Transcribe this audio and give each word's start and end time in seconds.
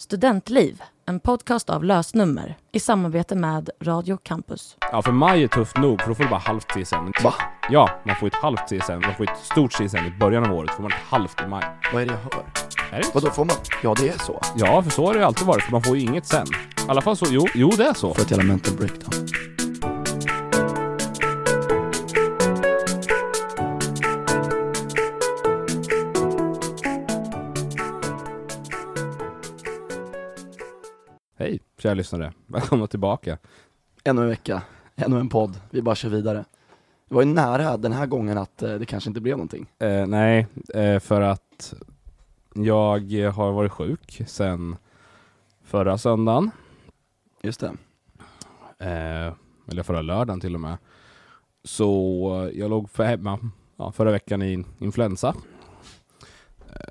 Studentliv, 0.00 0.82
en 1.06 1.20
podcast 1.20 1.70
av 1.70 1.84
lösnummer 1.84 2.56
i 2.72 2.80
samarbete 2.80 3.34
med 3.34 3.70
Radio 3.82 4.16
Campus. 4.22 4.76
Ja, 4.92 5.02
för 5.02 5.12
maj 5.12 5.42
är 5.42 5.48
tufft 5.48 5.76
nog, 5.76 6.00
för 6.00 6.08
då 6.08 6.14
får 6.14 6.24
du 6.24 6.30
bara 6.30 6.40
halvt 6.40 6.66
CSN. 6.66 7.24
Va? 7.24 7.34
Ja, 7.70 7.90
man 8.06 8.16
får 8.16 8.26
ett 8.26 8.34
halvt 8.34 8.68
CSN. 8.68 8.92
Man 8.92 9.14
får 9.16 9.24
ett 9.24 9.38
stort 9.42 9.72
CSN 9.72 9.96
i 9.96 10.10
början 10.20 10.44
av 10.44 10.52
året, 10.52 10.70
får 10.70 10.82
man 10.82 10.92
ett 10.92 10.98
halvt 10.98 11.40
i 11.40 11.46
maj. 11.46 11.64
Vad 11.92 12.02
är 12.02 12.06
det 12.06 12.12
jag 12.12 12.36
hör? 12.36 12.44
Är 12.90 13.00
det 13.00 13.06
inte 13.06 13.10
Vadå, 13.14 13.30
får 13.30 13.44
man? 13.44 13.56
Ja, 13.82 13.94
det 14.00 14.08
är 14.08 14.18
så. 14.18 14.40
Ja, 14.56 14.82
för 14.82 14.90
så 14.90 15.06
har 15.06 15.12
det 15.12 15.18
ju 15.18 15.24
alltid 15.24 15.46
varit, 15.46 15.62
för 15.62 15.72
man 15.72 15.82
får 15.82 15.96
ju 15.96 16.02
inget 16.02 16.26
sen. 16.26 16.46
I 16.86 16.90
alla 16.90 17.00
fall 17.00 17.16
så, 17.16 17.26
jo, 17.28 17.46
jo 17.54 17.68
det 17.76 17.84
är 17.84 17.94
så. 17.94 18.14
För 18.14 18.22
ett 18.22 18.30
jävla 18.30 18.46
mental 18.46 18.76
breakdown. 18.76 19.28
Kära 31.78 31.94
lyssnare. 31.94 32.32
Välkomna 32.46 32.86
tillbaka. 32.86 33.38
Ännu 34.04 34.22
en 34.22 34.28
vecka, 34.28 34.62
ännu 34.96 35.20
en 35.20 35.28
podd. 35.28 35.60
Vi 35.70 35.82
bara 35.82 35.94
kör 35.94 36.08
vidare. 36.08 36.44
Det 37.08 37.14
var 37.14 37.22
ju 37.22 37.28
nära 37.28 37.76
den 37.76 37.92
här 37.92 38.06
gången 38.06 38.38
att 38.38 38.62
eh, 38.62 38.74
det 38.74 38.86
kanske 38.86 39.10
inte 39.10 39.20
blev 39.20 39.36
någonting. 39.36 39.66
Eh, 39.78 40.06
nej, 40.06 40.46
eh, 40.74 40.98
för 40.98 41.20
att 41.20 41.74
jag 42.54 43.30
har 43.30 43.52
varit 43.52 43.72
sjuk 43.72 44.22
sen 44.26 44.76
förra 45.62 45.98
söndagen. 45.98 46.50
Just 47.42 47.60
det. 47.60 47.72
Eh, 48.78 49.32
eller 49.70 49.82
förra 49.82 50.02
lördagen 50.02 50.40
till 50.40 50.54
och 50.54 50.60
med. 50.60 50.76
Så 51.64 52.50
jag 52.54 52.70
låg 52.70 52.90
för 52.90 53.04
hemma 53.04 53.38
ja, 53.76 53.92
förra 53.92 54.10
veckan 54.10 54.42
i 54.42 54.64
influensa. 54.78 55.34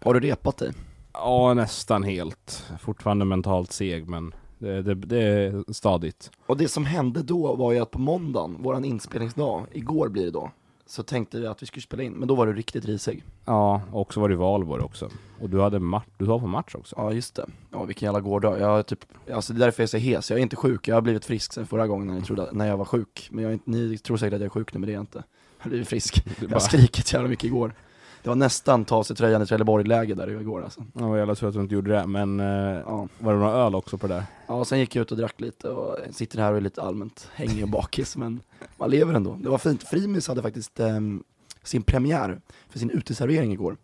Har 0.01 0.13
du 0.13 0.19
repat 0.19 0.57
dig? 0.57 0.71
Ja, 1.13 1.53
nästan 1.53 2.03
helt. 2.03 2.65
Fortfarande 2.79 3.25
mentalt 3.25 3.71
seg, 3.71 4.09
men 4.09 4.33
det, 4.59 4.81
det, 4.81 4.95
det 4.95 5.17
är 5.17 5.73
stadigt. 5.73 6.31
Och 6.45 6.57
det 6.57 6.67
som 6.67 6.85
hände 6.85 7.23
då 7.23 7.55
var 7.55 7.71
ju 7.71 7.79
att 7.79 7.91
på 7.91 7.99
måndagen, 7.99 8.57
våran 8.59 8.85
inspelningsdag, 8.85 9.65
igår 9.71 10.09
blir 10.09 10.25
det 10.25 10.31
då, 10.31 10.51
så 10.85 11.03
tänkte 11.03 11.39
vi 11.39 11.47
att 11.47 11.61
vi 11.61 11.65
skulle 11.65 11.83
spela 11.83 12.03
in, 12.03 12.13
men 12.13 12.27
då 12.27 12.35
var 12.35 12.47
du 12.47 12.53
riktigt 12.53 12.85
risig. 12.85 13.23
Ja, 13.45 13.81
och 13.91 14.13
så 14.13 14.21
var 14.21 14.29
det 14.29 14.35
Valborg 14.35 14.83
också. 14.83 15.09
Och 15.41 15.49
du 15.49 15.61
hade 15.61 15.79
match, 15.79 16.05
du 16.17 16.25
var 16.25 16.39
på 16.39 16.47
match 16.47 16.75
också. 16.75 16.95
Ja, 16.97 17.13
just 17.13 17.35
det. 17.35 17.45
Ja, 17.71 17.83
vilken 17.83 18.05
jävla 18.05 18.21
gårdag. 18.21 18.59
Jag 18.59 18.67
har 18.67 18.83
typ, 18.83 19.05
alltså 19.33 19.53
det 19.53 19.57
är 19.57 19.65
därför 19.65 19.83
jag 19.83 19.85
är 19.85 19.87
så 19.87 19.97
hes. 19.97 20.29
Jag 20.29 20.39
är 20.39 20.43
inte 20.43 20.55
sjuk, 20.55 20.87
jag 20.87 20.95
har 20.95 21.01
blivit 21.01 21.25
frisk 21.25 21.53
sen 21.53 21.67
förra 21.67 21.87
gången 21.87 22.07
när 22.07 22.13
ni 22.13 22.21
trodde, 22.21 22.49
när 22.51 22.67
jag 22.67 22.77
var 22.77 22.85
sjuk. 22.85 23.27
Men 23.31 23.43
jag 23.43 23.49
är 23.49 23.53
inte, 23.53 23.69
ni 23.69 23.97
tror 23.97 24.17
säkert 24.17 24.33
att 24.33 24.39
jag 24.41 24.45
är 24.45 24.49
sjuk 24.49 24.73
nu, 24.73 24.79
men 24.79 24.87
det 24.87 24.93
är 24.93 24.95
jag 24.95 25.03
inte. 25.03 25.23
Jag 25.57 25.63
har 25.63 25.69
blivit 25.69 25.87
frisk. 25.87 26.25
Jag 26.41 26.49
har 26.49 26.59
skrikit 26.59 27.13
jävla 27.13 27.29
mycket 27.29 27.45
igår. 27.45 27.73
Det 28.23 28.29
var 28.29 28.35
nästan 28.35 28.85
ta 28.85 29.03
sig 29.03 29.15
tröjan 29.15 29.41
i 29.41 29.45
Trelleborg-läge 29.45 30.13
där 30.15 30.41
igår 30.41 30.63
alltså. 30.63 30.85
ja, 30.93 31.07
vad 31.07 31.19
jävla 31.19 31.35
tur 31.35 31.47
att 31.47 31.53
du 31.53 31.59
inte 31.61 31.75
gjorde 31.75 31.91
det, 31.91 32.07
men 32.07 32.39
eh, 32.39 32.45
Ja. 32.85 33.07
var 33.19 33.33
det 33.33 33.39
några 33.39 33.51
öl 33.53 33.75
också 33.75 33.97
på 33.97 34.07
det 34.07 34.13
där? 34.13 34.23
ja, 34.47 34.65
sen 34.65 34.79
gick 34.79 34.95
jag 34.95 35.01
ut 35.01 35.11
och 35.11 35.17
drack 35.17 35.41
lite 35.41 35.69
och 35.69 35.97
sitter 36.11 36.39
här 36.39 36.51
och 36.51 36.57
är 36.57 36.61
lite 36.61 36.81
allmänt 36.81 37.29
hängig 37.35 37.63
och 37.63 37.69
bakis, 37.69 38.17
men 38.17 38.39
man 38.77 38.89
lever 38.89 39.13
ändå. 39.13 39.37
Det 39.43 39.49
var 39.49 39.57
fint. 39.57 39.83
Frimis 39.83 40.27
hade 40.27 40.41
faktiskt 40.41 40.79
ehm, 40.79 41.23
sin 41.63 41.81
premiär 41.83 42.39
för 42.69 42.79
sin 42.79 42.89
uteservering 42.89 43.51
igår. 43.53 43.77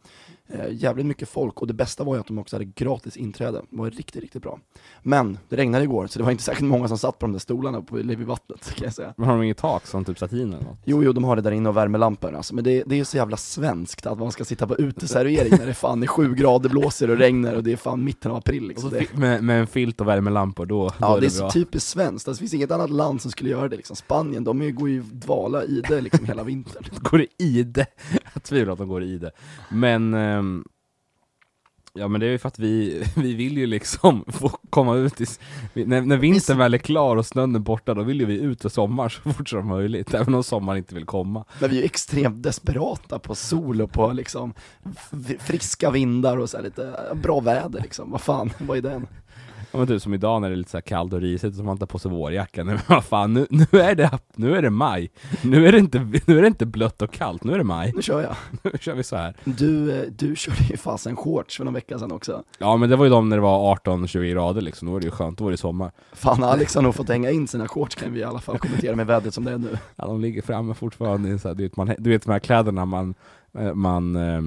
Eh, 0.49 0.65
jävligt 0.71 1.05
mycket 1.05 1.29
folk 1.29 1.61
och 1.61 1.67
det 1.67 1.73
bästa 1.73 2.03
var 2.03 2.15
ju 2.15 2.19
att 2.19 2.27
de 2.27 2.39
också 2.39 2.55
hade 2.55 2.65
gratis 2.65 3.17
inträde. 3.17 3.61
Det 3.69 3.77
var 3.77 3.89
riktigt, 3.89 4.21
riktigt 4.21 4.41
bra. 4.41 4.59
Men 5.01 5.37
det 5.49 5.55
regnade 5.55 5.83
igår, 5.83 6.07
så 6.07 6.19
det 6.19 6.25
var 6.25 6.31
inte 6.31 6.43
särskilt 6.43 6.69
många 6.69 6.87
som 6.87 6.97
satt 6.97 7.19
på 7.19 7.25
de 7.25 7.31
där 7.31 7.39
stolarna 7.39 7.81
på 7.81 7.99
i 7.99 8.15
vattnet 8.15 8.75
kan 8.75 8.85
jag 8.85 8.93
säga. 8.93 9.13
Men 9.17 9.27
har 9.27 9.33
de 9.33 9.43
inget 9.43 9.57
tak 9.57 9.87
som 9.87 10.05
typ 10.05 10.19
satin 10.19 10.53
eller 10.53 10.63
något? 10.63 10.77
Jo, 10.85 11.03
jo, 11.03 11.13
de 11.13 11.23
har 11.23 11.35
det 11.35 11.41
där 11.41 11.51
inne 11.51 11.69
och 11.69 11.77
värmelampor 11.77 12.35
alltså. 12.35 12.55
men 12.55 12.63
det, 12.63 12.83
det 12.85 12.99
är 12.99 13.03
så 13.03 13.17
jävla 13.17 13.37
svenskt 13.37 14.05
att 14.05 14.19
man 14.19 14.31
ska 14.31 14.45
sitta 14.45 14.67
på 14.67 14.75
uteservering 14.75 15.57
när 15.57 15.65
det 15.65 15.73
fan 15.73 16.03
är 16.03 16.07
sju 16.07 16.33
grader, 16.33 16.69
blåser 16.69 17.09
och 17.09 17.17
regnar 17.17 17.53
och 17.53 17.63
det 17.63 17.71
är 17.71 17.77
fan 17.77 18.03
mitten 18.03 18.31
av 18.31 18.37
april 18.37 18.63
Och 18.63 18.69
liksom. 18.69 18.89
Det, 18.89 19.17
med, 19.17 19.43
med 19.43 19.59
en 19.59 19.67
filt 19.67 20.01
och 20.01 20.07
värmelampor, 20.07 20.65
då, 20.65 20.87
då 20.87 20.93
ja, 20.99 21.17
är 21.17 21.21
det 21.21 21.27
det, 21.27 21.35
är 21.35 21.39
bra. 21.39 21.49
så 21.49 21.53
typiskt 21.53 21.89
svenskt, 21.89 22.27
alltså, 22.27 22.39
det 22.43 22.49
finns 22.49 22.53
inget 22.53 22.71
annat 22.71 22.89
land 22.89 23.21
som 23.21 23.31
skulle 23.31 23.49
göra 23.49 23.67
det 23.67 23.75
liksom. 23.75 23.95
Spanien, 23.95 24.43
de 24.43 24.61
är, 24.61 24.71
går 24.71 24.89
ju 24.89 25.01
dvala 25.01 25.63
i 25.63 25.81
det 25.87 26.01
liksom 26.01 26.25
hela 26.25 26.43
vintern. 26.43 26.83
går 27.01 27.17
det 27.17 27.43
i 27.43 27.63
det? 27.63 27.85
Jag 28.33 28.43
tvivlar 28.43 28.73
att 28.73 28.79
de 28.79 28.87
går 28.87 29.03
i 29.03 29.17
det. 29.17 29.31
Men, 29.69 30.13
ehm, 30.33 30.63
ja 31.93 32.07
men 32.07 32.21
det 32.21 32.27
är 32.27 32.31
ju 32.31 32.37
för 32.37 32.47
att 32.47 32.59
vi, 32.59 33.03
vi 33.15 33.33
vill 33.33 33.57
ju 33.57 33.65
liksom 33.65 34.25
få 34.27 34.49
komma 34.49 34.95
ut 34.95 35.21
i, 35.21 35.25
vi- 35.73 35.85
när, 35.85 36.01
när 36.01 36.17
vintern 36.17 36.57
väl 36.57 36.73
är 36.73 36.77
klar 36.77 37.15
och 37.15 37.25
snön 37.25 37.55
är 37.55 37.59
borta, 37.59 37.93
då 37.93 38.03
vill 38.03 38.19
ju 38.19 38.25
vi 38.25 38.39
ut 38.39 38.65
i 38.65 38.69
sommar 38.69 39.09
så 39.09 39.31
fort 39.33 39.49
som 39.49 39.67
möjligt, 39.67 40.13
även 40.13 40.33
om 40.35 40.43
sommaren 40.43 40.77
inte 40.77 40.95
vill 40.95 41.05
komma. 41.05 41.45
Men 41.59 41.69
vi 41.69 41.75
är 41.77 41.79
ju 41.79 41.85
extremt 41.85 42.43
desperata 42.43 43.19
på 43.19 43.35
sol 43.35 43.81
och 43.81 43.91
på 43.91 44.11
liksom 44.11 44.53
friska 45.39 45.91
vindar 45.91 46.37
och 46.37 46.49
så 46.49 46.57
här 46.57 46.63
lite 46.63 47.07
eh, 47.09 47.15
bra 47.17 47.39
väder 47.39 47.81
liksom. 47.81 48.11
Vad 48.11 48.21
fan, 48.21 48.49
vad 48.59 48.77
är 48.77 48.81
den? 48.81 49.07
Ja 49.73 49.79
men 49.79 49.87
typ 49.87 50.01
som 50.01 50.13
idag 50.13 50.41
när 50.41 50.49
det 50.49 50.55
är 50.55 50.57
lite 50.57 50.71
så 50.71 50.81
kallt 50.81 51.13
och 51.13 51.21
risigt 51.21 51.59
och 51.59 51.65
man 51.65 51.77
tar 51.77 51.85
på 51.85 51.99
sig 51.99 52.11
vårjackan, 52.11 52.65
men 52.67 52.79
vad 52.87 53.03
fan, 53.03 53.33
nu, 53.33 53.47
nu, 53.49 53.79
är 53.79 53.95
det, 53.95 54.19
nu 54.35 54.55
är 54.55 54.61
det 54.61 54.69
maj, 54.69 55.11
nu 55.41 55.67
är 55.67 55.71
det, 55.71 55.79
inte, 55.79 55.99
nu 56.25 56.37
är 56.37 56.41
det 56.41 56.47
inte 56.47 56.65
blött 56.65 57.01
och 57.01 57.11
kallt, 57.11 57.43
nu 57.43 57.53
är 57.53 57.57
det 57.57 57.63
maj, 57.63 57.91
Nu 57.95 58.01
kör 58.01 58.21
jag. 58.21 58.35
nu 58.73 58.77
kör 58.79 58.95
vi 58.95 59.03
så 59.03 59.15
här. 59.15 59.35
Du, 59.43 59.91
eh, 59.91 60.09
du 60.11 60.35
körde 60.35 60.63
ju 60.69 60.77
fasen 60.77 61.15
shorts 61.15 61.57
för 61.57 61.65
någon 61.65 61.73
vecka 61.73 61.99
sedan 61.99 62.11
också. 62.11 62.43
Ja 62.57 62.77
men 62.77 62.89
det 62.89 62.95
var 62.95 63.05
ju 63.05 63.11
de 63.11 63.29
när 63.29 63.37
det 63.37 63.41
var 63.41 63.75
18-20 63.75 64.31
grader 64.31 64.61
liksom, 64.61 64.85
då 64.85 64.91
var 64.91 64.99
det 64.99 65.05
ju 65.05 65.11
skönt, 65.11 65.37
då 65.37 65.43
var 65.43 65.51
det 65.51 65.57
sommar. 65.57 65.91
Fan, 66.13 66.43
Alex 66.43 66.75
har 66.75 66.81
nog 66.81 66.95
fått 66.95 67.09
hänga 67.09 67.31
in 67.31 67.47
sina 67.47 67.67
shorts 67.67 67.95
kan 67.95 68.13
vi 68.13 68.19
i 68.19 68.23
alla 68.23 68.39
fall 68.39 68.57
kommentera 68.57 68.95
med 68.95 69.07
vädret 69.07 69.33
som 69.33 69.43
det 69.43 69.51
är 69.51 69.57
nu. 69.57 69.77
Ja, 69.95 70.05
de 70.05 70.21
ligger 70.21 70.41
framme 70.41 70.73
fortfarande. 70.73 71.39
Så 71.39 71.47
här, 71.47 71.55
du, 71.55 71.63
vet, 71.63 71.77
man, 71.77 71.95
du 71.97 72.09
vet 72.09 72.23
de 72.23 72.31
här 72.31 72.39
kläderna 72.39 72.85
man, 72.85 73.13
eh, 73.57 73.73
man, 73.73 74.15
eh, 74.15 74.41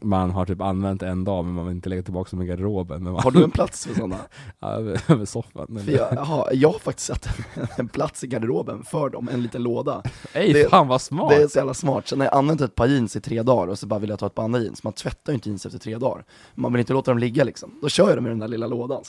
man 0.00 0.30
har 0.30 0.46
typ 0.46 0.60
använt 0.60 1.02
en 1.02 1.24
dag 1.24 1.44
men 1.44 1.54
man 1.54 1.66
vill 1.66 1.74
inte 1.76 1.88
lägga 1.88 2.02
tillbaka 2.02 2.30
dem 2.36 2.42
i 2.42 2.46
garderoben. 2.46 3.02
Men 3.04 3.12
man, 3.12 3.22
Har 3.22 3.30
du 3.30 3.44
en 3.44 3.50
plats 3.50 3.86
för 3.86 3.94
sådana? 3.94 4.16
ja, 4.58 4.68
över, 5.08 5.24
soffan? 5.24 5.80
För 5.84 5.92
jag, 5.92 6.08
jaha, 6.14 6.52
jag 6.52 6.68
har 6.72 6.78
faktiskt 6.78 7.06
satt 7.06 7.28
en, 7.54 7.66
en 7.76 7.88
plats 7.88 8.24
i 8.24 8.26
garderoben 8.26 8.82
för 8.82 9.10
dem, 9.10 9.28
en 9.32 9.42
liten 9.42 9.62
låda. 9.62 10.02
Ej, 10.32 10.52
det- 10.52 10.70
fan 10.70 10.88
vad 10.88 11.00
smart! 11.00 11.28
Det 11.30 11.42
är 11.42 11.48
så 11.48 11.58
jävla 11.58 11.74
smart. 11.74 12.08
Sen 12.08 12.20
har 12.20 12.26
jag 12.26 12.34
använt 12.34 12.60
ett 12.60 12.74
par 12.74 12.86
jeans 12.86 13.16
i 13.16 13.20
tre 13.20 13.42
dagar 13.42 13.68
och 13.68 13.78
så 13.78 13.86
bara 13.86 14.00
vill 14.00 14.10
jag 14.10 14.18
ta 14.18 14.26
ett 14.26 14.34
par 14.34 14.44
andra 14.44 14.60
jeans. 14.60 14.82
Man 14.82 14.92
tvättar 14.92 15.32
ju 15.32 15.34
inte 15.34 15.48
jeans 15.48 15.66
efter 15.66 15.78
tre 15.78 15.98
dagar. 15.98 16.24
Man 16.54 16.72
vill 16.72 16.80
inte 16.80 16.92
låta 16.92 17.10
dem 17.10 17.18
ligga 17.18 17.44
liksom. 17.44 17.70
Då 17.82 17.88
kör 17.88 18.08
jag 18.08 18.16
dem 18.16 18.26
i 18.26 18.28
den 18.28 18.38
där 18.38 18.48
lilla 18.48 18.66
lådan. 18.66 19.02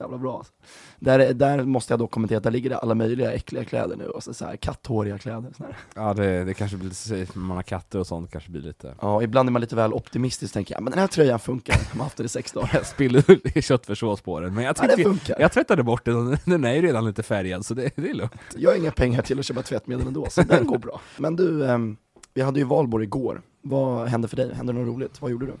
Jävla 0.00 0.18
bra 0.18 0.36
alltså. 0.38 0.52
där, 0.98 1.34
där 1.34 1.64
måste 1.64 1.92
jag 1.92 1.98
då 2.00 2.06
kommentera 2.06 2.36
att 2.36 2.44
där 2.44 2.50
ligger 2.50 2.70
det 2.70 2.78
alla 2.78 2.94
möjliga 2.94 3.32
äckliga 3.32 3.64
kläder 3.64 3.96
nu. 3.96 4.04
Och 4.06 4.22
så, 4.22 4.34
så 4.34 4.44
här 4.44 4.56
katthåriga 4.56 5.18
kläder. 5.18 5.52
Så 5.56 5.62
här. 5.64 5.76
Ja, 5.94 6.14
det, 6.14 6.44
det 6.44 6.54
kanske 6.54 6.76
blir 6.76 7.16
lite, 7.18 7.38
man 7.38 7.56
har 7.56 7.62
katter 7.62 7.98
och 7.98 8.06
sånt 8.06 8.30
kanske 8.30 8.50
blir 8.50 8.62
lite... 8.62 8.94
Ja, 9.00 9.22
ibland 9.22 9.48
är 9.48 9.50
man 9.52 9.60
lite 9.60 9.76
väl 9.76 9.92
optimistisk 9.92 10.54
tänker 10.54 10.74
jag, 10.74 10.82
men 10.82 10.90
den 10.90 11.00
här 11.00 11.06
tröjan 11.06 11.38
funkar. 11.38 11.76
Man 11.90 11.98
har 11.98 12.04
haft 12.04 12.16
den 12.16 12.26
i 12.26 12.28
sex 12.28 12.52
dagar. 12.52 12.70
Jag 12.74 12.86
spiller 12.86 13.60
köttfärssås 13.60 14.20
på 14.20 14.40
den, 14.40 14.54
men 14.54 14.64
jag 14.64 14.76
Ja, 14.78 14.86
tyckte, 14.86 15.02
funkar. 15.02 15.36
jag 15.40 15.52
tvättade 15.52 15.82
bort 15.82 16.04
den, 16.04 16.36
den 16.44 16.64
är 16.64 16.74
ju 16.74 16.82
redan 16.82 17.04
lite 17.04 17.22
färgad 17.22 17.66
så 17.66 17.74
det, 17.74 17.90
det 17.96 18.10
är 18.10 18.14
lugnt. 18.14 18.32
Jag 18.56 18.70
har 18.70 18.76
inga 18.76 18.90
pengar 18.92 19.22
till 19.22 19.38
att 19.38 19.44
köpa 19.44 19.62
tvättmedel 19.62 20.06
ändå, 20.06 20.26
så 20.30 20.42
den 20.42 20.66
går 20.66 20.78
bra. 20.78 21.00
Men 21.16 21.36
du, 21.36 21.66
ehm, 21.66 21.96
vi 22.34 22.42
hade 22.42 22.58
ju 22.60 22.64
valborg 22.64 23.04
igår. 23.04 23.42
Vad 23.62 24.08
hände 24.08 24.28
för 24.28 24.36
dig? 24.36 24.54
Hände 24.54 24.72
något 24.72 24.86
roligt? 24.86 25.22
Vad 25.22 25.30
gjorde 25.30 25.46
du? 25.46 25.52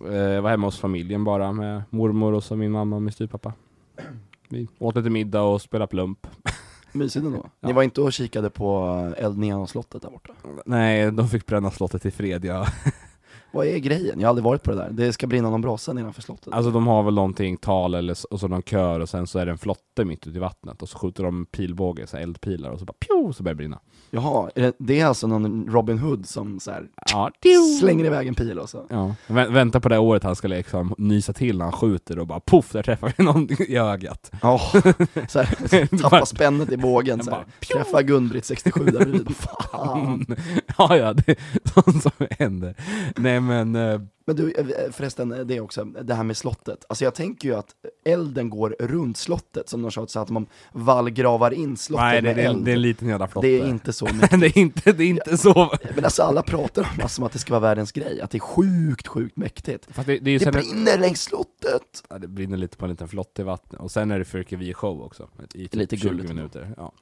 Eh, 0.00 0.14
Jag 0.16 0.42
var 0.42 0.50
hemma 0.50 0.66
hos 0.66 0.78
familjen 0.78 1.24
bara 1.24 1.52
med 1.52 1.82
mormor 1.90 2.32
och 2.32 2.44
så 2.44 2.56
min 2.56 2.70
mamma 2.72 2.96
och 2.96 3.02
min 3.02 3.12
styvpappa. 3.12 3.52
Vi 4.48 4.68
åt 4.78 4.96
lite 4.96 5.10
middag 5.10 5.42
och 5.42 5.62
spelade 5.62 5.90
plump. 5.90 6.26
Mysigt 6.92 7.24
ändå. 7.26 7.38
Ni 7.60 7.70
Ja. 7.70 7.74
var 7.76 7.82
inte 7.82 8.00
och 8.00 8.12
kikade 8.12 8.50
på 8.50 8.86
eldningen 9.18 9.56
av 9.56 9.66
slottet 9.66 10.02
där 10.02 10.10
borta? 10.10 10.32
Nej, 10.66 11.12
de 11.12 11.28
fick 11.28 11.46
bränna 11.46 11.70
slottet 11.70 12.06
i 12.06 12.10
fred, 12.10 12.44
ja. 12.44 12.66
Vad 13.56 13.66
är 13.66 13.78
grejen? 13.78 14.20
Jag 14.20 14.26
har 14.26 14.28
aldrig 14.28 14.44
varit 14.44 14.62
på 14.62 14.70
det 14.70 14.76
där. 14.76 14.90
Det 14.90 15.12
ska 15.12 15.26
brinna 15.26 15.50
någon 15.50 15.60
brasa 15.60 15.92
nedanför 15.92 16.22
slottet. 16.22 16.52
Alltså 16.52 16.70
de 16.70 16.86
har 16.86 17.02
väl 17.02 17.14
någonting, 17.14 17.56
tal 17.56 17.94
eller 17.94 18.16
och 18.30 18.40
så 18.40 18.48
någon 18.48 18.62
kör 18.62 19.00
och 19.00 19.08
sen 19.08 19.26
så 19.26 19.38
är 19.38 19.46
det 19.46 19.52
en 19.52 19.58
flotte 19.58 20.04
mitt 20.04 20.26
ute 20.26 20.36
i 20.36 20.40
vattnet 20.40 20.82
och 20.82 20.88
så 20.88 20.98
skjuter 20.98 21.24
de 21.24 21.46
pilbåge, 21.46 22.06
så 22.06 22.16
här 22.16 22.22
eldpilar 22.22 22.70
och 22.70 22.78
så 22.78 22.84
bara 22.84 22.92
pju, 22.92 23.32
så 23.32 23.42
börjar 23.42 23.54
det 23.54 23.58
brinna. 23.58 23.78
Jaha, 24.10 24.50
är 24.54 24.62
det, 24.62 24.72
det 24.78 25.00
är 25.00 25.06
alltså 25.06 25.26
någon 25.26 25.66
Robin 25.70 25.98
Hood 25.98 26.26
som 26.26 26.60
så 26.60 26.70
här, 26.70 26.86
Ja, 27.12 27.30
slänger 27.80 28.04
iväg 28.04 28.28
en 28.28 28.34
pil 28.34 28.58
och 28.58 28.68
så? 28.70 28.86
Ja, 28.90 29.14
Vä- 29.26 29.52
vänta 29.52 29.80
på 29.80 29.88
det 29.88 29.98
året 29.98 30.22
han 30.22 30.36
ska 30.36 30.48
liksom 30.48 30.94
nysa 30.98 31.32
till 31.32 31.58
när 31.58 31.64
han 31.64 31.72
skjuter 31.72 32.18
och 32.18 32.26
bara 32.26 32.40
poff, 32.40 32.72
där 32.72 32.82
träffar 32.82 33.12
vi 33.18 33.24
någon 33.24 33.48
i 33.62 33.76
ögat. 33.76 34.30
Ja, 34.42 34.58
så 35.28 35.38
här, 35.42 35.96
tappa 36.02 36.26
spännet 36.26 36.72
i 36.72 36.76
bågen 36.76 37.22
så 37.24 37.30
här. 37.30 37.44
Träffa 37.72 38.02
Gun-Britt 38.02 38.44
67 38.44 38.84
där 38.84 38.98
bredvid. 39.04 39.36
Fan. 39.36 40.26
ja, 40.78 40.96
ja, 40.96 41.12
det 41.12 41.28
är 41.28 41.36
sånt 41.74 42.02
som 42.02 42.26
händer. 42.30 42.74
Nej 43.16 43.40
men, 43.46 43.76
eh, 43.76 44.00
Men 44.26 44.36
du, 44.36 44.52
eh, 44.52 44.90
förresten, 44.92 45.32
eh, 45.32 45.38
det 45.38 45.56
är 45.56 45.60
också, 45.60 45.84
det 45.84 46.14
här 46.14 46.24
med 46.24 46.36
slottet. 46.36 46.84
Alltså 46.88 47.04
jag 47.04 47.14
tänker 47.14 47.48
ju 47.48 47.54
att 47.54 47.74
elden 48.04 48.50
går 48.50 48.76
runt 48.80 49.16
slottet, 49.16 49.68
som 49.68 49.82
någon 49.82 49.92
sa, 49.92 50.06
så 50.06 50.20
att 50.20 50.30
man 50.30 50.46
vallgravar 50.72 51.50
in 51.54 51.76
slottet 51.76 52.04
nej 52.04 52.22
det, 52.22 52.28
med 52.28 52.36
det, 52.36 52.42
eld. 52.42 52.64
det 52.64 52.70
är 52.70 52.74
en 52.74 52.82
liten 52.82 53.08
jävla 53.08 53.28
flotte. 53.28 53.46
Det 53.48 53.60
är 53.60 53.66
inte 53.68 53.92
så 53.92 54.04
mycket. 54.12 54.40
det 54.40 54.46
är 54.46 54.58
inte, 54.58 54.92
det 54.92 55.04
är 55.04 55.08
inte 55.08 55.36
så. 55.38 55.70
Men 55.94 56.04
alltså 56.04 56.22
alla 56.22 56.42
pratar 56.42 56.82
om 56.82 56.88
det 56.98 57.08
som 57.08 57.24
att 57.24 57.32
det 57.32 57.38
ska 57.38 57.52
vara 57.52 57.60
världens 57.60 57.92
grej, 57.92 58.20
att 58.20 58.30
det 58.30 58.38
är 58.38 58.40
sjukt, 58.40 59.06
sjukt 59.06 59.36
mäktigt. 59.36 59.86
Fast 59.90 60.06
det, 60.06 60.18
det 60.18 60.30
är 60.30 60.38
Det 60.38 60.52
brinner 60.52 60.98
längs 60.98 61.22
slottet! 61.22 62.04
ja, 62.08 62.18
det 62.18 62.28
brinner 62.28 62.56
lite 62.56 62.76
på 62.76 62.84
en 62.84 62.90
liten 62.90 63.08
flotte 63.08 63.42
i 63.42 63.44
vattnet, 63.44 63.80
och 63.80 63.90
sen 63.90 64.10
är 64.10 64.18
det 64.18 64.24
fyrkeri-show 64.24 65.02
också. 65.04 65.28
I 65.54 65.62
typ 65.68 65.74
Lite 65.74 65.96
20 65.96 66.08
gulligt. 66.08 66.28
minuter. 66.28 66.74
Ja. 66.76 66.92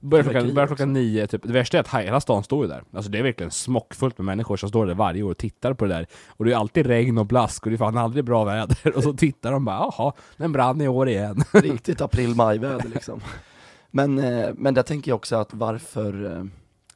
Börjar 0.00 0.24
klockan, 0.24 0.54
börjar 0.54 0.66
klockan 0.66 0.92
nio, 0.92 1.26
typ. 1.26 1.42
det 1.42 1.52
värsta 1.52 1.76
är 1.76 1.80
att 1.80 1.94
hela 1.94 2.20
stan 2.20 2.44
står 2.44 2.64
ju 2.64 2.68
där. 2.68 2.82
Alltså 2.92 3.10
det 3.10 3.18
är 3.18 3.22
verkligen 3.22 3.50
smockfullt 3.50 4.18
med 4.18 4.24
människor 4.24 4.56
som 4.56 4.68
står 4.68 4.86
där 4.86 4.94
varje 4.94 5.22
år 5.22 5.30
och 5.30 5.38
tittar 5.38 5.74
på 5.74 5.84
det 5.84 5.94
där. 5.94 6.06
Och 6.28 6.44
det 6.44 6.52
är 6.52 6.56
alltid 6.56 6.86
regn 6.86 7.18
och 7.18 7.26
blask 7.26 7.66
och 7.66 7.70
det 7.70 7.76
är 7.76 7.78
fan 7.78 7.98
aldrig 7.98 8.24
bra 8.24 8.44
väder. 8.44 8.96
Och 8.96 9.02
så 9.02 9.12
tittar 9.12 9.52
de 9.52 9.64
bara, 9.64 9.76
jaha, 9.76 10.12
den 10.36 10.52
brann 10.52 10.80
i 10.80 10.88
år 10.88 11.08
igen. 11.08 11.44
Riktigt 11.52 12.00
april-maj-väder 12.00 12.88
liksom. 12.88 13.20
Men, 13.90 14.18
eh, 14.18 14.48
men 14.54 14.74
där 14.74 14.82
tänker 14.82 15.10
jag 15.10 15.16
också 15.16 15.36
att 15.36 15.54
varför, 15.54 16.36
eh, 16.36 16.44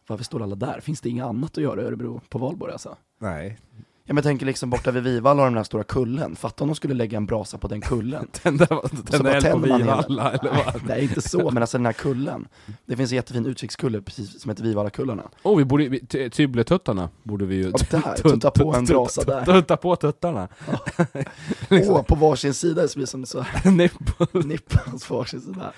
varför 0.06 0.24
står 0.24 0.42
alla 0.42 0.54
där? 0.54 0.80
Finns 0.80 1.00
det 1.00 1.08
inget 1.08 1.24
annat 1.24 1.58
att 1.58 1.62
göra 1.64 1.82
i 1.82 1.84
Örebro 1.84 2.20
på 2.28 2.38
valborg 2.38 2.72
alltså? 2.72 2.96
Nej. 3.20 3.58
Ja 4.04 4.14
men 4.14 4.16
jag 4.16 4.24
tänker 4.24 4.46
liksom 4.46 4.70
borta 4.70 4.90
vid 4.90 5.02
Vivalla 5.02 5.42
och 5.42 5.48
den 5.48 5.56
här 5.56 5.64
stora 5.64 5.84
kullen, 5.84 6.36
fatta 6.36 6.64
om 6.64 6.68
de 6.68 6.74
skulle 6.74 6.94
lägga 6.94 7.16
en 7.16 7.26
brasa 7.26 7.58
på 7.58 7.68
den 7.68 7.80
kullen. 7.80 8.26
Tända, 8.32 8.66
tända 9.10 9.34
eld 9.36 9.50
på 9.50 9.58
Vivalla 9.58 10.32
eller 10.32 10.50
vad? 10.50 10.82
Nej 10.88 11.02
inte 11.02 11.22
så, 11.22 11.50
men 11.50 11.62
alltså 11.62 11.78
den 11.78 11.86
här 11.86 11.92
kullen. 11.92 12.48
Det 12.86 12.96
finns 12.96 13.12
en 13.12 13.16
jättefin 13.16 13.46
utkikskulle 13.46 14.02
precis 14.02 14.40
som 14.42 14.48
heter 14.48 14.62
Vivallakullarna. 14.64 15.22
Oh, 15.42 15.58
vi 15.58 15.64
borde, 15.64 15.88
vi- 15.88 16.06
ty- 16.06 16.30
Tybletuttarna 16.30 17.08
borde 17.22 17.44
vi 17.46 17.54
ju... 17.54 17.70
Där, 17.90 18.14
tutta 18.16 18.50
på 18.50 18.74
en 18.74 18.84
brasa 18.84 19.24
där. 19.24 19.44
Tutta 19.44 19.76
på 19.76 19.96
tuttarna. 19.96 20.48
Liksom. 21.68 21.94
Åh, 21.94 22.02
på 22.02 22.14
varsin 22.14 22.54
sida 22.54 22.88
så 22.88 22.98
blir 22.98 23.06
det 23.06 23.10
som 23.10 23.26
så 23.26 23.44
nippans 24.44 25.06
på 25.08 25.16
varsin 25.16 25.40
sida. 25.40 25.72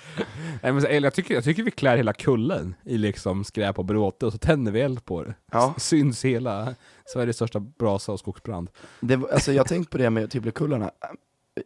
Nej, 0.63 0.73
men, 0.73 1.03
jag, 1.03 1.15
tycker, 1.15 1.35
jag 1.35 1.45
tycker 1.45 1.63
vi 1.63 1.71
klär 1.71 1.97
hela 1.97 2.13
kullen 2.13 2.75
i 2.85 2.99
liksom 2.99 3.45
skräp 3.45 3.79
och 3.79 3.85
bråte 3.85 4.27
och 4.27 4.33
så 4.33 4.39
tänder 4.39 4.73
vi 4.73 4.81
eld 4.81 5.05
på 5.05 5.23
det. 5.23 5.35
Syns 5.79 6.25
hela 6.25 6.75
Sveriges 7.13 7.37
största 7.37 7.61
brasa 7.61 8.13
och 8.13 8.19
skogsbrand. 8.19 8.71
Det, 9.01 9.15
alltså 9.33 9.53
jag 9.53 9.61
har 9.63 9.69
tänkt 9.69 9.91
på 9.91 9.99
det 9.99 10.11
med 10.11 10.31
Tibblekullarna. 10.31 10.91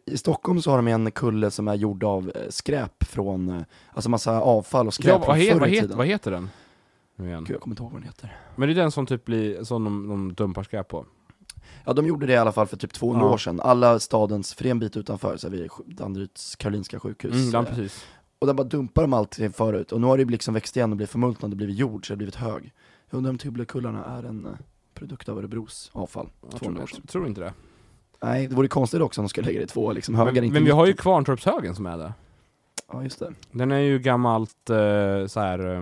I 0.05 0.17
Stockholm 0.17 0.61
så 0.61 0.69
har 0.71 0.77
de 0.77 0.87
en 0.87 1.11
kulle 1.11 1.51
som 1.51 1.67
är 1.67 1.75
gjord 1.75 2.03
av 2.03 2.31
eh, 2.35 2.41
skräp 2.49 3.03
från, 3.03 3.49
eh, 3.49 3.61
alltså 3.93 4.09
massa 4.09 4.41
avfall 4.41 4.87
och 4.87 4.93
skräp 4.93 5.07
Ja, 5.07 5.17
vad, 5.17 5.25
från 5.25 5.35
he, 5.37 5.51
förr 5.51 5.59
vad, 5.59 5.69
i 5.69 5.71
het, 5.71 5.81
tiden. 5.81 5.97
vad 5.97 6.07
heter 6.07 6.31
den? 6.31 6.49
Igen. 7.19 7.43
Gud, 7.43 7.55
jag 7.55 7.61
kommer 7.61 7.73
inte 7.73 7.83
ihåg 7.83 7.91
vad 7.91 8.01
den 8.01 8.07
heter. 8.07 8.37
Men 8.55 8.69
det 8.69 8.73
är 8.73 8.75
den 8.75 8.91
som 8.91 9.05
typ 9.05 9.25
blir, 9.25 9.63
som 9.63 9.83
de, 9.83 10.07
de 10.07 10.33
dumpar 10.33 10.63
skräp 10.63 10.87
på. 10.87 11.05
Ja, 11.85 11.93
de 11.93 12.05
gjorde 12.07 12.25
det 12.25 12.33
i 12.33 12.37
alla 12.37 12.51
fall 12.51 12.67
för 12.67 12.77
typ 12.77 12.93
200 12.93 13.25
Ja. 13.27 13.33
år 13.33 13.37
sedan. 13.37 13.59
Alla 13.59 13.99
stadens, 13.99 14.53
för 14.53 14.65
en 14.65 14.79
bit 14.79 14.97
utanför, 14.97 15.37
så 15.37 15.47
är 15.47 15.51
vi 15.51 15.67
sj- 15.67 15.83
Danderyds 15.95 16.55
Karolinska 16.55 16.99
sjukhus. 16.99 17.33
Mm, 17.35 17.49
ja, 17.49 17.63
precis. 17.63 18.05
och 18.39 18.47
där 18.47 18.53
bara 18.53 18.67
dumpar 18.67 19.01
de 19.01 19.13
allt 19.13 19.39
förut, 19.53 19.91
och 19.91 20.01
nu 20.01 20.07
har 20.07 20.17
det 20.17 20.25
liksom 20.25 20.53
växt 20.53 20.77
igen 20.77 20.91
och 20.91 20.97
blivit 20.97 21.09
förmultnat 21.11 21.51
och 21.51 21.57
blivit 21.57 21.75
jord, 21.77 22.07
så 22.07 22.11
det 22.11 22.13
har 22.13 22.17
blivit 22.17 22.35
hög. 22.35 22.73
Jag 23.09 23.17
undrar 23.17 23.29
om 23.29 23.37
Tibblekullarna 23.37 24.05
är 24.05 24.23
en 24.23 24.45
eh, 24.45 24.51
produkt 24.99 25.29
av 25.29 25.37
Örebros 25.37 25.89
avfall, 25.93 26.29
Jag 26.41 26.51
200 26.51 26.77
tror, 26.77 26.83
år 26.83 26.87
sedan. 26.87 27.07
tror 27.07 27.27
inte 27.27 27.41
det. 27.41 27.53
Nej, 28.21 28.47
det 28.47 28.55
vore 28.55 28.67
konstigt 28.67 29.01
också 29.01 29.21
om 29.21 29.25
de 29.25 29.29
skulle 29.29 29.47
lägga 29.47 29.59
det 29.59 29.63
i 29.63 29.67
två 29.67 29.91
liksom 29.93 30.15
högar 30.15 30.33
Men, 30.33 30.43
inte 30.43 30.53
men 30.53 30.63
vi 30.65 30.71
har 30.71 30.85
ju 30.85 30.91
mitten. 30.91 31.01
Kvarntorpshögen 31.01 31.75
som 31.75 31.85
är 31.85 31.97
där. 31.97 32.13
Ja, 32.91 33.03
just 33.03 33.19
det. 33.19 33.33
Den 33.51 33.71
är 33.71 33.79
ju 33.79 33.99
gammalt 33.99 34.69
eh, 34.69 35.25
så 35.27 35.39
här 35.39 35.75
eh, 35.75 35.81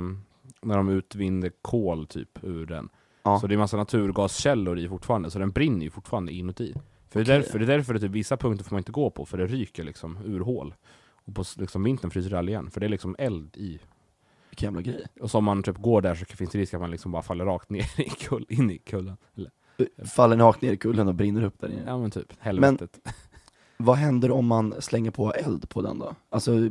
när 0.62 0.78
de 0.78 0.90
utvinner 0.90 1.52
kol 1.62 2.08
typ 2.08 2.44
ur 2.44 2.66
den. 2.66 2.90
Ja. 3.24 3.40
Så 3.40 3.48
det 3.48 3.56
är 3.56 3.58
massa 3.58 3.78
naturgaskällor 3.78 4.80
i 4.80 4.88
fortfarande, 4.90 5.32
så 5.32 5.40
den 5.40 5.52
brinner 5.52 5.84
ju 5.84 5.90
fortfarande 5.90 6.32
inuti. 6.32 6.74
För 7.10 7.24
det, 7.24 7.34
är 7.34 7.38
därför, 7.40 7.60
det 7.60 7.66
är 7.66 7.78
därför 7.78 7.94
det 7.94 8.00
typ, 8.00 8.12
vissa 8.12 8.38
punkter 8.38 8.66
får 8.66 8.76
man 8.76 8.80
inte 8.80 8.92
gå 8.92 9.10
på, 9.10 9.26
för 9.26 9.38
det 9.38 9.48
ryker 9.48 9.84
liksom 9.84 10.18
ur 10.26 10.40
hål. 10.40 10.74
Och 11.26 11.36
på 11.36 11.44
liksom, 11.58 11.84
vintern 11.84 12.12
fryser 12.12 12.30
det 12.30 12.38
all 12.40 12.50
igen, 12.50 12.72
för 12.72 12.80
det 12.80 12.86
är 12.86 12.90
liksom 12.90 13.16
eld 13.20 13.58
i. 13.58 13.80
Vilken 14.58 14.74
jävla 14.76 14.82
grej. 14.92 15.08
Och 15.22 15.32
så 15.32 15.38
om 15.38 15.44
man 15.44 15.64
typ 15.64 15.78
går 15.78 16.02
där 16.02 16.16
så 16.16 16.26
finns 16.26 16.50
det 16.52 16.58
risk 16.60 16.74
att 16.74 16.82
man 16.82 16.92
liksom 16.92 17.12
bara 17.12 17.22
faller 17.22 17.46
rakt 17.46 17.70
ner 17.70 18.00
i 18.02 18.10
kull, 18.10 18.46
in 18.50 18.72
i 18.72 18.78
kullen. 18.78 19.18
Eller, 19.36 19.52
Faller 20.06 20.36
ni 20.36 20.44
rakt 20.44 20.62
ner 20.62 20.74
i 20.74 20.78
kullen 20.78 21.08
och 21.08 21.16
brinner 21.16 21.44
upp 21.44 21.60
där 21.60 21.68
inne. 21.68 21.84
ja 21.86 21.98
men 21.98 22.12
typ, 22.12 22.34
helvetet. 22.40 23.00
Vad 23.78 23.98
händer 23.98 24.32
om 24.32 24.46
man 24.48 24.82
slänger 24.82 25.12
på 25.12 25.34
eld 25.34 25.70
på 25.70 25.82
den 25.82 26.00
då? 26.00 26.16
Alltså, 26.30 26.70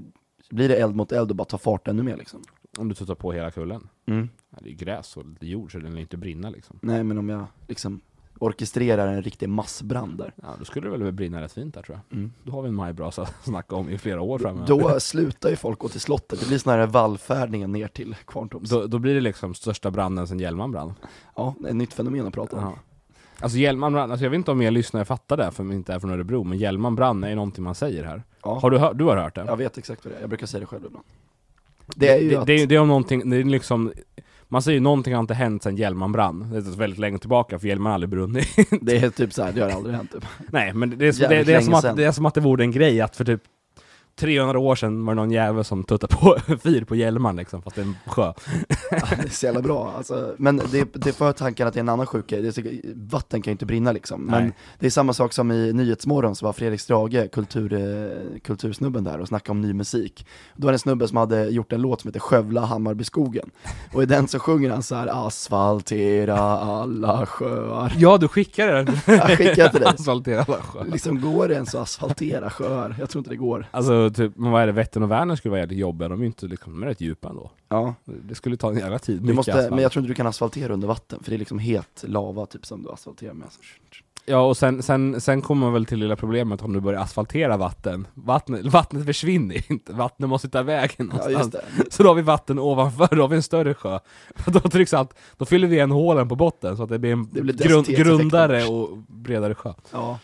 blir 0.50 0.68
det 0.68 0.76
eld 0.76 0.96
mot 0.96 1.12
eld 1.12 1.30
och 1.30 1.36
bara 1.36 1.44
tar 1.44 1.58
fart 1.58 1.88
ännu 1.88 2.02
mer 2.02 2.16
liksom? 2.16 2.42
Om 2.78 2.88
du 2.88 2.94
tuttar 2.94 3.14
på 3.14 3.32
hela 3.32 3.50
kullen. 3.50 3.88
Mm. 4.06 4.28
Ja, 4.50 4.58
det 4.62 4.70
är 4.70 4.74
gräs 4.74 5.16
och 5.16 5.26
lite 5.26 5.46
jord 5.46 5.72
så 5.72 5.78
den 5.78 5.94
lär 5.94 6.00
inte 6.00 6.16
brinna 6.16 6.50
liksom. 6.50 6.78
Nej 6.82 7.04
men 7.04 7.18
om 7.18 7.28
jag 7.28 7.46
liksom 7.68 8.00
orkestrerar 8.38 9.06
en 9.08 9.22
riktig 9.22 9.48
massbrand 9.48 10.18
där. 10.18 10.32
Ja, 10.36 10.48
då 10.58 10.64
skulle 10.64 10.90
det 10.90 10.98
väl 10.98 11.12
brinna 11.12 11.40
rätt 11.42 11.52
fint 11.52 11.74
där 11.74 11.82
tror 11.82 11.98
jag. 12.08 12.18
Mm. 12.18 12.32
Då 12.42 12.52
har 12.52 12.62
vi 12.62 12.68
en 12.68 12.74
majbrasa 12.74 13.22
att 13.22 13.44
snacka 13.44 13.76
om 13.76 13.90
i 13.90 13.98
flera 13.98 14.20
år 14.20 14.38
framöver. 14.38 14.66
Då 14.66 15.00
slutar 15.00 15.50
ju 15.50 15.56
folk 15.56 15.78
gå 15.78 15.88
till 15.88 16.00
slottet, 16.00 16.40
det 16.40 16.46
blir 16.48 16.58
sån 16.58 16.72
här 16.72 16.86
vallfärdningen 16.86 17.72
ner 17.72 17.88
till 17.88 18.16
Kvarntorps. 18.26 18.70
Då, 18.70 18.86
då 18.86 18.98
blir 18.98 19.14
det 19.14 19.20
liksom 19.20 19.54
största 19.54 19.90
branden 19.90 20.28
sen 20.28 20.38
Hjälman 20.40 20.70
brann. 20.72 20.94
Ja, 21.36 21.54
det 21.60 21.66
är 21.66 21.70
ett 21.70 21.76
nytt 21.76 21.92
fenomen 21.94 22.26
att 22.26 22.34
prata 22.34 22.56
om. 22.56 22.62
Ja. 22.62 22.74
Alltså 23.40 23.58
Hjälman 23.58 23.92
brann, 23.92 24.10
alltså 24.10 24.24
jag 24.24 24.30
vet 24.30 24.36
inte 24.38 24.50
om 24.50 24.62
er 24.62 24.70
lyssnare 24.70 25.04
fattar 25.04 25.36
det, 25.36 25.50
för 25.50 25.72
inte 25.72 25.92
är 25.94 25.98
från 25.98 26.10
Örebro, 26.10 26.44
men 26.44 26.58
Hjälman 26.58 26.94
brann 26.96 27.24
är 27.24 27.28
ju 27.28 27.34
någonting 27.34 27.64
man 27.64 27.74
säger 27.74 28.04
här. 28.04 28.22
Ja, 28.42 28.58
Har 28.58 28.70
du, 28.70 28.78
hör, 28.78 28.94
du 28.94 29.04
har 29.04 29.16
hört 29.16 29.34
det? 29.34 29.44
jag 29.46 29.56
vet 29.56 29.78
exakt 29.78 30.04
vad 30.04 30.14
det 30.14 30.16
är, 30.16 30.20
jag 30.20 30.28
brukar 30.28 30.46
säga 30.46 30.60
det 30.60 30.66
själv 30.66 30.84
ibland. 30.86 31.04
Det 31.96 32.08
är 32.08 32.18
ju 32.20 32.28
det, 32.30 32.36
att, 32.36 32.46
det, 32.46 32.52
är- 32.52 32.66
det 32.66 32.74
är 32.74 32.78
om 32.80 32.88
någonting, 32.88 33.30
det 33.30 33.36
är 33.36 33.44
liksom 33.44 33.92
man 34.48 34.62
säger 34.62 34.75
ju 34.76 34.81
någonting 34.81 35.14
har 35.14 35.20
inte 35.20 35.34
hänt 35.34 35.62
sen 35.62 35.76
Hjälman 35.76 36.12
brann. 36.12 36.48
Det 36.52 36.56
är 36.58 36.76
väldigt 36.78 36.98
länge 36.98 37.19
tillbaka 37.19 37.58
för 37.58 37.69
Hjälman 37.69 37.87
har 37.87 37.94
aldrig 37.94 38.10
brunnit. 38.10 38.48
det 38.81 38.96
är 38.96 39.10
typ 39.10 39.32
så 39.32 39.43
här, 39.43 39.52
det 39.52 39.60
har 39.60 39.70
aldrig 39.70 39.94
hänt 39.96 40.12
typ. 40.12 40.25
Nej 40.52 40.75
men 40.75 40.98
det 40.98 41.06
är, 41.08 41.12
som- 41.12 41.28
det, 41.28 41.43
det, 41.44 41.54
är 41.54 41.60
som 41.60 41.75
att, 41.75 41.82
sedan. 41.82 41.96
det 41.96 42.04
är 42.04 42.12
som 42.12 42.26
att 42.26 42.34
det 42.34 42.40
vore 42.40 42.64
en 42.64 42.70
grej 42.70 43.00
att 43.00 43.16
för 43.16 43.25
typ 43.25 43.43
300 44.16 44.58
år 44.58 44.74
sedan 44.74 45.04
var 45.04 45.14
det 45.14 45.20
någon 45.20 45.30
jävel 45.30 45.64
som 45.64 45.84
tuttade 45.84 46.16
på 46.16 46.36
fyr 46.62 46.84
på 46.84 46.96
Hjälman 46.96 47.36
liksom, 47.36 47.62
fast 47.62 47.76
det 47.76 47.82
är 47.82 47.86
en 47.86 47.96
sjö. 48.06 48.32
Ja, 48.90 48.98
det 49.10 49.24
är 49.24 49.28
så 49.28 49.46
jävla 49.46 49.62
bra, 49.62 49.92
alltså, 49.96 50.34
men 50.38 50.56
det, 50.56 50.94
det 50.94 51.12
för 51.12 51.32
tanken 51.32 51.68
att 51.68 51.74
det 51.74 51.78
är 51.78 51.82
en 51.82 51.88
annan 51.88 52.06
sjuk 52.06 52.26
grej, 52.26 52.42
det 52.42 52.58
är, 52.58 52.80
vatten 53.10 53.42
kan 53.42 53.50
ju 53.50 53.52
inte 53.52 53.66
brinna 53.66 53.92
liksom. 53.92 54.22
Men 54.22 54.42
Nej. 54.42 54.52
det 54.78 54.86
är 54.86 54.90
samma 54.90 55.12
sak 55.12 55.32
som 55.32 55.52
i 55.52 55.72
Nyhetsmorgon, 55.72 56.36
så 56.36 56.46
var 56.46 56.52
Fredrik 56.52 56.80
Strage, 56.80 57.30
kultur, 57.32 57.72
eh, 57.72 58.40
kultursnubben 58.44 59.04
där 59.04 59.20
och 59.20 59.28
snackade 59.28 59.50
om 59.50 59.60
ny 59.60 59.72
musik. 59.72 60.26
Då 60.56 60.66
var 60.66 60.72
det 60.72 60.74
en 60.74 60.78
snubbe 60.78 61.08
som 61.08 61.16
hade 61.16 61.44
gjort 61.48 61.72
en 61.72 61.80
låt 61.80 62.00
som 62.00 62.08
heter 62.08 62.20
Skövla 62.20 62.60
Hammarbyskogen. 62.60 63.50
Och 63.92 64.02
i 64.02 64.06
den 64.06 64.28
så 64.28 64.38
sjunger 64.38 64.70
han 64.70 64.82
så 64.82 64.94
här: 64.94 65.26
asfaltera 65.26 66.38
alla 66.58 67.26
sjöar. 67.26 67.92
Ja 67.96 68.18
du 68.18 68.28
skickade 68.28 68.72
den! 68.72 68.96
Jag 69.06 69.38
skickar 69.38 69.68
till 69.68 69.80
dig. 69.80 69.88
Asfaltera 69.98 70.42
alla 70.42 70.62
sjöar. 70.62 70.84
Liksom 70.84 71.20
går 71.20 71.48
det 71.48 71.54
ens 71.54 71.74
att 71.74 71.82
asfaltera 71.82 72.50
sjöar? 72.50 72.96
Jag 72.98 73.10
tror 73.10 73.20
inte 73.20 73.30
det 73.30 73.36
går. 73.36 73.66
Alltså 73.70 74.05
typ, 74.10 74.32
men 74.36 74.50
vad 74.50 74.62
är 74.62 74.66
det, 74.66 74.72
Vättern 74.72 75.02
och 75.02 75.10
Vänern 75.10 75.36
skulle 75.36 75.50
vara 75.50 75.60
jävligt 75.60 75.78
jobbiga, 75.78 76.08
de 76.08 76.18
är 76.18 76.22
ju 76.22 76.26
inte 76.26 76.46
liksom, 76.46 76.72
de 76.72 76.82
är 76.82 76.86
rätt 76.86 77.00
djupa 77.00 77.28
ändå. 77.28 77.50
Ja, 77.68 77.94
Det 78.04 78.34
skulle 78.34 78.56
ta 78.56 78.70
en 78.70 78.78
jävla 78.78 78.98
tid, 78.98 79.22
du 79.22 79.32
måste, 79.32 79.52
asfalt. 79.54 79.70
men 79.70 79.78
jag 79.82 79.92
tror 79.92 80.00
inte 80.02 80.10
du 80.10 80.14
kan 80.14 80.26
asfaltera 80.26 80.72
under 80.72 80.88
vatten, 80.88 81.18
för 81.22 81.30
det 81.30 81.36
är 81.36 81.38
liksom 81.38 81.58
het 81.58 82.04
lava 82.06 82.46
typ 82.46 82.66
som 82.66 82.82
du 82.82 82.90
asfalterar 82.90 83.32
med. 83.34 83.48
Ja 84.28 84.40
och 84.40 84.56
sen, 84.56 84.82
sen, 84.82 85.20
sen 85.20 85.42
kommer 85.42 85.66
man 85.66 85.72
väl 85.72 85.86
till 85.86 85.98
lilla 85.98 86.16
problemet 86.16 86.62
om 86.62 86.72
du 86.72 86.80
börjar 86.80 87.00
asfaltera 87.00 87.56
vatten. 87.56 88.06
Vattnet, 88.14 88.66
vattnet 88.66 89.06
försvinner 89.06 89.70
inte, 89.72 89.92
vattnet 89.92 90.28
måste 90.30 90.48
ta 90.48 90.62
vägen 90.62 90.90
Ja 90.98 91.04
någonstans. 91.04 91.50
det. 91.50 91.92
Så 91.92 92.02
då 92.02 92.08
har 92.10 92.14
vi 92.14 92.22
vatten 92.22 92.58
ovanför, 92.58 93.16
då 93.16 93.22
har 93.22 93.28
vi 93.28 93.36
en 93.36 93.42
större 93.42 93.74
sjö. 93.74 93.98
Då 94.46 94.60
trycks 94.60 94.94
allt, 94.94 95.14
då 95.36 95.44
fyller 95.44 95.68
vi 95.68 95.78
en 95.78 95.90
hålen 95.90 96.28
på 96.28 96.36
botten 96.36 96.76
så 96.76 96.82
att 96.82 96.88
det 96.88 96.98
blir 96.98 97.12
en 97.12 97.28
Det 97.32 97.42
blir 97.42 97.54
grund, 97.54 97.86
grundare 97.86 98.64
och 98.64 98.98
bredare 99.08 99.54
sjö. 99.54 99.72
Ja. 99.92 100.18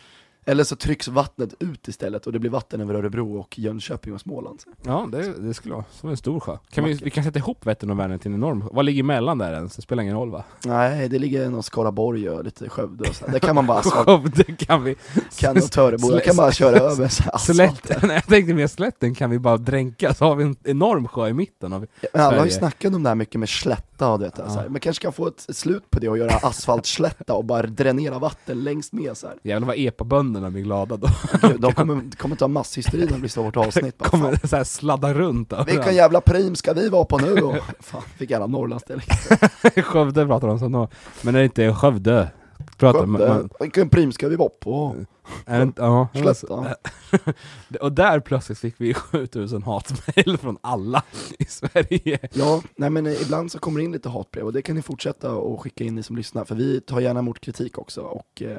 Eller 0.44 0.64
så 0.64 0.76
trycks 0.76 1.08
vattnet 1.08 1.54
ut 1.58 1.88
istället 1.88 2.26
och 2.26 2.32
det 2.32 2.38
blir 2.38 2.50
vatten 2.50 2.80
över 2.80 2.94
Örebro 2.94 3.38
och 3.38 3.58
Jönköping 3.58 4.14
och 4.14 4.20
Småland. 4.20 4.60
Ja, 4.82 5.08
det, 5.12 5.32
det 5.38 5.54
skulle 5.54 5.74
vara 5.74 5.84
som 5.92 6.08
en 6.08 6.16
stor 6.16 6.40
sjö. 6.40 6.58
Kan 6.70 6.84
vi, 6.84 6.92
vi 6.94 7.10
kan 7.10 7.24
sätta 7.24 7.38
ihop 7.38 7.66
Vättern 7.66 7.90
och 7.90 7.98
Vänern 7.98 8.18
till 8.18 8.30
en 8.30 8.34
enorm. 8.34 8.64
Vad 8.72 8.84
ligger 8.84 9.00
emellan 9.00 9.38
där 9.38 9.52
ens? 9.52 9.76
Det 9.76 9.82
spelar 9.82 10.02
ingen 10.02 10.16
roll 10.16 10.30
va? 10.30 10.44
Nej, 10.64 11.08
det 11.08 11.18
ligger 11.18 11.50
någon 11.50 11.62
Skaraborg 11.62 12.30
och 12.30 12.44
lite 12.44 12.68
Skövde 12.68 13.08
och 13.08 13.14
så. 13.14 13.24
här. 13.24 13.32
Där 13.32 13.38
kan 13.38 13.54
man 13.54 13.66
bara 13.66 13.82
Skövde 13.82 14.44
kan 14.44 14.84
vi... 14.84 14.96
kan 15.38 15.56
och 15.56 15.70
Törebo, 15.70 16.10
där 16.10 16.20
kan 16.20 16.36
bara 16.36 16.52
köra 16.52 16.78
över. 16.78 17.38
Slätten, 17.38 18.10
jag 18.10 18.26
tänkte 18.26 18.54
mer 18.54 18.66
slätten 18.66 19.14
kan 19.14 19.30
vi 19.30 19.38
bara 19.38 19.56
dränka, 19.56 20.14
så 20.14 20.24
har 20.24 20.34
vi 20.34 20.44
en 20.44 20.56
enorm 20.64 21.08
sjö 21.08 21.28
i 21.28 21.32
mitten. 21.32 21.80
Vi. 21.80 21.86
Men 22.12 22.22
alla 22.22 22.38
har 22.38 22.44
ju 22.44 22.50
snackat 22.50 22.94
om 22.94 23.02
det 23.02 23.08
här 23.08 23.16
mycket 23.16 23.40
med 23.40 23.48
slätta 24.02 24.12
och 24.12 24.18
det, 24.46 24.50
så 24.52 24.58
här. 24.58 24.64
Ja. 24.64 24.70
Man 24.70 24.80
kanske 24.80 25.02
kan 25.02 25.12
få 25.12 25.26
ett 25.26 25.46
slut 25.48 25.90
på 25.90 26.00
det 26.00 26.08
och 26.08 26.18
göra 26.18 26.34
asfaltslätta 26.42 27.34
och 27.34 27.44
bara 27.44 27.62
dränera 27.62 28.18
vatten 28.18 28.64
längst 28.64 28.92
med 28.92 29.16
så 29.16 29.26
här. 29.26 29.36
Jävlar 29.42 29.66
vad 29.66 29.76
epabönderna 29.78 30.50
blir 30.50 30.62
glada 30.62 30.96
då. 30.96 31.08
Gud, 31.42 31.60
De 31.60 31.72
kommer, 31.72 32.16
kommer 32.16 32.36
ta 32.36 32.48
masshysteri 32.48 33.04
när 33.04 33.12
det 33.12 33.18
blir 33.18 33.28
så 33.30 33.42
vårt 33.42 33.56
avsnitt. 33.56 33.98
Bara, 33.98 34.10
fan, 34.10 34.20
Kommer 34.20 34.46
så 34.46 34.56
här 34.56 34.64
sladda 34.64 35.14
runt 35.14 35.52
vilken 35.52 35.68
överallt. 35.74 35.96
jävla 35.96 36.20
prim 36.20 36.54
ska 36.54 36.72
vi 36.72 36.88
vara 36.88 37.04
på 37.04 37.18
nu? 37.18 37.32
Och, 37.32 37.56
fan, 37.80 38.02
fick 38.16 38.30
alla 38.30 38.46
Norrlandsdialekt. 38.46 39.28
Skövde 39.84 40.26
pratar 40.26 40.48
de 40.48 40.58
så 40.58 40.68
nå. 40.68 40.88
Men 41.22 41.34
är 41.34 41.38
det 41.38 41.44
inte 41.44 41.74
Skövde? 41.74 42.28
Man, 42.82 42.92
Skövde, 42.94 43.28
man, 43.28 43.48
vilken 43.60 43.88
prim 43.88 44.12
ska 44.12 44.28
vi 44.28 44.36
vara 44.36 44.48
på? 44.48 44.96
ja, 45.76 46.08
Slätta. 46.14 46.74
Och 47.80 47.92
där 47.92 48.20
plötsligt 48.20 48.58
fick 48.58 48.74
vi 48.78 48.94
7000 49.12 49.62
hatmejl 49.62 50.36
från 50.38 50.58
alla 50.60 51.02
i 51.38 51.44
Sverige. 51.44 52.18
Ja, 52.32 52.62
nej 52.76 52.90
men 52.90 53.06
eh, 53.06 53.22
ibland 53.22 53.52
så 53.52 53.58
kommer 53.58 53.78
det 53.80 53.84
in 53.84 53.92
lite 53.92 54.08
hatbrev 54.08 54.46
och 54.46 54.52
det 54.52 54.62
kan 54.62 54.76
ni 54.76 54.82
fortsätta 54.82 55.34
och 55.34 55.60
skicka 55.62 55.84
in 55.84 55.94
ni 55.94 56.02
som 56.02 56.16
lyssnar 56.16 56.44
för 56.44 56.54
vi 56.54 56.80
tar 56.80 57.00
gärna 57.00 57.20
emot 57.20 57.40
kritik 57.40 57.78
också 57.78 58.00
och 58.00 58.42
eh, 58.42 58.50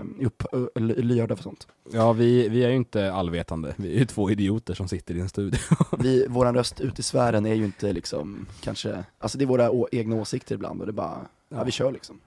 är 0.75 0.80
ly- 0.80 1.01
lyhörda 1.01 1.36
för 1.36 1.44
sånt. 1.44 1.68
Ja, 1.92 2.13
vi, 2.13 2.50
vi 2.50 2.63
är 2.63 2.70
ju 2.70 2.75
inte 2.75 3.13
allvetande. 3.13 3.74
Vi 3.77 3.96
är 3.96 4.00
ju 4.00 4.06
två 4.06 4.30
idioter 4.32 4.74
som 4.74 4.88
sitter 4.88 5.15
i 5.15 5.20
en 5.20 5.30
studio. 5.30 5.60
Vi, 6.00 6.27
våran 6.27 6.56
röst 6.56 6.82
ut 6.82 7.00
i 7.00 7.03
sfären 7.03 7.46
är 7.46 7.53
ju 7.53 7.65
inte 7.65 7.94
liksom 7.94 8.46
kanske, 8.62 9.03
alltså 9.20 9.38
det 9.38 9.44
är 9.44 9.48
våra 9.48 9.88
egna 9.92 10.15
åsikter 10.15 10.56
ibland 10.56 10.80
och 10.80 10.88
det 10.88 10.92
är 10.92 10.94
bara, 10.94 11.18
ja, 11.50 11.63
vi 11.63 11.72
kör 11.72 11.92
liksom. 11.92 12.20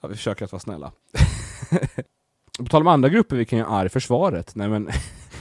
Ja, 0.00 0.08
vi 0.08 0.14
försöker 0.14 0.44
att 0.44 0.52
vara 0.52 0.60
snälla. 0.60 0.92
På 2.58 2.64
tal 2.66 2.82
om 2.82 2.88
andra 2.88 3.08
grupper 3.08 3.36
vi 3.36 3.44
kan 3.44 3.58
göra 3.58 3.68
arg, 3.68 3.88
försvaret. 3.88 4.54
Nej 4.54 4.68
men, 4.68 4.88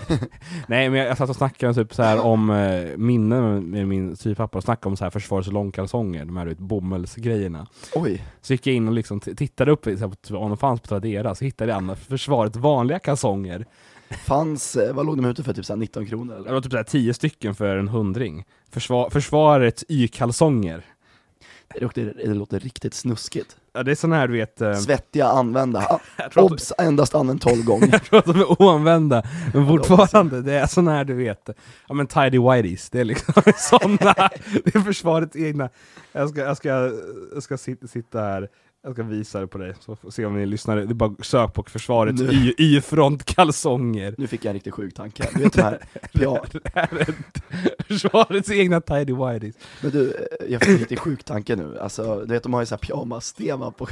Nej 0.68 0.89
men 0.89 1.00
jag 1.00 1.18
satt 1.18 1.30
och 1.30 1.36
snackade 1.36 1.74
typ 1.74 1.94
så 1.94 2.04
här 2.04 2.25
om 2.25 2.50
eh, 2.50 2.98
minnen 2.98 3.63
med 3.70 3.88
min 3.88 4.16
styvpappa 4.18 4.58
och 4.58 4.63
snackade 4.63 4.89
om 4.92 4.98
så 4.98 5.04
här 5.04 5.12
försvarets 5.12 5.50
långkalsonger, 5.51 6.25
de 6.25 6.38
här 6.38 6.46
vet, 6.46 6.58
bomullsgrejerna. 6.58 7.68
Oj, 7.96 8.25
Så 8.42 8.54
gick 8.54 8.68
jag 8.68 8.75
in 8.75 8.88
och 8.88 8.94
liksom 8.94 9.20
tittade 9.20 9.72
upp 9.72 9.84
så 9.84 9.89
här, 9.89 10.08
på, 10.30 10.38
om 10.38 10.50
de 10.50 10.58
fanns 10.58 10.82
på 10.82 10.88
Tradera, 10.88 11.36
så 11.36 11.46
hittade 11.46 11.72
jag 11.72 11.98
försvarets 11.98 12.58
vanliga 12.58 13.00
kalsonger. 13.00 13.66
fanns, 14.25 14.75
eh, 14.75 14.94
vad 14.96 15.06
låg 15.06 15.18
de 15.18 15.25
ute 15.25 15.44
för? 15.44 15.54
Typ 15.54 15.66
så 15.66 15.74
här 15.74 15.78
19 15.78 16.06
kronor 16.06 16.34
Det 16.34 16.39
eller? 16.39 16.54
var 16.54 16.62
typ 16.62 16.72
så 16.72 16.78
här, 16.78 16.84
tio 16.84 17.13
stycken 17.13 17.56
för 17.56 17.78
en 17.78 17.88
hundring. 17.88 18.46
Försvar, 18.72 19.10
försvarets 19.10 19.86
Y-kalsonger. 19.89 20.86
Det 21.74 21.80
låter, 21.82 22.14
det 22.26 22.34
låter 22.34 22.60
riktigt 22.60 22.94
snuskigt. 22.94 23.56
Ja, 23.74 23.84
det 23.84 23.92
är 23.92 23.96
sån 23.96 24.12
här 24.12 24.28
du 24.28 24.34
vet... 24.34 24.62
Eh, 24.62 24.74
Svettiga 24.74 25.26
använda, 25.28 26.00
obs, 26.36 26.74
endast 26.78 27.16
använt 27.16 27.42
12 27.42 27.64
gånger. 27.66 27.88
jag 27.92 28.04
tror 28.04 28.20
att 28.20 28.26
de 28.26 28.40
är 28.40 28.62
oanvända, 28.62 29.24
men 29.54 29.66
de- 29.68 29.84
fortfarande, 29.84 30.42
det 30.42 30.54
är 30.54 30.68
sån 30.68 30.88
här 30.88 31.04
du 31.04 31.14
vet, 31.14 31.50
ja 31.88 31.94
men 31.94 32.08
tidy 32.08 32.40
whities, 32.40 32.90
det 32.90 33.00
är 33.00 33.04
liksom 33.06 33.34
såna, 33.58 34.14
det 34.64 34.76
är 34.76 34.80
försvarets 34.84 35.36
egna. 35.36 35.70
Jag 36.12 36.30
ska, 36.30 36.42
jag 36.42 36.58
ska, 36.58 36.70
jag 37.34 37.44
ska 37.44 37.58
sitta, 37.58 37.88
sitta 37.88 38.20
här, 38.22 38.48
jag 38.83 38.93
ska 38.93 39.03
visa 39.03 39.39
det 39.39 39.48
på 39.48 39.57
dig, 39.57 39.74
så 39.79 39.95
får 39.95 40.12
se 40.12 40.25
om 40.25 40.33
ni 40.39 40.45
lyssnar. 40.45 40.75
Det 40.75 40.81
är 40.83 40.86
bara 40.93 41.15
sök 41.21 41.53
på 41.53 41.63
försvarets 41.63 42.21
Nu. 42.21 42.31
Y- 42.31 42.53
Y-front-kalsonger. 42.57 44.15
Nu 44.17 44.27
fick 44.27 44.45
jag 44.45 44.50
en 44.50 44.53
riktigt 44.53 44.74
sjuk 44.74 44.93
tanke. 44.93 45.29
Du 45.36 45.43
vet 45.43 45.55
här, 45.55 45.79
ja, 46.12 46.43
Det 46.51 46.71
här 46.75 46.89
är 47.00 47.15
försvarets 47.83 48.51
egna 48.51 48.81
tidy 48.81 49.13
whities. 49.13 49.55
men 49.81 49.91
du, 49.91 50.12
eh, 50.12 50.51
jag 50.51 50.62
fick 50.62 50.69
en 50.69 50.77
riktigt 50.77 51.00
sjuk 51.00 51.24
tanke 51.24 51.55
nu. 51.55 51.79
Alltså, 51.79 52.19
du 52.25 52.33
vet 52.33 52.43
de 52.43 52.53
har 52.53 52.62
ju 52.62 52.65
så 52.65 52.75
här 52.75 52.79
pyjamas-tema 52.79 53.71
på 53.71 53.88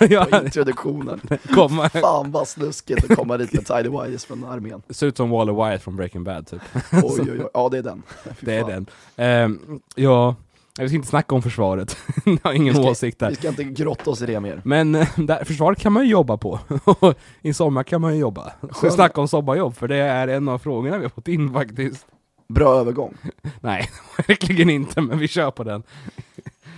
Ja. 0.10 0.24
på 0.30 0.36
introduktionen. 0.44 1.20
Komma. 1.54 1.88
Fan 1.88 2.30
vad 2.30 2.48
snuskigt 2.48 3.10
att 3.10 3.16
komma 3.16 3.36
dit 3.36 3.52
med 3.52 3.66
tidy 3.66 3.88
whities 3.88 4.24
från 4.24 4.44
armén. 4.44 4.82
Ser 4.90 5.06
ut 5.06 5.16
som 5.16 5.30
Waller 5.30 5.52
Wyatt 5.52 5.82
från 5.82 5.96
Breaking 5.96 6.24
Bad 6.24 6.46
typ. 6.46 6.60
Oj 6.92 7.02
oj 7.20 7.30
oj, 7.30 7.46
ja 7.54 7.68
det 7.68 7.78
är 7.78 7.82
den. 7.82 8.02
Det 8.40 8.54
är 8.56 8.64
den. 8.66 8.86
Ehm, 9.16 9.80
ja, 9.94 10.34
jag 10.78 10.88
ska 10.88 10.96
inte 10.96 11.08
snacka 11.08 11.34
om 11.34 11.42
försvaret. 11.42 11.96
jag 12.24 12.38
har 12.42 12.52
ingen 12.52 12.74
Vi 12.74 12.80
ska- 12.80 12.90
åsikt 12.90 13.18
där. 13.18 13.28
Vi 13.30 13.36
ska 13.36 13.48
inte 13.48 13.64
grotta 13.64 14.10
oss 14.10 14.22
i 14.22 14.26
det 14.26 14.40
mer. 14.40 14.60
Men 14.64 14.94
eh, 14.94 15.08
där, 15.16 15.44
försvaret 15.44 15.78
kan 15.78 15.92
man 15.92 16.04
ju 16.04 16.10
jobba 16.10 16.36
på. 16.36 16.58
I 17.42 17.54
sommar 17.54 17.82
kan 17.82 18.00
man 18.00 18.14
ju 18.14 18.20
jobba. 18.20 18.50
Ska 18.50 18.66
vi 18.66 18.72
Skön- 18.74 18.90
snacka 18.92 19.20
om 19.20 19.28
sommarjobb? 19.28 19.74
För 19.76 19.88
det 19.88 19.96
är 19.96 20.28
en 20.28 20.48
av 20.48 20.58
frågorna 20.58 20.96
vi 20.98 21.02
har 21.04 21.10
fått 21.10 21.28
in 21.28 21.52
faktiskt. 21.52 22.06
Bra 22.48 22.74
övergång. 22.80 23.14
Nej, 23.60 23.90
verkligen 24.28 24.70
inte, 24.70 25.00
men 25.00 25.18
vi 25.18 25.28
kör 25.28 25.50
på 25.50 25.64
den. 25.64 25.82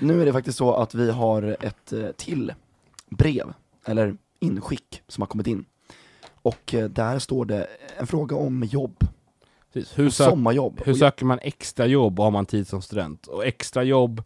Nu 0.01 0.21
är 0.23 0.27
det 0.27 0.33
faktiskt 0.33 0.59
så 0.59 0.75
att 0.75 0.95
vi 0.95 1.11
har 1.11 1.57
ett 1.61 1.93
eh, 1.93 2.07
till 2.17 2.53
brev, 3.11 3.53
eller 3.87 4.17
inskick, 4.41 5.03
som 5.09 5.23
har 5.23 5.27
kommit 5.27 5.47
in. 5.47 5.65
Och 6.43 6.75
eh, 6.75 6.85
där 6.89 7.19
står 7.19 7.45
det 7.45 7.67
en 7.99 8.07
fråga 8.07 8.37
om 8.37 8.65
jobb, 8.65 8.97
Precis. 9.75 9.99
Hur, 9.99 10.11
sök, 10.11 10.31
sommarjobb. 10.31 10.81
hur 10.85 10.95
söker 10.95 11.25
man 11.25 11.39
extra 11.43 11.87
jobb 11.87 12.19
och 12.19 12.25
har 12.25 12.31
man 12.31 12.47
tid 12.47 12.69
som 12.69 12.83
student? 12.83 13.27
Och 13.27 13.45
extra 13.45 13.83
jobb 13.83 14.23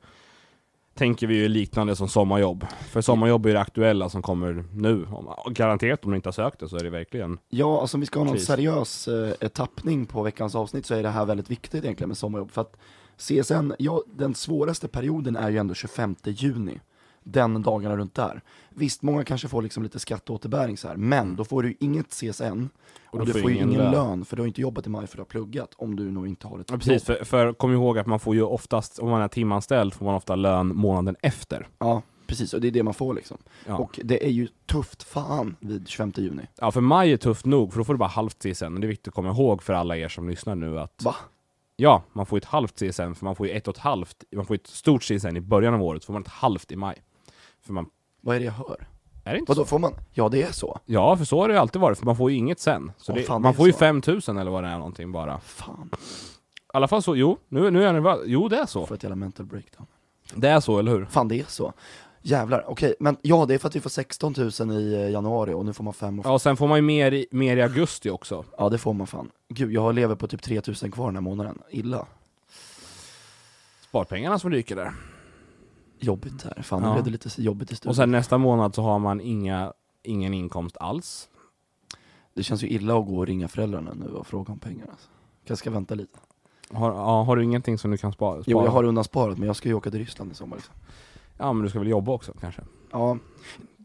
tänker 0.94 1.26
vi 1.26 1.34
ju 1.34 1.48
liknande 1.48 1.96
som 1.96 2.08
sommarjobb. 2.08 2.66
För 2.90 3.00
sommarjobb 3.00 3.46
är 3.46 3.52
det 3.52 3.60
aktuella 3.60 4.08
som 4.08 4.22
kommer 4.22 4.64
nu. 4.72 5.06
Och 5.06 5.54
Garanterat 5.54 6.04
om 6.04 6.10
du 6.10 6.16
inte 6.16 6.26
har 6.28 6.32
sökt 6.32 6.60
det 6.60 6.68
så 6.68 6.76
är 6.76 6.84
det 6.84 6.90
verkligen 6.90 7.38
Ja, 7.48 7.80
alltså 7.80 7.96
om 7.96 8.00
vi 8.00 8.06
ska 8.06 8.18
ha 8.20 8.24
någon 8.24 8.34
Precis. 8.34 8.46
seriös 8.48 9.08
eh, 9.08 9.48
tappning 9.48 10.06
på 10.06 10.22
veckans 10.22 10.54
avsnitt 10.54 10.86
så 10.86 10.94
är 10.94 11.02
det 11.02 11.08
här 11.08 11.24
väldigt 11.24 11.50
viktigt 11.50 11.84
egentligen 11.84 12.08
med 12.08 12.18
sommarjobb. 12.18 12.50
För 12.50 12.60
att 12.60 12.76
CSN, 13.16 13.72
ja, 13.78 14.02
den 14.06 14.34
svåraste 14.34 14.88
perioden 14.88 15.36
är 15.36 15.50
ju 15.50 15.58
ändå 15.58 15.74
25 15.74 16.16
juni. 16.24 16.80
Den 17.32 17.62
dagarna 17.62 17.96
runt 17.96 18.14
där. 18.14 18.40
Visst, 18.70 19.02
många 19.02 19.24
kanske 19.24 19.48
får 19.48 19.62
liksom 19.62 19.82
lite 19.82 19.98
skatteåterbäring 19.98 20.76
så 20.76 20.88
här, 20.88 20.96
men 20.96 21.36
då 21.36 21.44
får 21.44 21.62
du 21.62 21.76
inget 21.80 22.06
CSN 22.10 22.68
och, 23.10 23.18
då 23.18 23.24
du 23.24 23.32
får 23.32 23.50
ju 23.50 23.56
ingen 23.56 23.72
lön. 23.72 23.92
lön. 23.92 24.24
för 24.24 24.36
du 24.36 24.42
har 24.42 24.46
inte 24.46 24.60
jobbat 24.60 24.86
i 24.86 24.90
maj 24.90 25.06
för 25.06 25.16
du 25.16 25.20
har 25.20 25.26
pluggat 25.26 25.74
om 25.76 25.96
du 25.96 26.10
nog 26.10 26.26
inte 26.28 26.46
har 26.46 26.58
ett 26.58 26.70
Ja, 26.70 26.76
precis, 26.76 27.04
för, 27.04 27.24
för 27.24 27.52
kom 27.52 27.72
ihåg 27.72 27.98
att 27.98 28.06
man 28.06 28.20
får 28.20 28.34
ju 28.34 28.42
oftast, 28.42 28.98
om 28.98 29.10
man 29.10 29.22
är 29.22 29.28
timanställd, 29.28 29.94
får 29.94 30.04
man 30.04 30.14
ofta 30.14 30.36
lön 30.36 30.76
månaden 30.76 31.16
efter. 31.22 31.68
Ja, 31.78 32.02
precis, 32.26 32.54
och 32.54 32.60
det 32.60 32.68
är 32.68 32.72
det 32.72 32.82
man 32.82 32.94
får 32.94 33.14
liksom. 33.14 33.38
Ja. 33.66 33.76
Och 33.76 34.00
det 34.04 34.26
är 34.26 34.30
ju 34.30 34.48
tufft 34.66 35.02
fan 35.02 35.56
vid 35.60 35.88
25 35.88 36.12
juni. 36.16 36.42
ja, 36.60 36.70
för 36.70 36.80
maj 36.80 37.12
är 37.12 37.16
tufft 37.16 37.46
nog, 37.46 37.72
för 37.72 37.78
då 37.78 37.84
får 37.84 37.94
du 37.94 37.98
bara 37.98 38.08
halvt 38.08 38.38
CSN. 38.38 38.64
Och 38.74 38.80
det 38.80 38.86
är 38.86 38.88
viktigt 38.88 39.08
att 39.08 39.14
komma 39.14 39.28
ihåg 39.28 39.62
för 39.62 39.72
alla 39.72 39.96
er 39.96 40.08
som 40.08 40.28
lyssnar 40.28 40.54
nu 40.54 40.80
att 40.80 41.02
Va? 41.04 41.14
ja, 41.76 42.02
man 42.12 42.26
får 42.26 42.36
ett 42.36 42.44
halvt 42.44 42.74
CSN, 42.74 43.14
för 43.14 43.24
man 43.24 43.36
får 43.36 43.46
ju 43.46 43.52
ett 43.52 43.68
och 43.68 43.74
ett 43.74 43.80
halvt, 43.82 44.24
man 44.36 44.46
får 44.46 44.54
ett 44.54 44.66
stort 44.66 45.02
CSN 45.02 45.36
i 45.36 45.40
början 45.40 45.74
av 45.74 45.82
året, 45.82 46.02
så 46.02 46.06
får 46.06 46.12
man 46.12 46.22
ett 46.22 46.28
halvt 46.28 46.72
i 46.72 46.76
maj. 46.76 47.02
För 47.68 47.72
man, 47.74 47.86
Vad 48.20 48.36
är 48.36 48.40
det 48.40 48.44
jag 48.46 48.52
hör? 48.52 48.88
är 49.24 49.32
det 49.32 49.38
inte 49.38 49.50
Vadå, 49.50 49.62
så? 49.62 49.66
får 49.68 49.78
man? 49.78 49.94
Ja, 50.12 50.28
det 50.28 50.42
är 50.42 50.52
så. 50.52 50.78
Ja, 50.84 51.16
för 51.16 51.24
så 51.24 51.40
har 51.40 51.48
det 51.48 51.54
ju 51.54 51.60
alltid 51.60 51.80
varit, 51.80 51.98
för 51.98 52.04
man 52.06 52.16
får 52.16 52.30
ju 52.30 52.36
inget 52.36 52.60
sen. 52.60 52.92
Så 52.96 53.12
Åh, 53.12 53.18
det, 53.18 53.22
fan, 53.24 53.42
man 53.42 53.52
det 53.52 53.54
är 53.54 53.56
får 53.56 53.66
ju 53.66 53.72
så. 53.72 53.78
5000 53.78 54.38
eller 54.38 54.50
vad 54.50 54.64
det 54.64 54.68
är 54.68 54.78
någonting 54.78 55.12
bara. 55.12 55.40
Fan, 55.40 55.90
I 55.94 55.96
alla 56.72 56.88
fall 56.88 57.02
så, 57.02 57.16
jo, 57.16 57.38
nu, 57.48 57.70
nu 57.70 57.80
är 57.80 57.84
jag 57.84 57.94
nervös. 57.94 58.18
Jo, 58.24 58.48
det 58.48 58.58
är 58.58 58.66
så. 58.66 58.86
får 58.86 58.94
ett 58.94 59.02
jävla 59.02 59.16
mental 59.16 59.46
breakdown. 59.46 59.86
Det 60.34 60.48
är 60.48 60.60
så, 60.60 60.78
eller 60.78 60.92
hur? 60.92 61.04
Fan 61.04 61.28
det 61.28 61.40
är 61.40 61.44
så. 61.48 61.72
Jävlar, 62.22 62.64
okej, 62.68 62.94
men 63.00 63.16
ja 63.22 63.46
det 63.46 63.54
är 63.54 63.58
för 63.58 63.68
att 63.68 63.76
vi 63.76 63.80
får 63.80 63.90
16 63.90 64.34
000 64.60 64.72
i 64.72 64.94
eh, 64.94 65.10
januari 65.10 65.52
och 65.52 65.64
nu 65.66 65.72
får 65.72 65.84
man 65.84 65.94
5 65.94 66.18
och 66.20 66.26
Ja, 66.26 66.30
och 66.32 66.42
sen 66.42 66.56
får 66.56 66.66
man 66.68 66.78
ju 66.78 66.82
mer 66.82 67.12
i, 67.12 67.26
mer 67.30 67.56
i 67.56 67.62
augusti 67.62 68.10
också. 68.10 68.44
Ja 68.58 68.68
det 68.68 68.78
får 68.78 68.92
man 68.92 69.06
fan. 69.06 69.30
Gud, 69.48 69.72
jag 69.72 69.94
lever 69.94 70.14
på 70.14 70.26
typ 70.26 70.42
3 70.42 70.60
000 70.82 70.92
kvar 70.92 71.06
den 71.06 71.16
här 71.16 71.20
månaden. 71.22 71.58
Illa. 71.70 72.06
Sparpengarna 73.88 74.38
som 74.38 74.50
ryker 74.50 74.76
där. 74.76 74.92
Jobbigt 76.00 76.42
här, 76.44 76.62
fan 76.62 76.82
nu 76.82 76.88
Ja. 76.88 76.92
blev 76.92 77.04
det 77.04 77.10
lite 77.10 77.42
jobbigt 77.42 77.72
i 77.72 77.76
studion. 77.76 77.90
Och 77.90 77.96
sen 77.96 78.10
nästa 78.10 78.38
månad 78.38 78.74
så 78.74 78.82
har 78.82 78.98
man 78.98 79.20
inga, 79.20 79.72
ingen 80.02 80.34
inkomst 80.34 80.76
alls. 80.76 81.28
Det 82.34 82.42
känns 82.42 82.62
ju 82.62 82.68
illa 82.68 82.98
att 82.98 83.06
gå 83.06 83.18
och 83.18 83.26
ringa 83.26 83.48
föräldrarna 83.48 83.94
nu 83.94 84.06
och 84.06 84.26
fråga 84.26 84.52
om 84.52 84.58
pengar 84.58 84.86
alltså. 84.90 85.08
Kanske 85.46 85.62
ska 85.62 85.70
vänta 85.70 85.94
lite. 85.94 86.18
Har, 86.72 86.92
ja, 86.92 87.22
har 87.22 87.36
du 87.36 87.44
ingenting 87.44 87.78
som 87.78 87.90
du 87.90 87.96
kan 87.98 88.12
spara? 88.12 88.42
spara? 88.42 88.44
Jo 88.46 88.64
jag 88.64 88.70
har 88.70 88.84
undansparat 88.84 89.38
men 89.38 89.46
jag 89.46 89.56
ska 89.56 89.68
ju 89.68 89.74
åka 89.74 89.90
till 89.90 89.98
Ryssland 90.00 90.32
i 90.32 90.34
sommar 90.34 90.56
liksom. 90.56 90.74
Ja 91.38 91.52
men 91.52 91.62
du 91.62 91.70
ska 91.70 91.78
väl 91.78 91.88
jobba 91.88 92.12
också 92.12 92.32
kanske? 92.40 92.62
Ja, 92.92 93.18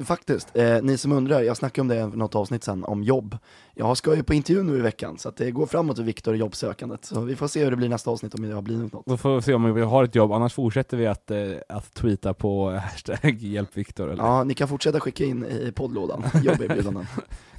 faktiskt. 0.05 0.57
Eh, 0.57 0.81
ni 0.81 0.97
som 0.97 1.11
undrar, 1.11 1.41
jag 1.41 1.57
snackade 1.57 1.81
om 1.81 1.87
det 1.87 2.15
i 2.15 2.17
något 2.17 2.35
avsnitt 2.35 2.63
sen, 2.63 2.83
om 2.83 3.03
jobb. 3.03 3.37
Jag 3.75 3.97
ska 3.97 4.15
ju 4.15 4.23
på 4.23 4.33
intervju 4.33 4.63
nu 4.63 4.77
i 4.77 4.81
veckan, 4.81 5.17
så 5.17 5.31
det 5.37 5.51
går 5.51 5.65
framåt 5.65 5.97
för 5.97 6.03
Viktor 6.03 6.35
i 6.35 6.37
jobbsökandet. 6.37 7.05
Så 7.05 7.21
vi 7.21 7.35
får 7.35 7.47
se 7.47 7.63
hur 7.63 7.71
det 7.71 7.77
blir 7.77 7.89
nästa 7.89 8.11
avsnitt, 8.11 8.35
om 8.35 8.41
det 8.49 8.53
har 8.55 8.61
blivit 8.61 8.93
något. 8.93 9.05
Då 9.05 9.17
får 9.17 9.35
vi 9.35 9.41
se 9.41 9.53
om 9.53 9.73
vi 9.73 9.81
har 9.81 10.03
ett 10.03 10.15
jobb, 10.15 10.31
annars 10.31 10.53
fortsätter 10.53 10.97
vi 10.97 11.07
att, 11.07 11.31
eh, 11.31 11.37
att 11.69 11.93
tweeta 11.93 12.33
på 12.33 12.69
hashtag 12.91 13.35
hjälpviktor? 13.39 14.15
Ja, 14.17 14.43
ni 14.43 14.53
kan 14.53 14.67
fortsätta 14.67 14.99
skicka 14.99 15.23
in 15.25 15.45
i 15.45 15.71
poddlådan, 15.75 16.23
jobberbjudanden. 16.43 17.05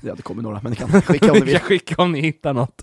Det 0.00 0.08
hade 0.10 0.22
kommit 0.22 0.42
några, 0.42 0.60
men 0.62 0.70
ni 0.70 0.76
kan 0.76 1.02
skicka 1.02 1.32
om 1.32 1.38
ni 1.38 1.40
vill. 1.44 1.54
kan 1.58 1.66
skicka 1.66 2.02
om 2.02 2.12
ni 2.12 2.20
hittar 2.20 2.54
något. 2.54 2.82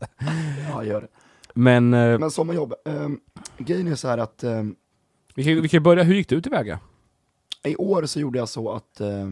Ja, 0.72 0.84
gör 0.84 1.02
det. 1.02 1.08
Men, 1.54 1.94
eh, 1.94 2.20
Men 2.20 2.32
sommarjobb, 2.32 2.74
um, 2.86 3.20
grejen 3.58 3.88
är 3.88 3.96
så 3.96 4.08
här 4.08 4.18
att 4.18 4.44
ehm, 4.44 4.76
vi, 5.36 5.44
kan, 5.44 5.62
vi 5.62 5.70
kan 5.70 5.84
börja, 5.84 6.04
hur 6.04 6.16
gick 6.16 6.30
du 6.30 6.42
tillväga? 6.42 6.80
I 7.64 7.76
år 7.76 8.06
så 8.06 8.20
gjorde 8.20 8.40
jag 8.40 8.50
så 8.50 8.72
att, 8.72 9.02
eh, 9.02 9.30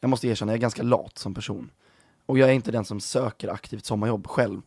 jag 0.00 0.10
måste 0.10 0.28
erkänna, 0.28 0.52
jag 0.52 0.56
är 0.56 0.62
ganska 0.62 0.82
lat 0.82 1.18
som 1.18 1.34
person. 1.34 1.70
Och 2.26 2.38
jag 2.38 2.48
är 2.48 2.52
inte 2.52 2.72
den 2.72 2.84
som 2.84 3.00
söker 3.00 3.48
aktivt 3.48 3.84
sommarjobb 3.84 4.26
själv. 4.26 4.62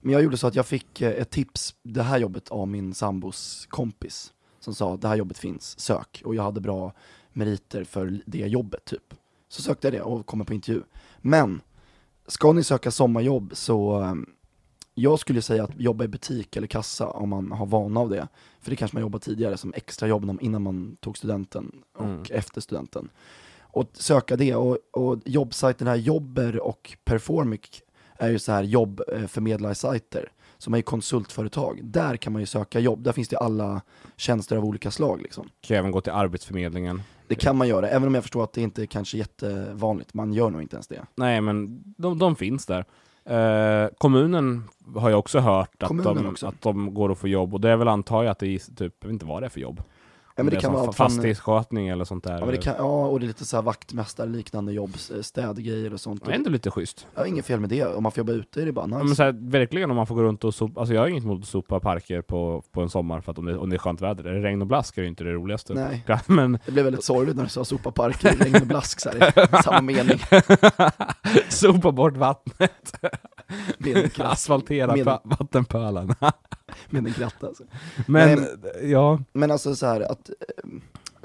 Men 0.00 0.12
jag 0.12 0.22
gjorde 0.22 0.36
så 0.36 0.46
att 0.46 0.54
jag 0.54 0.66
fick 0.66 1.00
eh, 1.00 1.10
ett 1.22 1.30
tips, 1.30 1.74
det 1.82 2.02
här 2.02 2.18
jobbet, 2.18 2.48
av 2.48 2.68
min 2.68 2.94
sambos 2.94 3.66
kompis. 3.70 4.32
Som 4.60 4.74
sa, 4.74 4.96
det 4.96 5.08
här 5.08 5.16
jobbet 5.16 5.38
finns, 5.38 5.80
sök. 5.80 6.22
Och 6.24 6.34
jag 6.34 6.42
hade 6.42 6.60
bra 6.60 6.92
meriter 7.32 7.84
för 7.84 8.20
det 8.26 8.38
jobbet 8.38 8.84
typ. 8.84 9.14
Så 9.48 9.62
sökte 9.62 9.86
jag 9.86 9.94
det 9.94 10.02
och 10.02 10.26
kom 10.26 10.44
på 10.44 10.54
intervju. 10.54 10.82
Men, 11.18 11.60
ska 12.26 12.52
ni 12.52 12.64
söka 12.64 12.90
sommarjobb 12.90 13.50
så, 13.54 14.02
eh, 14.02 14.14
jag 14.98 15.18
skulle 15.18 15.42
säga 15.42 15.64
att 15.64 15.70
jobba 15.80 16.04
i 16.04 16.08
butik 16.08 16.56
eller 16.56 16.66
kassa 16.66 17.06
om 17.10 17.28
man 17.28 17.52
har 17.52 17.66
vana 17.66 18.00
av 18.00 18.10
det. 18.10 18.28
För 18.60 18.70
det 18.70 18.76
kanske 18.76 18.96
man 18.96 19.00
jobbat 19.00 19.22
tidigare 19.22 19.56
som 19.56 19.72
extrajobb 19.76 20.24
när- 20.24 20.42
innan 20.42 20.62
man 20.62 20.96
tog 21.00 21.18
studenten 21.18 21.72
och 21.96 22.04
Mm. 22.04 22.22
efter 22.30 22.60
studenten. 22.60 23.08
Och 23.60 23.90
söka 23.92 24.36
det, 24.36 24.54
och, 24.54 24.78
och 24.92 25.18
jobbsajten 25.24 25.86
här, 25.86 25.96
Jobber 25.96 26.60
och 26.60 26.96
Performic 27.04 27.60
är 28.18 28.28
ju 28.30 28.38
så 28.38 28.52
här 28.52 28.62
jobbförmedlarsajter 29.30 30.28
som 30.58 30.72
är 30.74 30.78
ju 30.78 30.82
konsultföretag. 30.82 31.80
Där 31.84 32.16
kan 32.16 32.32
man 32.32 32.42
ju 32.42 32.46
söka 32.46 32.80
jobb, 32.80 33.02
där 33.02 33.12
finns 33.12 33.28
det 33.28 33.38
alla 33.38 33.80
tjänster 34.16 34.56
av 34.56 34.64
olika 34.64 34.90
slag 34.90 35.22
liksom. 35.22 35.48
Kan 35.60 35.76
även 35.76 35.90
gå 35.90 36.00
till 36.00 36.12
arbetsförmedlingen. 36.12 37.02
Det 37.28 37.34
kan 37.34 37.56
man 37.56 37.68
göra, 37.68 37.88
även 37.88 38.08
om 38.08 38.14
jag 38.14 38.24
förstår 38.24 38.44
att 38.44 38.52
det 38.52 38.60
inte 38.62 38.82
är 38.82 38.86
kanske 38.86 39.18
jättevanligt, 39.18 40.14
man 40.14 40.32
gör 40.32 40.50
nog 40.50 40.62
inte 40.62 40.76
ens 40.76 40.86
det. 40.88 41.04
Nej 41.14 41.40
men 41.40 41.82
de, 41.98 42.18
de 42.18 42.36
finns 42.36 42.66
där. 42.66 42.84
Eh, 43.26 43.88
kommunen 43.98 44.62
har 44.96 45.10
jag 45.10 45.18
också 45.18 45.38
hört 45.38 45.82
att 45.82 45.88
Kommunen 45.88 46.16
de, 46.16 46.26
också. 46.26 46.46
att 46.46 46.62
de 46.62 46.94
går 46.94 47.12
att 47.12 47.18
få 47.18 47.28
jobb, 47.28 47.54
och 47.54 47.60
det 47.60 47.70
är 47.70 47.76
väl 47.76 47.88
antar 47.88 48.22
jag 48.22 48.30
att 48.30 48.38
det 48.38 48.46
är 48.46 48.58
typ, 48.58 48.94
jag 49.00 49.08
vet 49.08 49.12
inte 49.12 49.26
vad 49.26 49.42
det 49.42 49.46
är 49.46 49.50
för 49.50 49.60
jobb. 49.60 49.82
Ja, 50.38 50.42
men 50.42 50.50
det 50.50 50.56
är 50.56 50.60
kan 50.60 50.72
vara 50.72 50.92
fastighetsskötning 50.92 51.88
eller 51.88 52.04
sånt 52.04 52.24
där. 52.24 52.38
Ja, 52.38 52.46
det 52.46 52.56
kan, 52.56 52.74
ja, 52.78 53.06
och 53.06 53.20
det 53.20 53.26
är 53.26 53.28
lite 53.28 53.44
så 53.44 53.56
här 53.56 53.62
vaktmästarliknande 53.62 54.72
jobb, 54.72 54.94
eh, 55.14 55.20
städgrejer 55.22 55.92
och 55.94 56.00
sånt. 56.00 56.24
Det 56.24 56.30
är 56.30 56.34
ändå 56.34 56.50
lite 56.50 56.70
schysst. 56.70 57.06
Ja, 57.14 57.26
inget 57.26 57.46
fel 57.46 57.60
med 57.60 57.68
det, 57.68 57.86
om 57.86 58.02
man 58.02 58.12
får 58.12 58.18
jobba 58.18 58.32
ute 58.32 58.62
är 58.62 58.66
det 58.66 58.72
bara 58.72 58.86
nice. 58.86 58.98
Ja, 58.98 59.04
men 59.04 59.16
så 59.16 59.22
här, 59.22 59.32
verkligen 59.38 59.90
om 59.90 59.96
man 59.96 60.06
får 60.06 60.14
gå 60.14 60.22
runt 60.22 60.44
och 60.44 60.54
sopa, 60.54 60.80
alltså 60.80 60.94
jag 60.94 61.00
har 61.00 61.08
inget 61.08 61.24
emot 61.24 61.42
att 61.42 61.48
sopa 61.48 61.80
parker 61.80 62.22
på, 62.22 62.62
på 62.72 62.82
en 62.82 62.88
sommar 62.88 63.20
för 63.20 63.32
att 63.32 63.38
om 63.38 63.46
det, 63.46 63.56
om 63.58 63.70
det 63.70 63.76
är 63.76 63.78
skönt 63.78 64.00
väder. 64.00 64.24
Är 64.24 64.34
det 64.34 64.40
regn 64.40 64.60
och 64.62 64.66
blask 64.66 64.98
är 64.98 65.02
det 65.02 65.08
inte 65.08 65.24
det 65.24 65.32
roligaste. 65.32 65.74
Nej. 65.74 66.04
Men 66.26 66.58
Det 66.66 66.72
blev 66.72 66.84
väldigt 66.84 67.04
sorgligt 67.04 67.36
när 67.36 67.42
du 67.44 67.48
sa 67.50 67.64
sopa 67.64 67.90
parker 67.90 68.36
regn 68.44 68.56
och 68.56 68.66
blask 68.66 69.00
så 69.00 69.10
här, 69.10 69.58
i 69.58 69.62
samma 69.62 69.80
mening. 69.80 70.18
sopa 71.48 71.92
bort 71.92 72.16
vattnet. 72.16 72.92
Med 73.78 73.96
en 73.96 74.10
kratta. 74.10 74.30
Asfaltera 74.30 74.96
Med- 74.96 75.04
pa- 75.04 75.20
vattenpölen. 75.24 76.14
Med 76.90 77.06
en 77.06 77.12
kratta 77.14 77.46
alltså. 77.46 77.64
Men, 78.06 78.38
Nej, 78.38 78.90
ja, 78.90 79.22
Men 79.32 79.50
alltså 79.50 79.74
så 79.76 79.86
här 79.86 80.00
att 80.00 80.28
eh, 80.30 80.34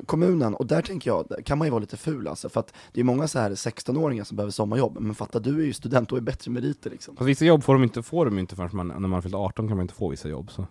kommunen, 0.06 0.56
och 0.56 0.66
där 0.68 0.82
tänker 0.82 1.10
jag, 1.12 1.34
kan 1.46 1.58
man 1.58 1.68
ju 1.68 1.72
vara 1.72 1.80
lite 1.80 1.98
ful 1.98 2.28
alltså, 2.28 2.50
för 2.50 2.60
att 2.60 2.74
det 2.94 3.00
är 3.00 3.04
många 3.04 3.28
så 3.28 3.40
här 3.40 3.52
16-åringar 3.52 4.24
som 4.24 4.38
behöver 4.38 4.52
sommarjobb, 4.52 4.98
men 5.00 5.16
fatta 5.16 5.40
du 5.40 5.62
är 5.62 5.66
ju 5.66 5.74
student 5.74 6.12
och 6.12 6.18
är 6.18 6.22
bättre 6.22 6.52
meriter 6.52 6.90
liksom. 6.90 7.16
fast 7.16 7.28
vissa 7.30 7.46
jobb 7.46 7.64
får 7.64 7.74
de 7.74 7.84
inte, 7.84 8.04
får 8.04 8.26
de 8.26 8.40
inte 8.40 8.56
förrän 8.56 8.70
man, 8.74 8.88
när 8.88 9.00
man 9.00 9.22
fyllt 9.22 9.36
18 9.36 9.68
kan 9.68 9.78
man 9.78 9.84
inte 9.84 9.94
få 9.94 10.10
vissa 10.10 10.30
jobb. 10.30 10.52
Så. 10.52 10.66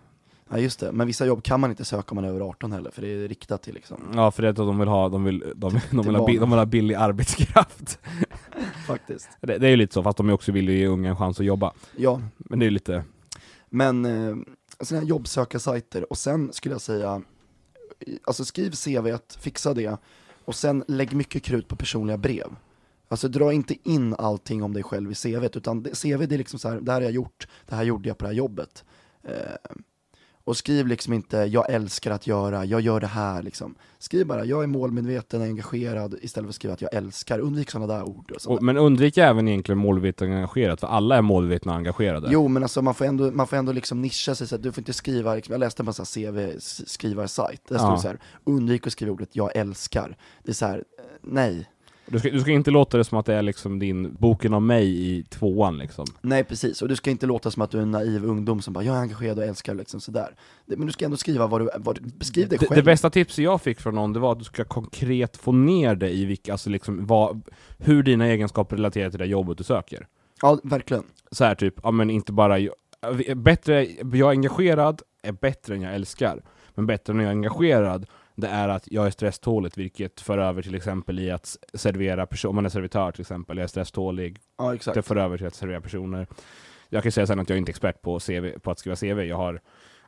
Ja 0.51 0.57
just 0.57 0.79
det, 0.79 0.91
men 0.91 1.07
vissa 1.07 1.25
jobb 1.25 1.43
kan 1.43 1.59
man 1.59 1.69
inte 1.69 1.85
söka 1.85 2.11
om 2.11 2.15
man 2.15 2.23
är 2.25 2.29
över 2.29 2.41
18 2.41 2.71
heller, 2.71 2.91
för 2.91 3.01
det 3.01 3.07
är 3.07 3.27
riktat 3.27 3.61
till 3.63 3.73
liksom, 3.73 4.11
Ja, 4.15 4.31
för 4.31 4.41
det 4.41 4.47
är 4.47 4.49
att 4.49 4.55
de 4.55 4.79
vill 4.79 4.87
ha, 4.87 5.09
de 5.09 5.23
vill, 5.23 5.39
de, 5.55 5.73
de, 5.73 5.79
Till 5.79 5.99
vill 6.01 6.15
ha, 6.15 6.25
bi- 6.25 6.37
de 6.37 6.49
vill 6.49 6.59
ha 6.59 6.65
billig 6.65 6.95
arbetskraft. 6.95 7.99
faktiskt. 8.87 9.29
Det, 9.41 9.57
det 9.57 9.67
är 9.67 9.71
ju 9.71 9.75
lite 9.75 9.93
så, 9.93 10.03
fast 10.03 10.17
de 10.17 10.29
också 10.29 10.51
vill 10.51 10.69
ju 10.69 10.77
ge 10.77 10.87
unga 10.87 11.09
en 11.09 11.15
chans 11.15 11.39
att 11.39 11.45
jobba. 11.45 11.73
Ja, 11.97 12.21
Men 12.37 12.59
det 12.59 12.63
är 12.63 12.67
ju 12.67 12.71
lite, 12.71 13.03
men 13.69 14.05
eh, 14.05 14.35
sådana 14.79 15.01
här 15.01 15.09
jobbsökarsajter, 15.09 16.11
och 16.11 16.17
sen 16.17 16.53
skulle 16.53 16.75
jag 16.75 16.81
säga, 16.81 17.21
alltså 18.23 18.45
skriv 18.45 18.71
CV, 18.71 19.17
fixa 19.39 19.73
det, 19.73 19.97
och 20.45 20.55
sen 20.55 20.83
lägg 20.87 21.13
mycket 21.13 21.43
krut 21.43 21.67
på 21.67 21.75
personliga 21.75 22.17
brev. 22.17 22.55
Alltså 23.07 23.27
dra 23.27 23.53
inte 23.53 23.75
in 23.83 24.15
allting 24.17 24.63
om 24.63 24.73
dig 24.73 24.83
själv 24.83 25.11
i 25.11 25.15
CVt, 25.15 25.55
utan 25.57 25.83
CV 25.83 26.25
det 26.27 26.35
är 26.35 26.37
liksom 26.37 26.59
så 26.59 26.69
här, 26.69 26.79
det 26.81 26.91
här 26.91 26.99
har 26.99 27.05
jag 27.05 27.11
gjort, 27.11 27.47
det 27.67 27.75
här 27.75 27.83
gjorde 27.83 28.07
jag 28.09 28.17
på 28.17 28.23
det 28.25 28.29
här 28.29 28.35
jobbet. 28.35 28.83
Eh, 29.23 29.33
och 30.43 30.57
skriv 30.57 30.87
liksom 30.87 31.13
inte, 31.13 31.37
jag 31.37 31.69
älskar 31.69 32.11
att 32.11 32.27
göra, 32.27 32.65
jag 32.65 32.81
gör 32.81 32.99
det 32.99 33.07
här 33.07 33.43
liksom. 33.43 33.75
Skriv 33.99 34.27
bara, 34.27 34.45
jag 34.45 34.63
är 34.63 34.67
målmedveten, 34.67 35.41
engagerad, 35.41 36.15
istället 36.21 36.45
för 36.45 36.49
att 36.49 36.55
skriva 36.55 36.73
att 36.73 36.81
jag 36.81 36.93
älskar. 36.93 37.39
Undvik 37.39 37.71
sådana 37.71 37.93
där 37.93 38.03
ord. 38.03 38.31
Och 38.31 38.51
och, 38.51 38.63
men 38.63 38.77
undvik 38.77 39.17
även 39.17 39.47
egentligen 39.47 39.79
målmedvetet 39.79 40.21
engagerat, 40.21 40.79
för 40.79 40.87
alla 40.87 41.17
är 41.17 41.21
målmedvetna 41.21 41.71
och 41.71 41.77
engagerade. 41.77 42.27
Jo 42.31 42.47
men 42.47 42.63
alltså 42.63 42.81
man 42.81 42.93
får 42.93 43.05
ändå, 43.05 43.31
man 43.31 43.47
får 43.47 43.57
ändå 43.57 43.71
liksom 43.71 44.01
nischa 44.01 44.35
sig 44.35 44.47
så 44.47 44.55
att 44.55 44.63
du 44.63 44.71
får 44.71 44.81
inte 44.81 44.93
skriva, 44.93 45.35
liksom, 45.35 45.51
jag 45.51 45.59
läste 45.59 45.83
på 45.83 45.89
en 45.89 45.93
här 45.97 46.05
CV-skrivarsajt, 46.05 47.61
där 47.67 47.75
Ja. 47.75 47.91
det 47.91 48.01
så 48.01 48.07
här, 48.07 48.19
undvik 48.43 48.87
att 48.87 48.93
skriva 48.93 49.11
ordet 49.11 49.35
jag 49.35 49.55
älskar. 49.55 50.17
Det 50.43 50.51
är 50.51 50.55
så 50.55 50.65
här, 50.65 50.77
eh, 50.77 51.03
nej. 51.21 51.67
Du, 52.11 52.19
ska, 52.19 52.29
du 52.29 52.39
ska 52.39 52.51
inte 52.51 52.71
låta 52.71 52.97
det 52.97 53.03
som 53.03 53.17
att 53.17 53.25
det 53.25 53.33
är 53.33 53.41
liksom 53.41 53.79
din 53.79 54.15
boken 54.19 54.53
om 54.53 54.67
mig 54.67 55.11
i 55.11 55.23
tvåan 55.23 55.77
liksom. 55.77 56.05
Nej 56.21 56.43
precis, 56.43 56.81
och 56.81 56.87
du 56.87 56.95
ska 56.95 57.09
inte 57.09 57.25
låta 57.25 57.51
som 57.51 57.61
att 57.61 57.71
du 57.71 57.77
är 57.77 57.81
en 57.81 57.91
naiv 57.91 58.25
ungdom 58.25 58.61
som 58.61 58.73
bara, 58.73 58.83
jag 58.83 58.95
är 58.95 58.99
engagerad 58.99 59.37
och 59.39 59.45
älskar 59.45 59.73
liksom 59.73 59.99
sådär. 59.99 60.35
Det, 60.65 60.77
men 60.77 60.87
du 60.87 60.93
ska 60.93 61.05
ändå 61.05 61.17
skriva 61.17 61.47
vad 61.47 61.61
du, 61.61 61.69
vad 61.77 61.95
du 61.95 62.01
beskriv 62.01 62.49
dig 62.49 62.57
Det, 62.59 62.65
själv. 62.67 62.75
det 62.75 62.83
bästa 62.83 63.09
tipset 63.09 63.43
jag 63.43 63.61
fick 63.61 63.79
från 63.79 63.95
någon, 63.95 64.13
det 64.13 64.19
var 64.19 64.31
att 64.31 64.39
du 64.39 64.45
ska 64.45 64.63
konkret 64.63 65.37
få 65.37 65.51
ner 65.51 65.95
det 65.95 66.09
i 66.09 66.25
vilka, 66.25 66.51
alltså 66.51 66.69
liksom 66.69 67.05
vad, 67.05 67.41
hur 67.77 68.03
dina 68.03 68.27
egenskaper 68.27 68.75
relaterar 68.75 69.09
till 69.09 69.19
det 69.19 69.25
jobbet 69.25 69.57
du 69.57 69.63
söker. 69.63 70.07
Ja, 70.41 70.59
verkligen. 70.63 71.03
Så 71.31 71.43
här 71.43 71.55
typ, 71.55 71.75
ja 71.83 71.91
men 71.91 72.09
inte 72.09 72.31
bara, 72.33 72.57
bättre, 73.35 73.87
jag 74.01 74.21
är 74.21 74.29
engagerad 74.29 75.01
är 75.23 75.31
bättre 75.31 75.75
än 75.75 75.81
jag 75.81 75.95
älskar. 75.95 76.41
Men 76.75 76.85
bättre 76.85 77.13
än 77.13 77.19
jag 77.19 77.27
är 77.27 77.31
engagerad, 77.31 78.05
det 78.35 78.47
är 78.47 78.69
att 78.69 78.91
jag 78.91 79.07
är 79.07 79.11
stresståligt, 79.11 79.77
vilket 79.77 80.21
för 80.21 80.37
över 80.37 80.61
till 80.61 80.75
exempel 80.75 81.19
i 81.19 81.31
att 81.31 81.57
servera 81.73 82.25
personer, 82.25 82.49
om 82.49 82.55
man 82.55 82.65
är 82.65 82.69
servitör 82.69 83.11
till 83.11 83.21
exempel, 83.21 83.57
jag 83.57 83.63
är 83.63 83.67
stresstålig, 83.67 84.39
Ja 84.57 84.77
det 84.93 85.01
för 85.01 85.15
över 85.15 85.37
till 85.37 85.47
att 85.47 85.55
servera 85.55 85.81
personer. 85.81 86.27
Jag 86.89 87.03
kan 87.03 87.11
säga 87.11 87.27
sen 87.27 87.39
att 87.39 87.49
jag 87.49 87.55
är 87.55 87.59
inte 87.59 87.69
expert 87.69 88.01
på, 88.01 88.19
CV, 88.19 88.59
på 88.59 88.71
att 88.71 88.79
skriva 88.79 88.95
CV, 88.95 89.19
jag 89.21 89.37
har 89.37 89.61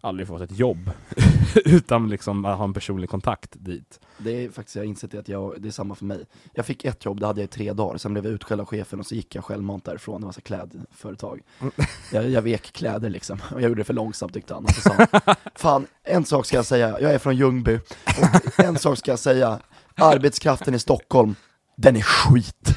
aldrig 0.04 0.28
fått 0.28 0.42
ett 0.42 0.60
jobb 0.60 0.92
utan 1.66 2.10
liksom 2.10 2.46
att 2.46 2.58
ha 2.58 2.64
en 2.64 2.74
personlig 2.74 3.10
kontakt 3.10 3.52
dit. 3.54 4.00
Det 4.18 4.46
är 4.46 4.50
faktiskt, 4.50 4.76
jag 4.76 4.84
har 4.84 4.88
insett 4.88 5.16
att 5.16 5.28
jag, 5.28 5.56
det 5.62 5.68
är 5.68 5.72
samma 5.72 5.96
för 5.96 6.06
mig. 6.06 6.26
Jag 6.54 6.66
fick 6.66 6.86
ett 6.86 7.06
jobb, 7.06 7.20
det 7.20 7.28
hade 7.28 7.42
jag 7.42 7.48
i 7.48 7.52
tre 7.52 7.74
dagar, 7.74 7.98
sen 7.98 8.14
blev 8.14 8.26
jag 8.26 8.34
utskälld 8.34 8.62
av 8.62 8.68
chefen 8.68 9.00
och 9.00 9.06
så 9.06 9.16
gick 9.16 9.36
jag 9.36 9.44
självmant 9.44 9.86
därifrån, 9.86 10.22
det 10.22 10.26
var 10.26 10.34
så 10.34 10.42
klädföretag. 10.42 11.42
Jag, 12.12 12.30
jag 12.30 12.42
vek 12.42 12.74
kläder 12.74 13.10
liksom, 13.10 13.40
och 13.52 13.62
jag 13.62 13.70
gjorde 13.70 13.82
det 13.82 13.86
för 13.86 13.94
långsamt 13.94 14.34
tyckte 14.34 14.54
han. 14.54 14.64
Och 14.64 14.72
så 14.72 14.82
sa 14.82 14.94
han, 14.98 15.36
fan, 15.56 15.88
en 16.04 16.26
sak 16.26 16.46
ska 16.46 16.56
jag 16.56 16.66
säga, 16.66 17.00
jag 17.00 17.14
är 17.14 17.18
från 17.18 17.36
Ljungby, 17.36 17.80
och 18.06 18.60
en 18.60 18.78
sak 18.78 18.98
ska 18.98 19.12
jag 19.12 19.20
säga, 19.20 19.60
arbetskraften 19.96 20.76
i 20.76 20.80
Stockholm, 20.80 21.36
den 21.76 21.96
är 21.96 22.02
skit. 22.02 22.76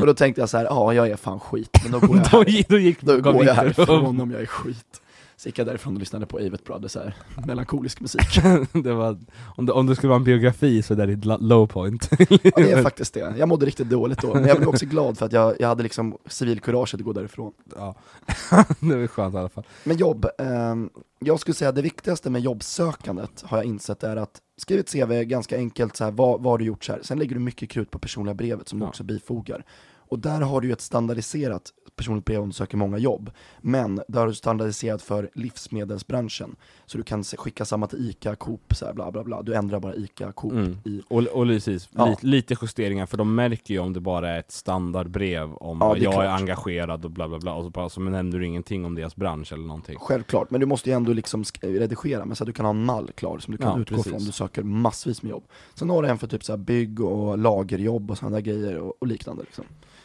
och 0.00 0.06
då 0.06 0.14
tänkte 0.14 0.40
jag 0.40 0.48
så 0.48 0.58
här, 0.58 0.64
ja 0.64 0.94
jag 0.94 1.08
är 1.08 1.16
fan 1.16 1.40
skit, 1.40 1.78
men 1.82 1.92
då 1.92 2.06
går 2.06 2.16
jag, 2.16 2.24
här, 2.30 2.64
då 2.68 2.78
gick 2.78 3.00
då 3.00 3.20
går 3.20 3.44
jag 3.44 3.54
härifrån 3.54 4.20
om 4.20 4.30
jag 4.30 4.40
är 4.42 4.46
skit. 4.46 5.01
Så 5.42 5.48
gick 5.48 5.58
jag 5.58 5.66
därifrån 5.66 5.94
och 5.94 6.00
lyssnade 6.00 6.26
på 6.26 6.36
Avett 6.38 6.64
Brothers 6.64 6.94
här, 6.94 7.14
melankolisk 7.46 8.00
musik. 8.00 8.40
det 8.72 8.92
var, 8.92 9.18
om, 9.56 9.66
det, 9.66 9.72
om 9.72 9.86
det 9.86 9.96
skulle 9.96 10.08
vara 10.08 10.16
en 10.18 10.24
biografi 10.24 10.82
så 10.82 10.94
är 10.94 10.96
det 10.98 11.06
ditt 11.06 11.24
lo- 11.24 11.38
low 11.40 11.66
point. 11.66 12.08
Ja 12.18 12.52
det 12.56 12.72
är 12.72 12.82
faktiskt 12.82 13.14
det, 13.14 13.34
jag 13.38 13.48
mådde 13.48 13.66
riktigt 13.66 13.88
dåligt 13.90 14.18
då, 14.22 14.34
men 14.34 14.44
jag 14.44 14.56
blev 14.56 14.68
också 14.68 14.86
glad 14.86 15.18
för 15.18 15.26
att 15.26 15.32
jag, 15.32 15.54
jag 15.60 15.68
hade 15.68 15.82
liksom 15.82 16.18
civilkurage 16.26 16.94
att 16.94 17.00
gå 17.00 17.12
därifrån. 17.12 17.52
ja. 17.76 17.94
det 18.80 18.96
var 18.96 19.06
skönt 19.06 19.34
i 19.34 19.38
alla 19.38 19.48
fall. 19.48 19.64
Men 19.84 19.96
jobb, 19.96 20.26
ehm, 20.38 20.90
jag 21.18 21.40
skulle 21.40 21.54
säga 21.54 21.72
det 21.72 21.82
viktigaste 21.82 22.30
med 22.30 22.42
jobbsökandet 22.42 23.42
har 23.46 23.56
jag 23.58 23.64
insett 23.66 24.02
är 24.02 24.16
att 24.16 24.40
skriv 24.56 24.80
ett 24.80 24.92
CV 24.92 25.22
ganska 25.24 25.56
enkelt, 25.56 25.96
så 25.96 26.04
här, 26.04 26.10
vad, 26.10 26.42
vad 26.42 26.52
har 26.52 26.58
du 26.58 26.64
gjort 26.64 26.84
så 26.84 26.92
här. 26.92 27.00
sen 27.02 27.18
lägger 27.18 27.34
du 27.34 27.40
mycket 27.40 27.70
krut 27.70 27.90
på 27.90 27.98
personliga 27.98 28.34
brevet 28.34 28.68
som 28.68 28.78
du 28.78 28.84
Ja. 28.84 28.88
också 28.88 29.04
bifogar. 29.04 29.64
Och 30.12 30.18
där 30.18 30.40
har 30.40 30.60
du 30.60 30.66
ju 30.66 30.72
ett 30.72 30.80
standardiserat 30.80 31.72
personligt 31.96 32.24
brev 32.24 32.40
om 32.42 32.48
du 32.48 32.52
söker 32.54 32.76
många 32.76 32.98
jobb, 32.98 33.30
men 33.60 34.00
där 34.08 34.20
har 34.20 34.26
du 34.26 34.34
standardiserat 34.34 35.02
för 35.02 35.30
livsmedelsbranschen. 35.34 36.56
Så 36.86 36.98
du 36.98 37.04
kan 37.04 37.24
skicka 37.24 37.64
samma 37.64 37.86
till 37.86 38.10
ICA, 38.10 38.34
Coop, 38.36 38.74
så 38.74 38.86
här, 38.86 38.92
bla 38.92 39.10
bla 39.12 39.24
bla, 39.24 39.42
du 39.42 39.54
ändrar 39.54 39.80
bara 39.80 39.94
ICA, 39.94 40.32
Coop 40.32 40.52
Mm. 40.52 40.76
i 40.84 41.02
Och, 41.08 41.22
och 41.22 41.46
precis, 41.46 41.88
Ja. 41.92 42.06
lite, 42.06 42.26
lite 42.26 42.56
justeringar, 42.62 43.06
för 43.06 43.16
de 43.16 43.34
märker 43.34 43.74
ju 43.74 43.80
om 43.80 43.92
det 43.92 44.00
bara 44.00 44.30
är 44.30 44.38
ett 44.38 44.52
standardbrev 44.52 45.54
om 45.54 45.78
Ja, 45.80 45.96
är 45.96 46.00
jag 46.00 46.14
är 46.14 46.18
klart. 46.20 46.40
engagerad 46.40 47.04
och 47.04 47.10
bla 47.10 47.28
bla 47.28 47.38
bla, 47.38 47.54
och 47.54 47.64
så, 47.64 47.70
bara, 47.70 47.88
så 47.88 48.00
nämner 48.00 48.38
du 48.38 48.46
ingenting 48.46 48.84
om 48.84 48.94
deras 48.94 49.16
bransch 49.16 49.52
eller 49.52 49.64
någonting. 49.64 49.98
Självklart, 49.98 50.50
men 50.50 50.60
du 50.60 50.66
måste 50.66 50.90
ju 50.90 50.96
ändå 50.96 51.12
liksom 51.12 51.44
redigera 51.60 52.24
med 52.24 52.36
så 52.36 52.44
att 52.44 52.46
du 52.46 52.52
kan 52.52 52.64
ha 52.66 52.70
en 52.70 52.84
mall 52.84 53.10
klar 53.14 53.38
som 53.38 53.52
du 53.52 53.58
kan 53.58 53.72
Ja, 53.76 53.80
utgå 53.80 53.96
precis. 53.96 54.10
från 54.12 54.20
om 54.20 54.26
du 54.26 54.32
söker 54.32 54.62
massvis 54.62 55.22
med 55.22 55.30
jobb. 55.30 55.44
Sen 55.74 55.90
har 55.90 56.02
du 56.02 56.08
en 56.08 56.18
för 56.18 56.26
typ 56.26 56.44
så 56.44 56.52
här 56.52 56.56
bygg 56.58 57.00
och 57.00 57.38
lagerjobb 57.38 58.10
och 58.10 58.18
sådana 58.18 58.40
grejer 58.40 58.76
och, 58.78 58.94
och 59.00 59.06
liknande 59.06 59.42
liksom. 59.42 59.64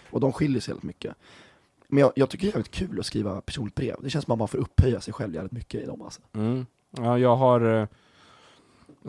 Och 0.09 0.19
de 0.19 0.33
skiljer 0.33 0.61
sig 0.61 0.71
väldigt 0.71 0.83
mycket. 0.83 1.15
Men 1.87 1.99
jag, 2.01 2.11
jag 2.15 2.29
tycker 2.29 2.45
det 2.45 2.49
är 2.49 2.53
jävligt 2.53 2.71
kul 2.71 2.99
att 2.99 3.05
skriva 3.05 3.41
personligt 3.41 3.75
brev. 3.75 3.95
Det 4.01 4.09
känns 4.09 4.25
som 4.25 4.31
att 4.31 4.39
man 4.39 4.47
får 4.47 4.57
upphöja 4.57 5.01
sig 5.01 5.13
själv 5.13 5.33
jävligt 5.35 5.51
mycket 5.51 5.81
i 5.81 5.85
dem 5.85 6.01
alltså. 6.01 6.21
Mm. 6.33 6.65
Ja, 6.91 7.17
jag 7.19 7.35
har... 7.35 7.81
eh, 7.81 7.87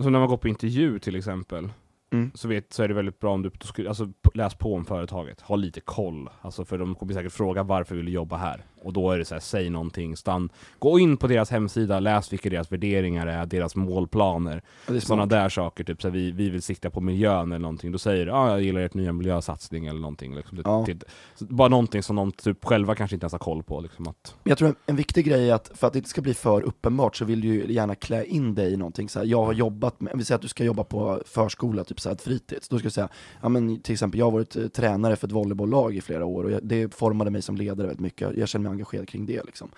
Så 0.03 0.11
när 0.11 0.19
man 0.19 0.29
går 0.29 0.37
på 0.37 0.49
intervju 0.49 0.99
till 0.99 1.17
exempel, 1.17 1.69
Mm. 2.11 2.31
så, 2.35 2.49
vet, 2.49 2.73
så 2.73 2.83
är 2.83 2.89
det 2.89 2.95
väldigt 2.95 3.21
bra 3.21 3.35
om 3.35 3.43
du, 3.43 3.51
alltså, 3.89 4.09
läs 4.35 4.55
på 4.55 4.75
om 4.75 4.85
företaget, 4.85 5.41
ha 5.41 5.57
lite 5.57 5.81
koll. 5.81 6.29
Alltså, 6.43 6.65
för 6.65 6.79
de 6.79 6.95
kommer 6.95 7.15
säkert 7.15 7.33
fråga 7.33 7.63
varför 7.63 7.95
vill 7.95 8.05
du 8.05 8.13
jobba 8.13 8.37
här? 8.37 8.65
Och 8.83 8.93
då 8.93 9.11
är 9.11 9.19
det 9.19 9.25
så 9.25 9.35
här, 9.35 9.41
säg 9.41 9.71
någonting, 9.71 10.17
stann. 10.17 10.51
Gå 10.79 10.99
in 10.99 11.17
på 11.17 11.27
deras 11.27 11.51
hemsida, 11.51 12.01
läs 12.01 12.33
vilka 12.33 12.51
deras 12.51 12.73
värderingar 12.73 13.27
är, 13.27 13.47
deras 13.47 13.77
målplaner. 13.77 14.63
Sådana 15.01 15.27
där 15.27 15.49
saker, 15.49 15.85
typ 15.85 16.03
så 16.03 16.09
här, 16.09 16.13
vi, 16.13 16.31
vi 16.33 16.51
vill 16.51 16.63
sikta 16.63 16.91
på 16.91 17.01
miljön 17.01 17.53
eller 17.53 17.59
någonting. 17.59 17.93
Då 17.93 17.99
säger 17.99 18.27
du, 18.27 18.33
ah, 18.33 18.51
jag 18.51 18.63
gillar 18.63 18.81
ert 18.81 18.95
nya 18.95 19.13
miljösatsning 19.13 19.87
eller 19.87 20.01
någonting. 20.01 20.35
Liksom, 20.35 20.63
Ja. 20.65 20.85
till, 20.85 21.01
bara 21.39 21.69
någonting 21.69 22.03
som 22.03 22.17
de 22.17 22.33
typ 22.33 22.65
själva 22.65 22.95
kanske 22.95 23.17
inte 23.17 23.25
ens 23.25 23.33
har 23.33 23.39
koll 23.39 23.63
på. 23.63 23.81
Liksom, 23.81 24.09
att, 24.09 24.35
jag 24.45 24.59
tror 24.59 24.69
en, 24.69 24.77
en 24.87 24.97
viktig 24.97 25.25
grej 25.25 25.51
är 25.51 25.55
att 25.55 25.71
för 25.75 25.87
att 25.87 25.93
det 25.93 25.99
inte 25.99 26.11
ska 26.11 26.21
bli 26.23 26.35
för 26.35 26.63
uppenbart 26.63 27.17
så 27.17 27.25
vill 27.25 27.41
du 27.41 27.49
ju 27.49 27.73
gärna 27.73 27.95
klä 27.95 28.25
in 28.25 28.55
dig 28.55 28.73
i 28.73 28.77
någonting. 28.77 29.09
Så 29.09 29.19
här, 29.19 29.27
jag 29.27 29.45
har 29.45 29.53
jobbat 29.53 30.01
med, 30.01 30.13
vi 30.17 30.25
säger 30.25 30.37
att 30.37 30.43
du 30.43 30.49
ska 30.49 30.65
jobba 30.65 30.85
på 30.85 31.23
förskola, 31.27 31.85
typ 31.85 31.98
så 32.01 32.09
här, 32.09 32.17
ett 32.17 32.23
fritids. 32.23 32.69
Då 32.69 32.79
ska 32.79 32.87
du 32.87 32.91
säga, 32.91 33.09
ja 33.41 33.49
men 33.49 33.81
till 33.81 33.93
exempel 33.93 34.19
jag 34.19 34.27
har 34.27 34.31
varit 34.31 34.57
eh, 34.57 34.69
tränare 34.69 35.17
för 35.17 35.27
ett 35.27 35.33
volleybolllag 35.33 35.97
i 35.97 36.01
flera 36.01 36.25
år 36.25 36.45
och 36.45 36.51
jag, 36.51 36.61
det 36.63 36.95
formade 36.95 37.31
mig 37.31 37.43
som 37.43 37.57
ledare 37.57 37.87
väldigt 37.87 38.01
mycket. 38.01 38.21
Jag, 38.21 38.39
jag 38.39 38.49
känner 38.49 38.63
mig 38.63 38.71
engagerad 38.71 39.09
kring 39.09 39.27
det 39.27 39.43
liksom. 39.45 39.71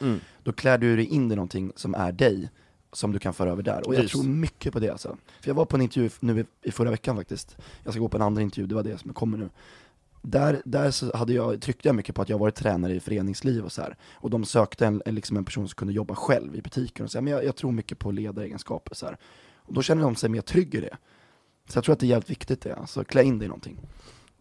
Då 0.43 0.53
klär 0.53 0.79
du 0.79 0.97
dig 0.97 1.05
in 1.05 1.33
i 1.33 1.35
någonting 1.35 1.73
som 1.77 1.95
är 1.95 2.13
dig, 2.13 2.51
som 2.93 3.13
du 3.13 3.19
kan 3.19 3.35
föra 3.35 3.51
över 3.51 3.63
där. 3.63 3.87
Och 3.87 3.95
jag 3.95 4.01
Precis. 4.01 4.21
tror 4.21 4.31
mycket 4.31 4.73
på 4.73 4.81
det 4.81 4.91
alltså. 4.91 5.17
För 5.41 5.51
jag 5.51 5.55
var 5.55 5.65
på 5.65 5.77
en 5.77 5.83
intervju 5.83 6.11
nu 6.21 6.41
i, 6.41 6.45
i 6.69 6.71
förra 6.71 6.91
veckan 6.91 7.17
faktiskt. 7.17 7.57
Jag 7.85 7.93
ska 7.93 8.01
gå 8.01 8.09
på 8.09 8.17
en 8.17 8.23
andra 8.23 8.43
intervju, 8.43 8.67
det 8.67 8.75
var 8.75 8.83
det 8.83 8.99
som 8.99 9.13
kommer 9.13 9.39
nu. 9.39 9.51
Där, 10.23 10.63
där 10.65 10.91
så 10.91 11.17
hade 11.17 11.33
jag, 11.33 11.63
tryckte 11.63 11.89
jag 11.89 11.95
mycket 11.95 12.15
på 12.15 12.23
att 12.23 12.29
jag 12.29 12.39
varit 12.39 12.55
tränare 12.55 12.95
i 12.95 13.01
föreningsliv 13.01 13.65
och 13.65 13.73
så 13.73 13.83
här. 13.83 13.97
Och 14.13 14.31
de 14.31 14.45
sökte 14.45 14.87
en, 14.87 15.03
en, 15.07 15.15
liksom 15.15 15.37
en 15.37 15.45
person 15.45 15.69
som 15.69 15.75
kunde 15.75 15.95
jobba 15.95 16.15
själv 16.15 16.57
i 16.57 16.63
butiken 16.63 17.05
och 17.05 17.11
så 17.11 17.19
här, 17.19 17.23
men 17.23 17.33
jag, 17.33 17.45
jag 17.45 17.57
tror 17.57 17.73
mycket 17.73 17.99
på 17.99 18.11
ledaregenskaper 18.11 18.95
så 18.95 19.07
här. 19.07 19.17
Och 19.57 19.75
då 19.75 19.83
känner 19.83 20.03
de 20.03 20.17
sig 20.17 20.29
mer 20.29 20.41
trygg 20.41 20.75
i 20.75 20.81
det. 20.81 20.97
Så 21.71 21.77
jag 21.77 21.85
tror 21.85 21.93
att 21.93 22.01
det 22.01 22.07
är 22.07 22.09
jävligt 22.09 22.31
viktigt 22.31 22.61
det, 22.61 22.75
alltså 22.75 23.05
klä 23.05 23.23
in 23.23 23.39
dig 23.39 23.47
i 23.47 23.49
någonting. 23.49 23.79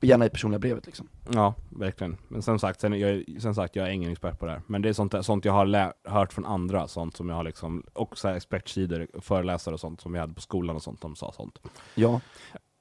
Gärna 0.01 0.25
i 0.25 0.29
personliga 0.29 0.59
brevet 0.59 0.85
liksom. 0.85 1.07
Ja, 1.33 1.53
verkligen. 1.69 2.17
Men 2.27 2.41
som 2.41 2.59
sagt, 2.59 2.81
sen, 2.81 2.99
jag, 2.99 3.23
som 3.39 3.55
sagt, 3.55 3.75
jag 3.75 3.87
är 3.87 3.91
ingen 3.91 4.11
expert 4.11 4.39
på 4.39 4.45
det 4.45 4.51
här. 4.51 4.61
Men 4.67 4.81
det 4.81 4.89
är 4.89 4.93
sånt, 4.93 5.15
sånt 5.21 5.45
jag 5.45 5.53
har 5.53 5.65
lä- 5.65 5.93
hört 6.03 6.33
från 6.33 6.45
andra, 6.45 6.87
sånt 6.87 7.17
som 7.17 7.29
jag 7.29 7.35
har 7.35 7.43
liksom, 7.43 7.83
och 7.93 8.17
så 8.17 8.27
här 8.27 8.35
expertsidor, 8.35 9.07
föreläsare 9.21 9.73
och 9.73 9.79
sånt 9.79 10.01
som 10.01 10.13
vi 10.13 10.19
hade 10.19 10.33
på 10.33 10.41
skolan 10.41 10.75
och 10.75 10.83
sånt, 10.83 11.01
de 11.01 11.15
sa 11.15 11.31
sånt. 11.31 11.59
Ja. 11.95 12.21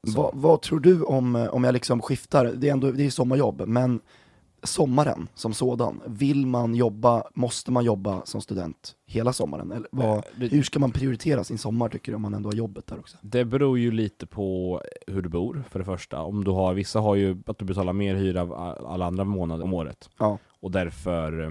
Så. 0.07 0.23
Vad, 0.23 0.31
vad 0.35 0.63
tror 0.63 0.81
du 0.81 1.03
om, 1.03 1.49
om 1.51 1.65
jag 1.65 1.73
liksom 1.73 2.03
skiftar, 2.03 2.45
det 2.45 2.69
är 2.69 2.73
ändå 2.73 2.91
det 2.91 3.07
är 3.07 3.11
sommarjobb, 3.11 3.63
men 3.67 4.01
sommaren 4.63 5.29
som 5.35 5.55
sådan, 5.55 6.01
vill 6.07 6.47
man 6.47 6.75
jobba, 6.75 7.23
måste 7.35 7.71
man 7.71 7.85
jobba 7.85 8.23
som 8.25 8.41
student 8.41 8.97
hela 9.07 9.33
sommaren? 9.33 9.73
Eller 9.73 9.89
vad, 9.93 10.19
Eh, 10.19 10.51
hur 10.51 10.63
ska 10.63 10.79
man 10.79 10.91
prioritera 10.91 11.45
sin 11.45 11.59
sommar 11.59 11.89
tycker 11.89 12.13
du, 12.13 12.17
om 12.17 12.23
man 12.23 12.35
ändå 12.35 12.49
har 12.49 12.55
jobbet 12.55 12.87
där 12.87 12.99
också? 12.99 13.17
Det 13.21 13.45
beror 13.45 13.79
ju 13.79 13.91
lite 13.91 14.27
på 14.27 14.81
hur 15.07 15.23
du 15.23 15.29
bor, 15.29 15.65
för 15.71 15.79
det 15.79 15.85
första. 15.85 16.23
Om 16.23 16.45
du 16.45 16.51
har, 16.51 16.75
vissa 16.75 17.01
har 17.01 17.15
ju 17.15 17.37
att 17.47 17.59
du 17.59 17.65
betalar 17.65 17.93
mer 17.93 18.15
hyra 18.15 18.41
alla 18.87 19.07
andra 19.07 19.25
månader 19.25 19.65
om 19.65 19.75
året. 19.75 20.11
Ja. 20.19 20.39
Och 20.61 20.71
därför 20.71 21.41
eh, 21.45 21.51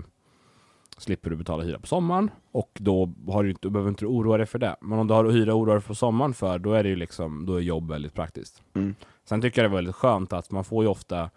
slipper 0.98 1.30
du 1.30 1.36
betala 1.36 1.64
hyra 1.64 1.80
på 1.80 1.88
sommaren 1.88 2.32
och 2.52 2.72
då 2.80 3.14
har 3.28 3.44
du, 3.44 3.56
du 3.62 3.70
behöver 3.70 3.90
inte 3.90 4.06
oroa 4.06 4.38
dig 4.38 4.46
för 4.46 4.60
det. 4.60 4.76
Men 4.82 5.00
om 5.00 5.08
du 5.08 5.14
har 5.14 5.26
hyra 5.26 5.54
och 5.54 5.60
oroa 5.60 5.74
dig 5.74 5.84
för 5.84 5.94
sommaren 5.94 6.34
för, 6.34 6.60
då 6.60 6.74
är 6.74 6.84
det 6.84 6.90
ju 6.90 6.96
liksom, 6.96 7.46
då 7.46 7.56
är 7.56 7.62
jobb 7.62 7.90
väldigt 7.90 8.14
praktiskt. 8.14 8.62
Mm. 8.76 8.96
Sen 9.26 9.42
tycker 9.42 9.62
jag 9.64 9.72
det 9.72 9.74
är 9.74 9.76
väldigt 9.76 9.96
skönt 9.96 10.34
att 10.34 10.52
man 10.52 10.64
får 10.64 10.84
ju 10.84 10.90
ofta, 10.90 11.30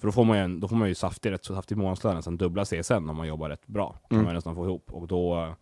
för 0.00 0.06
då 0.08 0.12
får 0.12 0.24
man 0.24 0.36
ju, 0.36 0.42
en, 0.44 0.60
då 0.60 0.68
får 0.68 0.76
man 0.76 0.88
ju 0.88 0.94
saftig, 0.94 1.30
rätt 1.30 1.44
så 1.44 1.54
saftig 1.54 1.76
månadslön, 1.78 2.16
nästan 2.16 2.36
dubbla 2.36 2.64
CSN 2.64 2.92
om 3.10 3.16
man 3.16 3.28
jobbar 3.28 3.48
rätt 3.48 3.66
bra. 3.66 3.92
Kan 4.08 4.16
Mm. 4.18 4.24
man 4.24 4.34
nästan 4.34 4.54
få 4.54 4.64
ihop. 4.64 4.92
Och 4.92 5.06
då, 5.08 5.54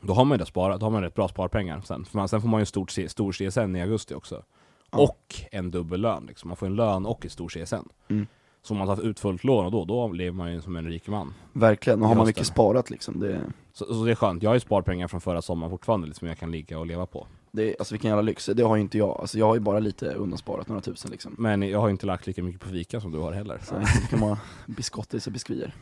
då 0.00 0.12
har 0.14 0.24
man 0.24 0.34
ju 0.34 0.38
det 0.38 0.46
sparat, 0.46 0.80
då 0.80 0.86
har 0.86 0.90
man 0.90 1.02
rätt 1.02 1.14
bra 1.14 1.28
sparpengar 1.28 1.80
sen. 1.80 2.04
För 2.04 2.18
man, 2.18 2.28
sen 2.28 2.40
får 2.40 2.48
man 2.48 2.60
ju 2.60 2.62
en 2.62 2.66
stor, 2.66 2.86
C- 2.86 3.08
stor 3.08 3.32
CSN 3.32 3.76
i 3.76 3.82
augusti 3.82 4.14
också. 4.14 4.42
Ja. 4.90 4.98
Och 4.98 5.34
en 5.52 5.70
dubbel 5.70 6.00
lön 6.00 6.24
liksom. 6.28 6.48
Man 6.48 6.56
får 6.56 6.66
en 6.66 6.76
lön 6.76 7.06
och 7.06 7.24
en 7.24 7.30
stor 7.30 7.48
CSN. 7.48 7.88
Mm. 8.08 8.26
Så 8.62 8.74
om 8.74 8.78
man 8.78 8.86
tar 8.96 9.04
ut 9.04 9.20
fullt 9.20 9.44
lån 9.44 9.64
och 9.64 9.70
då, 9.72 9.84
då 9.84 10.08
lever 10.12 10.36
man 10.36 10.52
ju 10.52 10.60
som 10.60 10.76
en 10.76 10.86
rik 10.86 11.08
man. 11.08 11.34
Verkligen, 11.52 12.02
och 12.02 12.08
har 12.08 12.14
man 12.14 12.26
mycket 12.26 12.46
sparat 12.46 12.90
liksom, 12.90 13.20
det, 13.20 13.40
Så, 13.72 13.84
så 13.94 14.04
det 14.04 14.10
är 14.10 14.14
skönt. 14.14 14.42
Jag 14.42 14.50
har 14.50 14.54
ju 14.54 14.60
sparpengar 14.60 15.08
från 15.08 15.20
förra 15.20 15.42
sommaren 15.42 15.70
fortfarande 15.70 16.06
liksom, 16.06 16.28
jag 16.28 16.38
kan 16.38 16.50
ligga 16.50 16.78
och 16.78 16.86
leva 16.86 17.06
på. 17.06 17.26
Det, 17.52 17.76
alltså 17.78 17.94
vilken 17.94 18.08
jävla 18.08 18.22
lyx, 18.22 18.46
det 18.46 18.62
har 18.62 18.76
ju 18.76 18.82
inte 18.82 18.98
jag. 18.98 19.20
Alltså 19.20 19.38
jag 19.38 19.46
har 19.46 19.54
ju 19.54 19.60
bara 19.60 19.78
lite 19.78 20.14
undansparat, 20.14 20.68
några 20.68 20.80
tusen 20.80 21.10
liksom. 21.10 21.34
Men 21.38 21.62
jag 21.62 21.80
har 21.80 21.88
ju 21.88 21.92
inte 21.92 22.06
lagt 22.06 22.26
lika 22.26 22.42
mycket 22.42 22.60
på 22.60 22.68
fika 22.68 23.00
som 23.00 23.12
du 23.12 23.18
har 23.18 23.32
heller. 23.32 23.58
Så. 23.58 23.64
Så 23.64 23.74
det 23.74 24.06
kan 24.10 24.20
vara 24.20 24.38
biskottis 24.66 25.26
och 25.26 25.32
biskvier. 25.32 25.74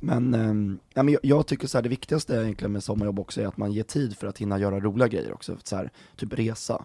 Men, 0.00 0.78
ja, 0.94 1.02
men 1.02 1.12
jag, 1.14 1.20
jag 1.24 1.46
tycker 1.46 1.66
så 1.66 1.78
här, 1.78 1.82
det 1.82 1.88
viktigaste 1.88 2.34
egentligen 2.34 2.72
med 2.72 2.84
sommarjobb 2.84 3.18
också 3.18 3.40
är 3.42 3.46
att 3.46 3.56
man 3.56 3.72
ger 3.72 3.82
tid 3.82 4.18
för 4.18 4.26
att 4.26 4.38
hinna 4.38 4.58
göra 4.58 4.80
roliga 4.80 5.08
grejer 5.08 5.32
också. 5.32 5.56
Så 5.64 5.76
här, 5.76 5.90
typ 6.16 6.32
resa. 6.32 6.84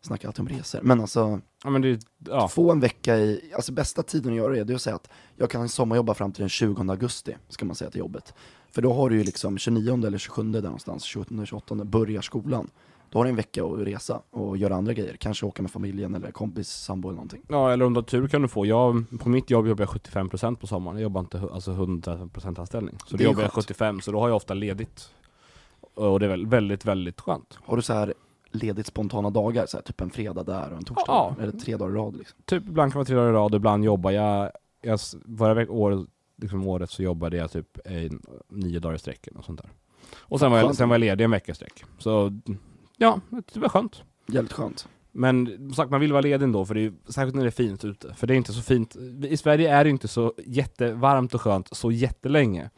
Snackar 0.00 0.28
alltid 0.28 0.40
om 0.40 0.48
resor. 0.48 0.80
Men 0.82 1.00
alltså, 1.00 1.40
Ja 1.64 1.70
men 1.70 1.82
det, 1.82 2.00
ja. 2.18 2.48
få 2.48 2.72
en 2.72 2.80
vecka 2.80 3.16
i, 3.16 3.52
alltså 3.54 3.72
bästa 3.72 4.02
tiden 4.02 4.32
att 4.32 4.36
göra 4.36 4.52
det, 4.52 4.64
det 4.64 4.72
är 4.72 4.74
att 4.74 4.82
säga 4.82 4.96
att 4.96 5.08
jag 5.36 5.50
kan 5.50 5.68
sommarjobba 5.68 6.14
fram 6.14 6.32
till 6.32 6.40
den 6.40 6.48
20 6.48 6.90
augusti, 6.90 7.36
ska 7.48 7.64
man 7.64 7.76
säga 7.76 7.90
till 7.90 7.98
jobbet. 7.98 8.34
För 8.70 8.82
då 8.82 8.92
har 8.92 9.10
du 9.10 9.16
ju 9.16 9.24
liksom 9.24 9.58
29 9.58 10.06
eller 10.06 10.18
27 10.18 10.42
där 10.42 10.62
någonstans, 10.62 11.04
28, 11.04 11.46
28 11.46 11.74
börjar 11.74 12.22
skolan. 12.22 12.70
Då 13.10 13.18
har 13.18 13.24
du 13.24 13.30
en 13.30 13.36
vecka 13.36 13.64
att 13.64 13.78
resa 13.78 14.22
och 14.30 14.56
göra 14.56 14.74
andra 14.76 14.92
grejer, 14.92 15.16
kanske 15.16 15.46
åka 15.46 15.62
med 15.62 15.70
familjen 15.70 16.14
eller 16.14 16.30
kompis, 16.30 16.68
sambo 16.68 17.08
eller 17.08 17.16
någonting. 17.16 17.42
ja, 17.48 17.72
eller 17.72 17.84
om 17.84 17.92
du 17.94 17.98
har 18.00 18.04
tur 18.04 18.28
kan 18.28 18.42
du 18.42 18.48
få. 18.48 18.66
Jag, 18.66 19.04
på 19.20 19.28
mitt 19.28 19.50
jobb 19.50 19.66
jobbar 19.66 19.82
jag 19.84 19.88
75% 20.02 20.56
på 20.56 20.66
sommaren. 20.66 20.96
Jag 20.96 21.02
jobbar 21.02 21.20
inte 21.20 21.40
alltså 21.52 21.70
100% 21.70 22.60
anställning. 22.60 22.94
Så 23.06 23.16
Det 23.16 23.24
då 23.24 23.30
jobbar 23.30 23.42
jag 23.42 23.52
skönt. 23.52 23.64
75, 23.66 24.00
så 24.00 24.12
då 24.12 24.20
har 24.20 24.28
jag 24.28 24.36
ofta 24.36 24.54
ledigt. 24.54 25.10
Och 25.94 26.20
det 26.20 26.26
är 26.26 26.30
väl 26.30 26.46
väldigt, 26.46 26.84
väldigt 26.84 27.20
skönt. 27.20 27.58
Har 27.64 27.76
du 27.76 27.82
så 27.82 27.92
här 27.92 28.14
ledigt 28.50 28.86
spontana 28.86 29.30
dagar, 29.30 29.66
så 29.66 29.76
här, 29.76 29.82
typ 29.84 30.00
en 30.00 30.10
fredag 30.10 30.42
där 30.42 30.70
och 30.70 30.76
en 30.76 30.84
torsdag, 30.84 31.04
Ja. 31.06 31.34
eller 31.40 31.52
tre 31.52 31.76
dagar 31.76 31.92
i 31.92 31.98
rad 31.98 32.16
liksom? 32.16 32.38
Typ 32.44 32.62
ibland 32.66 32.92
kan 32.92 32.98
vara 32.98 33.04
tre 33.06 33.16
dagar 33.16 33.28
i 33.30 33.32
rad, 33.32 33.54
ibland 33.54 33.84
jobbar 33.84 34.10
jag, 34.10 34.50
jag 34.82 34.98
varje 35.24 35.54
veck, 35.54 35.70
år, 35.70 36.06
liksom 36.36 36.66
året 36.68 36.90
så 36.90 37.02
jobbade 37.02 37.36
jag 37.36 37.50
typ 37.50 37.78
en, 37.84 38.22
nio 38.48 38.78
dagar 38.80 38.94
i 38.96 38.98
sträck 38.98 39.28
och 39.38 39.44
sånt 39.44 39.62
där. 39.62 39.70
Och 40.18 40.40
sen 40.40 40.50
var, 40.50 40.58
jag, 40.58 40.74
sen 40.76 40.88
var 40.88 40.94
jag 40.94 41.00
ledig 41.00 41.24
en 41.24 41.30
vecka 41.30 41.52
i 41.52 41.54
sträck. 41.54 41.84
Så 41.98 42.40
ja, 42.96 43.20
det 43.52 43.60
var 43.60 43.68
skönt. 43.68 44.02
Jävligt 44.26 44.52
skönt. 44.52 44.88
Men 45.12 45.46
som 45.46 45.74
sagt, 45.74 45.90
man 45.90 46.00
vill 46.00 46.12
vara 46.12 46.20
ledig 46.20 46.44
ändå, 46.44 46.64
för 46.64 46.74
det 46.74 46.80
är, 46.80 46.92
särskilt 47.08 47.34
när 47.34 47.42
det 47.42 47.48
är 47.48 47.50
fint 47.50 47.84
ute. 47.84 48.14
För 48.14 48.26
det 48.26 48.34
är 48.34 48.36
inte 48.36 48.52
så 48.52 48.62
fint, 48.62 48.96
i 49.22 49.36
Sverige 49.36 49.74
är 49.74 49.84
det 49.84 49.90
inte 49.90 50.08
så 50.08 50.34
jättevarmt 50.46 51.34
och 51.34 51.40
skönt 51.40 51.68
så 51.72 51.92
jättelänge. 51.92 52.70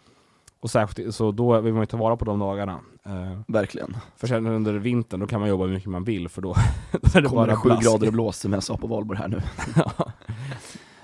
Och 0.60 0.70
särskilt, 0.70 1.14
så 1.14 1.32
då 1.32 1.60
vill 1.60 1.72
man 1.72 1.82
ju 1.82 1.86
ta 1.86 1.96
vara 1.96 2.16
på 2.16 2.24
de 2.24 2.38
dagarna. 2.38 2.80
Eh, 3.04 3.40
Verkligen. 3.46 3.96
för 4.16 4.26
sen 4.26 4.46
under 4.46 4.74
vintern, 4.74 5.20
då 5.20 5.26
kan 5.26 5.40
man 5.40 5.48
jobba 5.48 5.64
hur 5.64 5.72
mycket 5.72 5.90
man 5.90 6.04
vill, 6.04 6.28
för 6.28 6.42
då, 6.42 6.54
då 6.92 7.18
är 7.18 7.22
det 7.22 7.28
Kommer 7.28 7.46
det 7.46 7.52
bara 7.52 7.56
sju 7.56 7.70
grader 7.82 8.06
och 8.06 8.12
blåser 8.12 8.40
som 8.40 8.52
jag 8.52 8.62
sa 8.62 8.76
på 8.76 8.86
valborg 8.86 9.18
här 9.18 9.28
nu. 9.28 9.42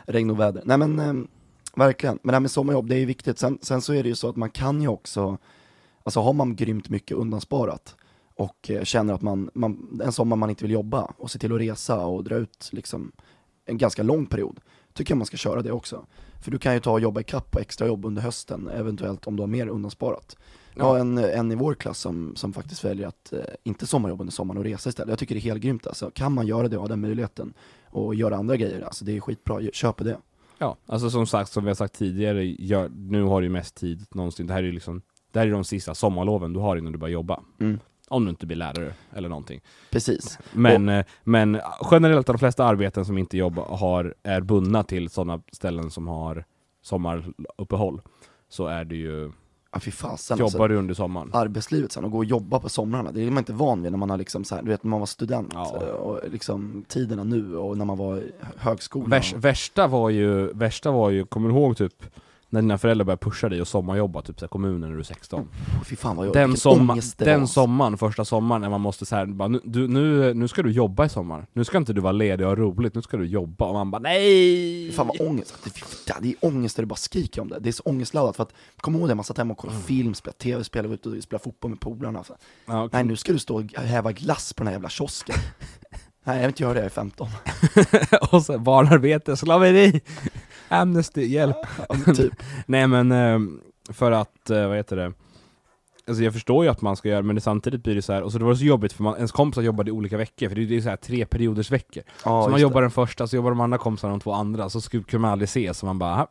Regn 0.07 0.31
och 0.31 0.40
väder. 0.40 0.62
Nej 0.64 0.79
men, 0.79 0.98
eh, 0.98 1.24
verkligen. 1.74 2.18
Men 2.22 2.33
det 2.33 2.35
här 2.35 2.40
med 2.40 2.50
sommarjobb, 2.50 2.88
det 2.88 2.94
är 2.94 2.98
ju 3.00 3.07
viktigt. 3.07 3.38
Sen, 3.38 3.59
sen 3.62 3.83
så 3.83 3.94
är 3.94 4.03
det 4.03 4.09
ju 4.09 4.14
så 4.14 4.29
att 4.29 4.37
man 4.37 4.50
kan 4.50 4.83
ju 4.83 4.88
också, 4.88 5.38
alltså 6.03 6.20
har 6.20 6.33
man 6.33 6.57
grymt 6.57 6.88
mycket 6.88 7.16
undansparat 7.16 7.96
och 8.37 8.70
eh, 8.70 8.85
känner 8.85 9.14
att 9.14 9.23
man, 9.23 9.51
man, 9.55 10.01
en 10.05 10.12
sommar 10.12 10.37
man 10.37 10.51
inte 10.51 10.64
vill 10.64 10.73
jobba 10.73 11.14
och 11.18 11.31
se 11.31 11.38
till 11.38 11.53
att 11.53 11.61
resa 11.61 12.07
och 12.07 12.25
dra 12.25 12.37
ut 12.37 12.68
liksom 12.73 13.12
en 13.66 13.79
ganska 13.79 14.03
lång 14.03 14.27
period, 14.27 14.61
tycker 14.92 15.12
jag 15.12 15.18
man 15.18 15.27
ska 15.27 15.37
köra 15.37 15.62
det 15.62 15.73
också. 15.73 16.07
För 16.42 16.51
du 16.51 16.59
kan 16.59 16.75
ju 16.75 16.81
ta 16.81 16.92
och 16.92 17.01
jobba 17.01 17.20
i 17.20 17.25
kapp 17.25 17.51
på 17.51 17.59
extra 17.59 17.87
jobb 17.87 18.05
under 18.05 18.23
hösten, 18.23 18.68
eventuellt 18.68 19.27
om 19.27 19.37
du 19.37 19.42
har 19.42 19.49
mer 19.49 19.66
undansparat. 19.66 20.37
Jag 20.77 20.85
har 20.85 20.99
en, 20.99 21.18
en 21.18 21.53
i 21.53 21.55
vår 21.55 21.75
klass 21.75 21.99
som, 21.99 22.37
som 22.37 22.53
faktiskt 22.53 22.85
väljer 22.85 23.09
att 23.09 23.33
eh, 23.33 23.40
inte 23.62 23.87
sommarjobba 23.87 24.23
under 24.23 24.33
sommaren 24.33 24.59
och 24.59 24.64
resa 24.64 24.88
istället. 24.88 25.09
Jag 25.09 25.18
tycker 25.18 25.35
det 25.35 25.38
är 25.38 25.42
helt 25.42 25.61
grymt 25.61 25.87
alltså. 25.87 26.11
Kan 26.11 26.33
man 26.33 26.47
göra 26.47 26.68
det 26.68 26.77
och 26.77 26.83
ha 26.83 26.88
den 26.88 27.01
möjligheten 27.01 27.55
och 27.90 28.14
göra 28.14 28.37
andra 28.37 28.57
grejer, 28.57 28.81
alltså 28.81 29.05
det 29.05 29.16
är 29.16 29.20
skitbra, 29.20 29.61
köp 29.73 29.99
det. 29.99 30.18
Ja, 30.59 30.77
alltså 30.87 31.11
som 31.11 31.27
sagt, 31.27 31.53
som 31.53 31.64
vi 31.64 31.70
har 31.70 31.75
sagt 31.75 31.94
tidigare, 31.94 32.44
gör, 32.44 32.88
nu 32.88 33.23
har 33.23 33.42
du 33.42 33.49
mest 33.49 33.75
tid 33.75 34.07
någonsin. 34.11 34.47
Det 34.47 34.53
här 34.53 34.62
är 34.62 34.73
liksom, 34.73 35.03
det 35.33 35.38
här 35.38 35.47
är 35.47 35.51
de 35.51 35.64
sista 35.64 35.94
sommarloven 35.94 36.53
du 36.53 36.61
har 36.61 36.77
innan 36.77 36.92
du 36.92 36.99
börjar 36.99 37.12
jobba. 37.12 37.40
Mm. 37.61 37.81
Om 38.09 38.25
du 38.25 38.31
inte 38.31 38.47
blir 38.47 38.57
lärare 38.57 38.93
eller 39.14 39.29
någonting. 39.29 39.61
Precis. 39.90 40.38
Men, 40.53 40.88
eh, 40.88 41.05
men 41.25 41.61
generellt 41.90 42.27
de 42.27 42.38
flesta 42.38 42.64
arbeten 42.64 43.05
som 43.05 43.19
inte 43.19 43.37
jobbar 43.37 43.64
har, 43.64 44.14
är 44.23 44.40
bundna 44.40 44.83
till 44.83 45.11
sådana 45.11 45.43
ställen 45.53 45.90
som 45.90 46.09
har 46.09 46.45
sommaruppehåll. 46.83 48.01
Så 48.49 48.67
är 48.67 48.85
det 48.85 48.97
ju, 48.97 49.33
Ja 49.73 49.81
fy 49.81 49.90
fasen 49.90 50.38
jobbar 50.38 50.47
alltså. 50.47 50.69
du 50.69 50.77
under 50.77 50.95
sommaren. 50.95 51.31
Arbetslivet 51.33 51.93
sen, 51.93 52.05
och 52.05 52.11
gå 52.11 52.19
och 52.19 52.25
jobba 52.25 52.61
på 52.61 52.69
somrarna, 52.69 53.12
det 53.12 53.23
är 53.23 53.31
man 53.31 53.38
inte 53.38 53.53
van 53.53 53.83
vid 53.83 53.93
när 53.93 53.99
man 53.99 54.11
har 54.11 54.17
liksom 54.19 54.45
så 54.45 54.55
här, 54.55 54.62
du 54.62 54.69
vet 54.71 54.85
när 54.85 54.90
man 54.90 55.01
var 55.01 55.07
student 55.07 55.51
Ja. 55.55 55.83
eh, 55.83 55.88
och 55.88 56.21
liksom 56.33 56.85
tiderna 56.88 57.25
nu 57.25 57.57
och 57.57 57.79
när 57.79 57.85
man 57.85 57.99
var 57.99 58.17
i 58.17 58.33
högskolan. 58.57 59.11
Värst, 59.11 59.35
värsta 59.37 59.87
var 59.87 60.11
ju, 60.11 60.53
värsta 60.53 60.90
var 60.90 61.11
ju, 61.11 61.25
kommer 61.27 61.49
du 61.49 61.55
ihåg 61.55 61.77
typ 61.77 62.03
när 62.55 62.62
dina 62.62 62.79
föräldrar 62.79 63.05
började 63.05 63.21
pusha 63.21 63.49
dig 63.49 63.61
och 63.61 63.69
sommarjobba, 63.69 64.23
typ 64.23 64.38
så 64.38 64.45
här, 64.45 64.49
kommunen 64.49 64.81
när 64.81 64.90
du 64.90 64.99
är 64.99 65.03
16? 65.03 65.49
Fy 65.85 65.97
fan 65.97 66.17
vad 66.17 66.27
jag, 66.27 66.33
Den, 66.33 66.51
vilken 66.51 66.61
somma, 66.61 66.93
ångest 66.93 67.19
det 67.19 67.25
var, 67.25 67.33
den 67.33 67.40
alltså. 67.40 67.55
sommaren, 67.55 67.99
första 67.99 68.25
sommaren, 68.25 68.62
när 68.62 68.71
man 68.71 68.81
måste 68.81 69.27
bara, 69.27 69.49
nu, 69.49 69.61
du, 69.64 69.88
nu, 69.88 70.35
nu 70.35 70.49
ska 70.49 70.62
du 70.62 70.73
jobba 70.73 71.07
i 71.07 71.09
sommar. 71.09 71.47
Nu 71.53 71.64
ska 71.64 71.79
inte 71.79 71.93
du 71.93 72.01
vara 72.01 72.12
ledig 72.12 72.47
och 72.47 72.51
ha 72.51 72.57
roligt, 72.57 72.95
nu 72.95 73.03
ska 73.03 73.17
du 73.17 73.27
jobba. 73.27 73.64
Och 73.64 73.75
man 73.75 73.90
bara 73.90 73.99
nej! 73.99 74.87
Fy 74.87 74.93
Fan 74.93 75.07
vad 75.07 75.29
ångest, 75.29 75.55
det, 76.21 76.29
är 76.29 76.35
ångest 76.40 76.77
där 76.77 76.83
du 76.83 76.87
bara 76.87 76.97
skriker 76.97 77.43
om 77.43 77.49
det. 77.49 77.59
Det 77.61 77.71
är 77.71 77.73
så 77.73 77.83
ångestladdat 77.83 78.37
för 78.37 78.43
att, 78.43 78.53
kom 78.77 78.97
ihåg 78.97 79.09
det, 79.09 79.14
man 79.14 79.25
satt 79.25 79.38
hemma 79.38 79.53
och 79.53 79.59
kollade 79.59 79.81
film, 79.81 80.14
spelade 80.14 80.38
tv, 80.38 80.64
spelade 80.64 80.95
ut 80.95 81.07
och 81.07 81.23
spelade 81.23 81.45
fotboll 81.45 81.71
med 81.71 81.81
polarna. 81.81 82.25
Så. 82.25 82.37
Ja, 82.67 82.88
Nej 82.93 83.05
nu 83.05 83.17
ska 83.17 83.33
du 83.33 83.38
stå 83.38 83.57
och 83.57 83.85
häva 83.85 84.12
glass 84.12 84.53
på 84.53 84.61
den 84.61 84.67
här 84.67 84.75
jävla 84.75 84.88
kiosken. 84.88 85.37
Nej 86.27 86.37
jag 86.37 86.43
vill 86.43 86.49
inte 86.49 86.62
göra 86.62 86.75
det, 86.75 86.81
jag 86.81 86.87
är 86.87 86.90
15. 86.90 87.29
och 88.33 88.43
så 88.43 88.59
barnarbete, 88.59 89.37
slaveri, 89.37 90.01
Amnesty, 90.68 91.27
hjälp. 91.27 91.57
Typ. 92.16 92.33
Nej 92.66 92.87
men, 92.87 93.12
eh, 93.12 93.38
för 93.92 94.12
att, 94.12 94.50
eh, 94.50 94.66
vad 94.68 94.77
heter 94.77 94.96
det? 94.96 95.12
Alltså 96.09 96.22
jag 96.24 96.33
förstår 96.33 96.64
ju 96.64 96.70
att 96.70 96.81
man 96.83 96.96
ska 96.96 97.09
göra 97.09 97.22
men 97.22 97.35
det 97.35 97.40
samtidigt 97.40 97.83
blir 97.83 97.94
det 97.94 98.03
så 98.03 98.12
här, 98.12 98.22
och 98.22 98.33
så 98.33 98.38
det 98.38 98.44
var 98.44 98.55
så 98.55 98.64
jobbigt 98.64 98.92
för 98.92 99.03
man, 99.03 99.16
ens 99.16 99.33
kompisar 99.33 99.62
jobbade 99.62 99.88
i 99.88 99.92
olika 99.92 100.16
veckor, 100.16 100.48
för 100.48 100.57
det 100.57 100.62
är 100.62 100.64
ju 100.64 100.83
så 100.83 100.88
här 100.88 100.96
tre 100.96 101.27
perioders 101.27 101.70
veckor. 101.70 102.03
Ja, 102.24 102.44
så 102.44 102.50
man 102.50 102.61
jobbar 102.61 102.81
det. 102.81 102.85
den 102.85 102.90
första, 102.90 103.27
så 103.27 103.37
jobbar 103.37 103.50
de 103.50 103.61
andra 103.61 103.79
kompisarna 103.79 104.11
de 104.12 104.20
två 104.20 104.33
andra, 104.33 104.70
så 104.70 104.81
skulle 104.81 105.03
kunde 105.03 105.22
man 105.22 105.31
aldrig 105.31 105.48
se, 105.48 105.74
så 105.74 105.87
man 105.87 105.98
bara, 105.98 106.11
"Aha, 106.14 106.27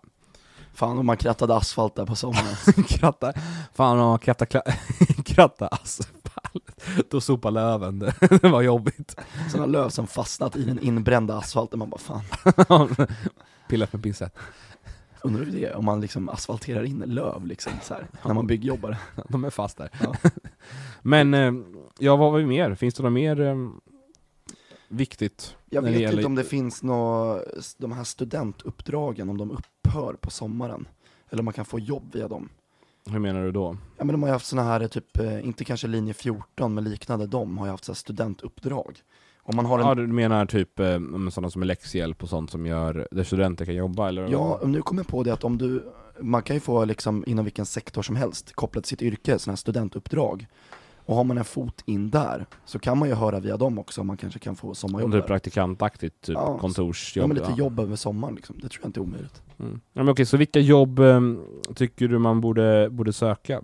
Fan 0.75 0.97
om 0.97 1.05
man 1.05 1.17
krattade 1.17 1.55
asfalt 1.55 1.95
där 1.95 2.05
på 2.05 2.15
sommaren. 2.15 2.55
kratta, 2.87 3.33
fan 3.73 3.99
om 3.99 4.07
man 4.07 4.19
kratta, 4.19 4.45
kla- 4.45 4.73
kratta 5.25 5.67
asfalt, 5.67 6.81
då 7.09 7.21
sopar 7.21 7.51
löven, 7.51 7.99
det, 7.99 8.13
det 8.41 8.49
var 8.49 8.61
jobbigt. 8.61 9.15
Sådana 9.51 9.65
löv 9.65 9.89
som 9.89 10.07
fastnat 10.07 10.55
i 10.55 10.63
den 10.63 10.79
inbrända 10.79 11.37
asfalten, 11.37 11.79
man 11.79 11.89
bara 11.89 11.99
fan. 11.99 12.95
Pillat 13.73 13.93
med 13.93 14.03
pincett. 14.03 14.35
Undrar 15.23 15.45
hur 15.45 15.51
det 15.51 15.65
är 15.65 15.75
om 15.75 15.85
man 15.85 16.01
liksom 16.01 16.29
asfalterar 16.29 16.83
in 16.83 17.03
löv 17.07 17.45
liksom 17.45 17.71
så 17.83 17.93
här, 17.93 18.07
när 18.25 18.33
man 18.33 18.47
byggjobbar. 18.47 18.97
De 19.29 19.43
är 19.43 19.49
fast 19.49 19.77
där. 19.77 19.89
Ja. 20.01 20.15
Men, 21.01 21.33
eh, 21.33 21.53
ja 21.99 22.15
vad 22.15 22.31
var 22.31 22.39
vi 22.39 22.45
mer? 22.45 22.75
Finns 22.75 22.93
det 22.93 23.03
något 23.03 23.11
mer 23.13 23.41
eh, 23.41 23.55
viktigt? 24.87 25.55
Jag 25.69 25.81
vet 25.81 25.99
gäller- 25.99 26.17
inte 26.17 26.25
om 26.25 26.35
det 26.35 26.43
finns 26.43 26.83
nå 26.83 27.39
de 27.77 27.91
här 27.91 28.03
studentuppdragen, 28.03 29.29
om 29.29 29.37
de 29.37 29.51
upphör 29.51 30.13
på 30.13 30.29
sommaren. 30.31 30.87
Eller 31.29 31.41
om 31.41 31.45
man 31.45 31.53
kan 31.53 31.65
få 31.65 31.79
jobb 31.79 32.09
via 32.13 32.27
dem. 32.27 32.49
Hur 33.09 33.19
menar 33.19 33.43
du 33.43 33.51
då? 33.51 33.77
Ja 33.97 34.03
men 34.05 34.13
de 34.13 34.21
har 34.23 34.29
ju 34.29 34.33
haft 34.33 34.45
såna 34.45 34.63
här, 34.63 34.87
typ, 34.87 35.17
eh, 35.19 35.45
inte 35.45 35.65
kanske 35.65 35.87
linje 35.87 36.13
14, 36.13 36.73
men 36.73 36.83
liknande 36.83 37.27
de 37.27 37.57
har 37.57 37.65
ju 37.65 37.71
haft 37.71 37.85
så 37.85 37.95
studentuppdrag. 37.95 39.01
Om 39.45 39.55
man 39.55 39.65
har 39.65 39.79
en 39.79 39.85
Ja, 39.85 39.95
du 39.95 40.07
menar 40.07 40.45
typ 40.45 40.79
eh, 40.79 40.95
om 40.95 41.31
sådana 41.31 41.49
som 41.49 41.61
är 41.61 41.65
läxhjälp 41.65 42.23
och 42.23 42.29
sånt 42.29 42.51
som 42.51 42.65
gör, 42.65 43.07
där 43.11 43.23
studenter 43.23 43.65
kan 43.65 43.75
jobba 43.75 44.07
eller? 44.09 44.27
Ja, 44.27 44.61
nu 44.65 44.81
kommer 44.81 44.99
jag 44.99 45.07
på 45.07 45.23
det 45.23 45.33
att 45.33 45.43
om 45.43 45.57
du, 45.57 45.83
man 46.19 46.41
kan 46.43 46.55
ju 46.55 46.59
få 46.59 46.85
liksom 46.85 47.23
inom 47.27 47.45
vilken 47.45 47.65
sektor 47.65 48.01
som 48.01 48.15
helst 48.15 48.53
kopplat 48.55 48.83
till 48.83 48.89
sitt 48.89 49.01
yrke, 49.01 49.39
sådana 49.39 49.51
här 49.51 49.57
studentuppdrag. 49.57 50.47
Och 51.05 51.15
har 51.15 51.23
man 51.23 51.37
en 51.37 51.43
fot 51.43 51.81
in 51.85 52.09
där, 52.09 52.45
så 52.65 52.79
kan 52.79 52.97
man 52.97 53.09
ju 53.09 53.15
höra 53.15 53.39
via 53.39 53.57
dem 53.57 53.79
också 53.79 54.01
om 54.01 54.07
man 54.07 54.17
kanske 54.17 54.39
kan 54.39 54.55
få 54.55 54.73
sommarjobb 54.75 55.11
Typ 55.11 55.21
där. 55.21 55.27
praktikantaktigt, 55.27 56.21
typ 56.21 56.35
Ja, 56.35 56.57
kontorsjobb? 56.57 57.23
Ja 57.23 57.27
men 57.27 57.37
lite 57.37 57.49
ja. 57.51 57.57
jobb 57.57 57.79
över 57.79 57.95
sommaren 57.95 58.35
liksom, 58.35 58.55
det 58.61 58.69
tror 58.69 58.79
jag 58.81 58.89
inte 58.89 58.99
är 58.99 59.01
omöjligt. 59.01 59.41
Mm. 59.59 59.71
Ja, 59.93 60.03
men 60.03 60.09
okej, 60.09 60.25
så 60.25 60.37
vilka 60.37 60.59
jobb 60.59 60.99
eh, 60.99 61.21
tycker 61.75 62.07
du 62.07 62.17
man 62.17 62.41
borde, 62.41 62.89
borde 62.91 63.13
söka? 63.13 63.61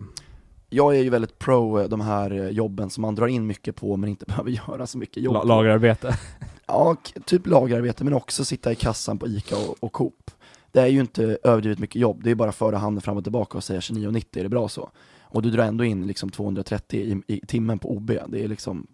Jag 0.69 0.95
är 0.95 1.03
ju 1.03 1.09
väldigt 1.09 1.39
pro 1.39 1.79
eh, 1.79 1.87
de 1.89 2.01
här 2.01 2.31
eh, 2.31 2.49
jobben 2.49 2.89
som 2.89 3.01
man 3.01 3.15
drar 3.15 3.27
in 3.27 3.47
mycket 3.47 3.75
på 3.75 3.97
men 3.97 4.09
inte 4.09 4.25
behöver 4.27 4.51
göra 4.51 4.87
så 4.87 4.97
mycket 4.97 5.23
jobb 5.23 5.33
La- 5.33 5.43
lagerarbete? 5.43 6.17
Ja, 6.71 6.95
typ 7.25 7.47
lagerarbete 7.47 8.03
men 8.03 8.13
också 8.13 8.45
sitta 8.45 8.71
i 8.71 8.75
kassan 8.75 9.17
på 9.17 9.27
ICA 9.27 9.55
och, 9.57 9.75
och 9.79 9.91
Coop. 9.91 10.31
det 10.71 10.79
är 10.81 10.87
ju 10.87 10.99
inte 10.99 11.37
överdrivet 11.43 11.79
mycket 11.79 12.01
jobb, 12.01 12.23
det 12.23 12.31
är 12.31 12.35
bara 12.35 12.49
att 12.49 12.55
föra 12.55 12.77
handen 12.77 13.01
fram 13.01 13.17
och 13.17 13.23
tillbaka 13.23 13.57
och 13.57 13.63
säga 13.63 13.79
29,90, 13.79 14.39
är 14.39 14.43
det 14.43 14.49
bra 14.49 14.69
så? 14.69 14.89
Och 15.21 15.41
du 15.41 15.51
drar 15.51 15.63
ändå 15.63 15.83
in 15.83 16.07
liksom 16.07 16.29
230 16.29 16.99
i, 17.27 17.33
i 17.33 17.39
timmen 17.47 17.79
på 17.79 17.91
OB, 17.91 18.11
det 18.27 18.43
är 18.43 18.47
liksom 18.47 18.87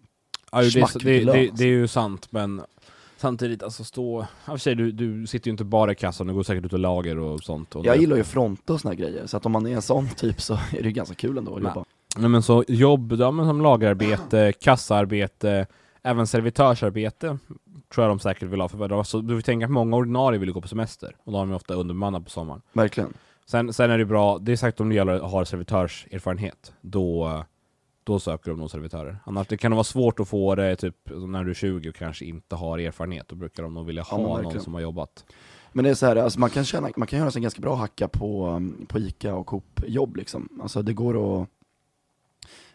Ja, 0.52 0.60
det, 0.60 0.66
är, 0.66 1.04
det, 1.04 1.32
det, 1.32 1.50
det 1.56 1.64
är 1.64 1.68
ju 1.68 1.88
sant, 1.88 2.28
men 2.30 2.62
samtidigt, 3.16 3.62
alltså 3.62 3.84
stå... 3.84 4.26
För 4.44 4.56
sig, 4.56 4.74
du, 4.74 4.92
du 4.92 5.26
sitter 5.26 5.48
ju 5.48 5.50
inte 5.50 5.64
bara 5.64 5.92
i 5.92 5.94
kassan, 5.94 6.26
du 6.26 6.34
går 6.34 6.42
säkert 6.42 6.64
ut 6.64 6.72
och 6.72 6.78
lager 6.78 7.18
och 7.18 7.40
sånt. 7.42 7.76
Och 7.76 7.86
Jag 7.86 7.96
det- 7.96 8.00
gillar 8.00 8.16
ju 8.16 8.24
fronta 8.24 8.72
och 8.72 8.80
såna 8.80 8.94
grejer, 8.94 9.26
så 9.26 9.36
att 9.36 9.46
om 9.46 9.52
man 9.52 9.66
är 9.66 9.70
en 9.74 9.82
sån 9.82 10.08
typ 10.08 10.40
så 10.40 10.54
är 10.54 10.58
det 10.82 10.88
ju 10.88 10.90
ganska 10.90 11.14
kul 11.14 11.38
ändå 11.38 11.56
att 11.56 11.62
Nej. 11.62 11.70
jobba. 11.74 11.84
Nej 12.18 12.28
men 12.30 12.42
så 12.42 12.64
jobb, 12.68 13.12
ja, 13.18 13.30
men 13.30 13.46
som 13.46 13.60
lagerarbete, 13.60 14.52
kassaarbete, 14.60 15.66
även 16.02 16.26
servitörsarbete 16.26 17.38
tror 17.94 18.04
jag 18.06 18.10
de 18.10 18.18
säkert 18.18 18.48
vill 18.48 18.60
ha. 18.60 18.68
För 18.68 18.88
de- 18.88 19.04
så 19.04 19.20
du 19.20 19.34
får 19.36 19.42
tänka 19.42 19.66
att 19.66 19.72
många 19.72 19.96
ordinarie 19.96 20.38
vill 20.38 20.52
gå 20.52 20.60
på 20.60 20.68
semester, 20.68 21.16
och 21.24 21.32
då 21.32 21.38
har 21.38 21.46
de 21.46 21.54
ofta 21.54 21.74
underbemannade 21.74 22.24
på 22.24 22.30
sommaren. 22.30 22.62
Verkligen. 22.72 23.12
Sen, 23.46 23.72
sen 23.72 23.90
är 23.90 23.98
det 23.98 24.04
bra, 24.04 24.38
det 24.38 24.52
är 24.52 24.56
sagt 24.56 24.80
om 24.80 24.88
det 24.88 24.94
gäller 24.94 25.12
att 25.14 25.30
ha 25.30 25.44
servitörserfarenhet, 25.44 26.72
då, 26.80 27.44
då 28.06 28.18
söker 28.18 28.50
de 28.50 28.60
nog 28.60 28.70
servitörer. 28.70 29.18
Annars 29.24 29.46
det 29.46 29.56
kan 29.56 29.72
vara 29.72 29.84
svårt 29.84 30.20
att 30.20 30.28
få 30.28 30.54
det 30.54 30.76
typ 30.76 30.96
när 31.10 31.44
du 31.44 31.50
är 31.50 31.54
20 31.54 31.88
och 31.88 31.94
kanske 31.94 32.24
inte 32.24 32.56
har 32.56 32.78
erfarenhet, 32.78 33.28
då 33.28 33.36
brukar 33.36 33.62
de 33.62 33.74
nog 33.74 33.86
vilja 33.86 34.04
Ja, 34.10 34.16
ha 34.16 34.34
men 34.34 34.44
någon 34.44 34.60
som 34.60 34.74
har 34.74 34.80
jobbat. 34.80 35.24
Men 35.72 35.84
det 35.84 35.90
är 35.90 35.94
så 35.94 36.06
här, 36.06 36.16
alltså 36.16 36.40
man 36.40 36.50
kan 36.50 36.64
tjäna, 36.64 36.90
man 36.96 37.06
kan 37.06 37.18
göra 37.18 37.30
sig 37.30 37.38
en 37.38 37.42
ganska 37.42 37.60
bra 37.60 37.74
hacka 37.74 38.08
på, 38.08 38.60
på 38.88 38.98
ICA 38.98 39.34
och 39.34 39.46
Coop-jobb 39.46 40.16
liksom. 40.16 40.48
Alltså 40.62 40.82
det 40.82 40.92
går 40.92 41.42
att 41.42 41.48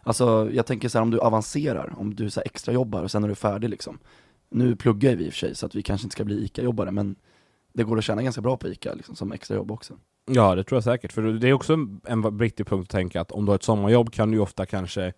Alltså 0.04 0.50
jag 0.54 0.65
tänker 0.65 0.89
så 0.89 0.98
här, 0.98 1.04
om 1.04 1.12
du 1.12 1.20
avancerar, 1.20 1.94
om 1.98 2.15
du 2.15 2.30
så 2.30 2.39
här 2.39 2.46
extra 2.46 2.74
jobbar 2.74 3.04
och 3.04 3.12
sen 3.12 3.24
är 3.24 3.28
du 3.28 3.36
färdig 3.36 3.70
liksom. 3.70 4.00
Nu 4.50 4.76
pluggar 4.76 5.15
vi 5.15 5.26
i 5.26 5.30
och 5.30 5.34
för 5.34 5.39
sig 5.39 5.56
så 5.56 5.65
att 5.65 5.76
vi 5.76 5.82
kanske 5.82 6.06
inte 6.06 6.13
ska 6.13 6.24
bli 6.24 6.44
ICA-jobbare 6.46 6.91
men 6.91 7.15
det 7.74 7.84
går 7.84 7.98
att 7.98 8.04
tjäna 8.04 8.24
ganska 8.24 8.41
bra 8.41 8.58
på 8.58 8.67
ICA 8.67 8.94
liksom, 8.94 9.15
som 9.15 9.32
extra 9.32 9.56
jobb 9.56 9.72
också. 9.72 9.94
Ja, 10.26 10.56
det 10.56 10.64
tror 10.64 10.76
jag 10.78 10.84
säkert. 10.84 11.12
För 11.12 11.22
det 11.22 11.48
är 11.50 11.54
också 11.54 11.74
en- 12.06 12.38
viktig 12.38 12.68
punkt 12.68 12.84
att 12.84 12.90
tänka 12.90 13.22
att 13.22 13.32
om 13.32 13.46
du 13.46 13.50
har 13.52 13.56
ett 13.56 13.64
sommarjobb 13.64 14.12
kan 14.14 14.32
du 14.32 14.38
ju 14.38 14.42
ofta 14.44 14.66
kanske 14.66 15.14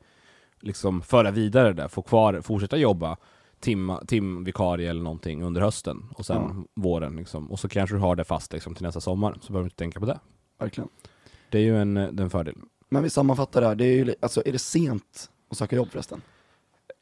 liksom 0.62 1.02
föra 1.02 1.32
vidare 1.32 1.74
det, 1.74 1.90
få 1.90 2.02
kvar, 2.02 2.42
fortsätta 2.42 2.78
jobba 2.78 3.18
tim, 3.60 3.92
timvikarie 4.08 4.90
eller 4.90 5.04
någonting 5.04 5.44
under 5.44 5.62
hösten 5.62 6.10
och 6.16 6.26
sen 6.26 6.68
våren 6.76 7.16
liksom. 7.16 7.52
Och 7.52 7.60
så 7.60 7.70
kanske 7.70 7.96
du 7.96 8.00
har 8.00 8.16
det 8.16 8.24
fast 8.24 8.54
liksom 8.54 8.76
till 8.76 8.84
nästa 8.84 9.02
sommar, 9.02 9.38
så 9.42 9.54
behöver 9.54 9.64
du 9.64 9.68
inte 9.68 9.76
tänka 9.76 10.00
på 10.00 10.06
det. 10.06 10.20
Verkligen. 10.60 10.90
Det 11.50 11.58
är 11.58 11.62
ju 11.64 11.82
en, 11.82 11.98
eh, 11.98 12.04
en 12.20 12.30
fördel. 12.30 12.56
Men 12.90 13.04
vi 13.04 13.10
sammanfattar 13.10 13.62
det 13.62 13.68
här, 13.68 13.76
det 13.76 13.86
är 13.86 14.06
ju, 14.06 14.16
alltså 14.22 14.44
är 14.46 14.52
det 14.52 14.60
sent 14.60 15.30
att 15.52 15.58
söka 15.58 15.76
jobb 15.76 15.88
förresten? 15.92 16.22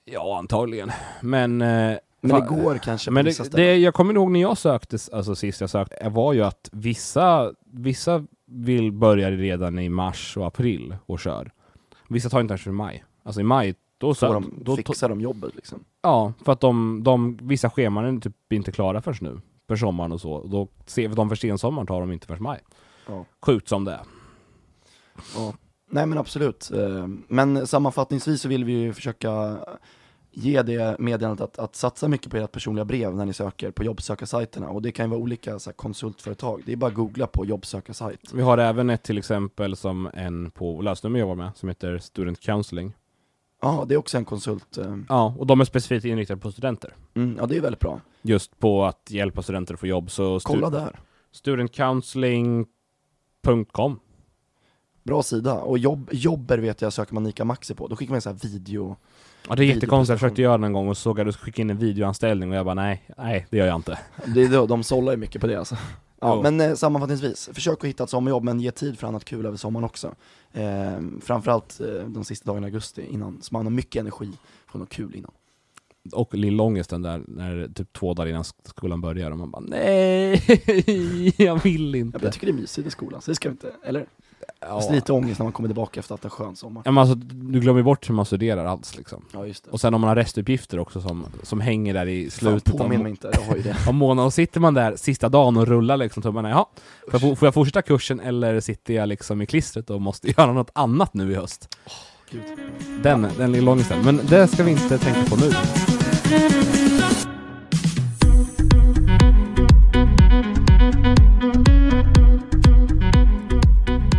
Ja, 0.06 0.38
antagligen. 0.38 0.92
Men... 1.22 1.62
eh, 1.62 1.98
Men 2.22 2.42
det 2.42 2.48
går 2.48 2.78
kanske 2.78 3.10
på 3.10 3.14
Men 3.14 3.26
vissa 3.26 3.44
det, 3.44 3.50
ställen. 3.50 3.66
det, 3.68 3.78
jag 3.78 3.94
kommer 3.94 4.14
ihåg 4.14 4.32
när 4.32 4.42
jag 4.42 4.58
sökte, 4.58 4.98
alltså 5.14 5.36
sist 5.36 5.62
jag 5.62 5.70
sökte, 5.70 6.10
var 6.10 6.34
ju 6.34 6.42
att 6.44 6.70
vissa, 6.72 7.54
vissa 7.66 8.26
vill 8.46 8.92
börja 8.92 9.32
redan 9.32 9.80
i 9.80 9.90
mars 9.90 10.38
och 10.38 10.48
april 10.48 10.96
och 11.06 11.20
kör. 11.20 11.52
Vissa 12.10 12.30
tar 12.30 12.42
inte 12.42 12.52
ens 12.52 12.68
i 12.68 12.70
maj. 12.72 13.04
Alltså 13.24 13.42
i 13.42 13.44
maj, 13.44 13.76
då 13.98 14.14
så 14.14 14.34
de 14.34 14.54
då, 14.62 14.76
fixar 14.76 15.10
de 15.10 15.22
jobbet 15.22 15.56
liksom. 15.56 15.84
Ja, 16.02 16.34
för 16.46 16.52
att 16.52 16.60
de, 16.60 17.04
de, 17.04 17.38
vissa 17.42 17.70
scheman 17.70 18.18
är 18.18 18.22
typ 18.22 18.54
inte 18.54 18.72
klara 18.72 19.02
förrän 19.02 19.18
nu. 19.22 19.42
För 19.68 19.76
sommaren 19.76 20.12
och 20.12 20.22
så. 20.22 20.44
Då 20.48 20.68
ser 20.86 21.08
vi 21.08 21.16
de 21.16 21.30
för 21.30 21.36
sensommaren 21.36 21.88
tar 21.88 22.00
de 22.00 22.12
inte 22.12 22.28
förrän 22.28 22.44
maj. 22.44 22.60
Ja. 23.08 23.26
Sjukt 23.46 23.68
som 23.68 23.86
det 23.86 23.92
är. 23.92 24.02
Ja. 25.36 25.54
Nej 25.90 26.06
men 26.06 26.18
absolut. 26.18 26.72
Eh, 26.72 27.08
Men 27.28 27.68
sammanfattningsvis 27.68 28.42
så 28.42 28.48
vill 28.48 28.64
vi 28.64 28.72
ju 28.74 28.94
försöka 28.94 29.58
ge 30.34 30.62
det 30.62 30.96
meddelandet 31.00 31.44
att, 31.44 31.60
att 31.60 31.76
satsa 31.76 32.08
mycket 32.08 32.32
på 32.32 32.38
ert 32.38 32.52
personliga 32.52 32.86
brev 32.86 33.16
när 33.16 33.26
ni 33.26 33.34
söker 33.34 33.72
på 33.72 33.84
jobbsökarsajterna 33.84 34.70
och 34.70 34.82
det 34.82 34.92
kan 34.92 35.06
ju 35.06 35.10
vara 35.10 35.20
olika 35.20 35.60
så 35.60 35.70
här, 35.70 35.76
konsultföretag. 35.76 36.62
Det 36.66 36.72
är 36.72 36.76
bara 36.76 36.88
att 36.88 36.94
googla 36.94 37.28
på 37.28 37.46
jobbsökarsajt. 37.46 38.34
Vi 38.34 38.42
har 38.42 38.58
även 38.58 38.90
ett 38.90 39.04
till 39.04 39.18
exempel 39.18 39.76
som 39.76 40.10
en 40.14 40.52
på 40.52 40.82
lösnummer 40.82 41.20
jobbar 41.20 41.36
med, 41.36 41.52
som 41.56 41.70
heter 41.70 41.98
Student 41.98 42.40
Counseling. 42.40 42.94
Ja, 43.62 43.86
det 43.88 43.94
är 43.94 43.98
också 43.98 44.18
en 44.18 44.26
konsult. 44.26 44.78
eh, 44.78 44.98
Ja, 45.10 45.36
och 45.40 45.48
de 45.48 45.62
är 45.62 45.66
specifikt 45.66 46.06
inriktade 46.06 46.40
på 46.42 46.52
studenter. 46.52 46.96
Mm, 47.14 47.36
ja, 47.40 47.46
det 47.46 47.58
är 47.58 47.62
väldigt 47.62 47.80
bra. 47.80 48.02
Just 48.22 48.60
på 48.60 48.86
att 48.86 49.08
hjälpa 49.12 49.42
studenter 49.42 49.74
att 49.74 49.80
få 49.80 49.88
jobb. 49.88 50.12
Så 50.12 50.40
Kolla 50.44 50.70
där. 50.70 51.00
studentcounseling.com 51.32 54.00
Bra 55.04 55.24
sida. 55.24 55.62
Och 55.62 55.78
jobb, 55.78 56.10
jobber 56.12 56.58
vet 56.58 56.82
jag 56.82 56.94
söker 56.94 57.14
man 57.14 57.24
Nika 57.24 57.46
Maxi 57.46 57.76
på. 57.76 57.88
Då 57.88 57.96
skickar 57.96 58.12
man 58.12 58.16
en 58.16 58.22
sån 58.22 58.32
här 58.34 58.40
video. 58.50 58.96
Ja 59.50 59.56
det 59.56 59.64
är 59.64 59.66
jättekonstigt, 59.66 60.10
jag 60.10 60.20
försökte 60.20 60.42
göra 60.42 60.58
det 60.58 60.66
en 60.66 60.74
gång 60.74 60.88
och 60.90 60.98
såg 60.98 61.20
att 61.20 61.26
du 61.28 61.34
skicka 61.34 61.62
in 61.62 61.70
en 61.70 61.78
videoanställning 61.78 62.50
och 62.52 62.56
jag 62.56 62.66
bara 62.66 62.76
nej, 62.76 63.04
nej 63.18 63.48
det 63.50 63.58
gör 63.58 63.66
jag 63.68 63.76
inte. 63.76 64.00
Det 64.26 64.44
är 64.44 64.50
då, 64.50 64.66
de 64.66 64.84
sållar 64.84 65.12
ju 65.12 65.18
mycket 65.18 65.42
på 65.42 65.48
det 65.48 65.56
alltså. 65.56 65.76
Ja, 66.24 66.36
Jo. 66.36 66.42
men 66.42 66.62
eh, 66.62 66.76
sammanfattningsvis, 66.76 67.50
försök 67.54 67.78
att 67.80 67.90
hitta 67.90 68.04
ett 68.04 68.10
sommarjobb 68.10 68.44
men 68.44 68.60
ge 68.60 68.72
tid 68.72 69.00
för 69.00 69.08
annat 69.08 69.26
kul 69.26 69.46
över 69.46 69.58
sommaren 69.58 69.84
också. 69.84 70.16
Eh, 70.54 70.92
framförallt 71.22 71.80
eh, 71.82 72.08
de 72.08 72.24
sista 72.26 72.46
dagarna 72.46 72.68
i 72.68 72.70
augusti 72.70 73.06
innan, 73.10 73.38
så 73.42 73.50
man 73.56 73.66
har 73.66 73.72
mycket 73.72 74.00
energi 74.00 74.30
för 74.72 74.80
något 74.80 74.90
kul 74.90 75.16
innan. 75.16 75.32
Och 76.14 76.34
lillångesten 76.34 77.02
där, 77.02 77.22
när 77.28 77.68
typ 77.76 77.94
två 77.94 78.14
dagar 78.14 78.30
innan 78.30 78.44
skolan 78.64 79.02
börjar 79.02 79.32
och 79.32 79.38
man 79.38 79.52
bara 79.52 79.64
nej, 79.68 80.34
jag 81.38 81.64
vill 81.64 81.94
Ja, 81.96 82.00
inte. 82.00 82.18
men 82.18 82.24
jag 82.24 82.34
tycker 82.34 82.48
det 82.48 82.54
är 82.54 82.62
mysigt 82.62 82.88
i 82.88 82.92
skolan, 82.92 83.22
så 83.22 83.32
det 83.32 83.36
ska 83.36 83.50
vi 83.50 83.54
inte, 83.54 83.72
eller? 83.84 84.06
Ja. 84.60 84.68
Fast 84.68 84.92
lite 84.92 85.14
ångest 85.14 85.40
när 85.40 85.44
man 85.44 85.54
kommer 85.54 85.70
tillbaka 85.70 86.00
efter 86.00 86.16
att 86.16 86.24
ha 86.24 86.30
haft 86.30 86.40
en 86.40 86.46
skön 86.46 86.56
sommar. 86.56 86.82
Ja, 86.86 86.92
men 86.92 87.02
alltså, 87.02 87.16
du 87.32 87.60
glömmer 87.60 87.82
bort 87.82 88.10
hur 88.10 88.14
man 88.16 88.26
studerar 88.26 88.66
alls 88.66 88.98
liksom. 88.98 89.26
Ja 89.34 89.46
just 89.46 89.64
det. 89.66 89.72
Och 89.72 89.82
sen 89.82 89.94
om 89.94 90.02
man 90.02 90.08
har 90.08 90.16
restuppgifter 90.16 90.80
också 90.80 91.02
som, 91.02 91.26
som 91.44 91.60
hänger 91.62 91.94
där 91.94 92.08
i 92.08 92.24
Fan, 92.24 92.32
slutet 92.32 92.78
påminn 92.78 92.98
av, 92.98 93.04
mig 93.04 93.10
inte, 93.10 93.32
jag 93.34 93.42
har 93.42 93.56
ju 93.56 93.62
det. 93.62 93.76
av 93.88 93.94
månaden. 93.94 94.26
Och 94.26 94.34
sitter 94.34 94.60
man 94.60 94.74
där 94.74 94.96
sista 94.96 95.30
dagen 95.30 95.58
och 95.58 95.68
rullar 95.68 95.98
liksom 95.98 96.24
tummarna, 96.24 96.50
jaha, 96.50 96.66
får 97.12 97.22
jag, 97.22 97.38
får 97.38 97.46
jag 97.46 97.54
fortsätta 97.54 97.82
kursen 97.82 98.20
eller 98.20 98.60
sitter 98.60 98.94
jag 98.94 99.10
liksom 99.10 99.42
i 99.42 99.46
klistret 99.46 99.90
och 99.90 100.02
måste 100.02 100.28
göra 100.38 100.54
något 100.54 100.72
annat 100.74 101.14
nu 101.14 101.32
i 101.32 101.36
höst? 101.36 101.78
Gud. 102.32 102.42
Den, 103.04 103.28
den 103.38 103.52
lilla 103.52 103.72
ångesten. 103.72 104.06
Men 104.06 104.22
det 104.30 104.48
ska 104.48 104.64
vi 104.64 104.72
inte 104.72 104.98
tänka 104.98 105.30
på 105.30 105.36
nu. 105.36 105.52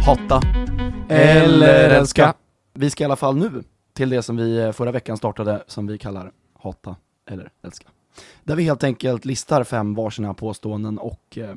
Hata 0.07 0.41
Eller 1.09 1.91
älska. 1.91 2.35
Vi 2.75 2.91
ska 2.91 3.05
i 3.05 3.07
alla 3.07 3.17
fall 3.17 3.37
nu 3.37 3.62
till 3.93 4.11
det 4.11 4.23
som 4.23 4.37
vi 4.37 4.59
eh, 4.59 4.73
förra 4.73 4.93
veckan 4.93 5.17
startade, 5.17 5.65
som 5.67 5.87
vi 5.87 5.99
kallar 5.99 6.33
hata 6.59 6.97
eller 7.27 7.51
älska. 7.62 7.88
Där 8.45 8.57
vi 8.57 8.62
helt 8.62 8.85
enkelt 8.85 9.25
listar 9.25 9.65
fem 9.65 9.95
varsina 9.95 10.35
påståenden 10.35 10.99
och 10.99 11.38
eh, 11.38 11.55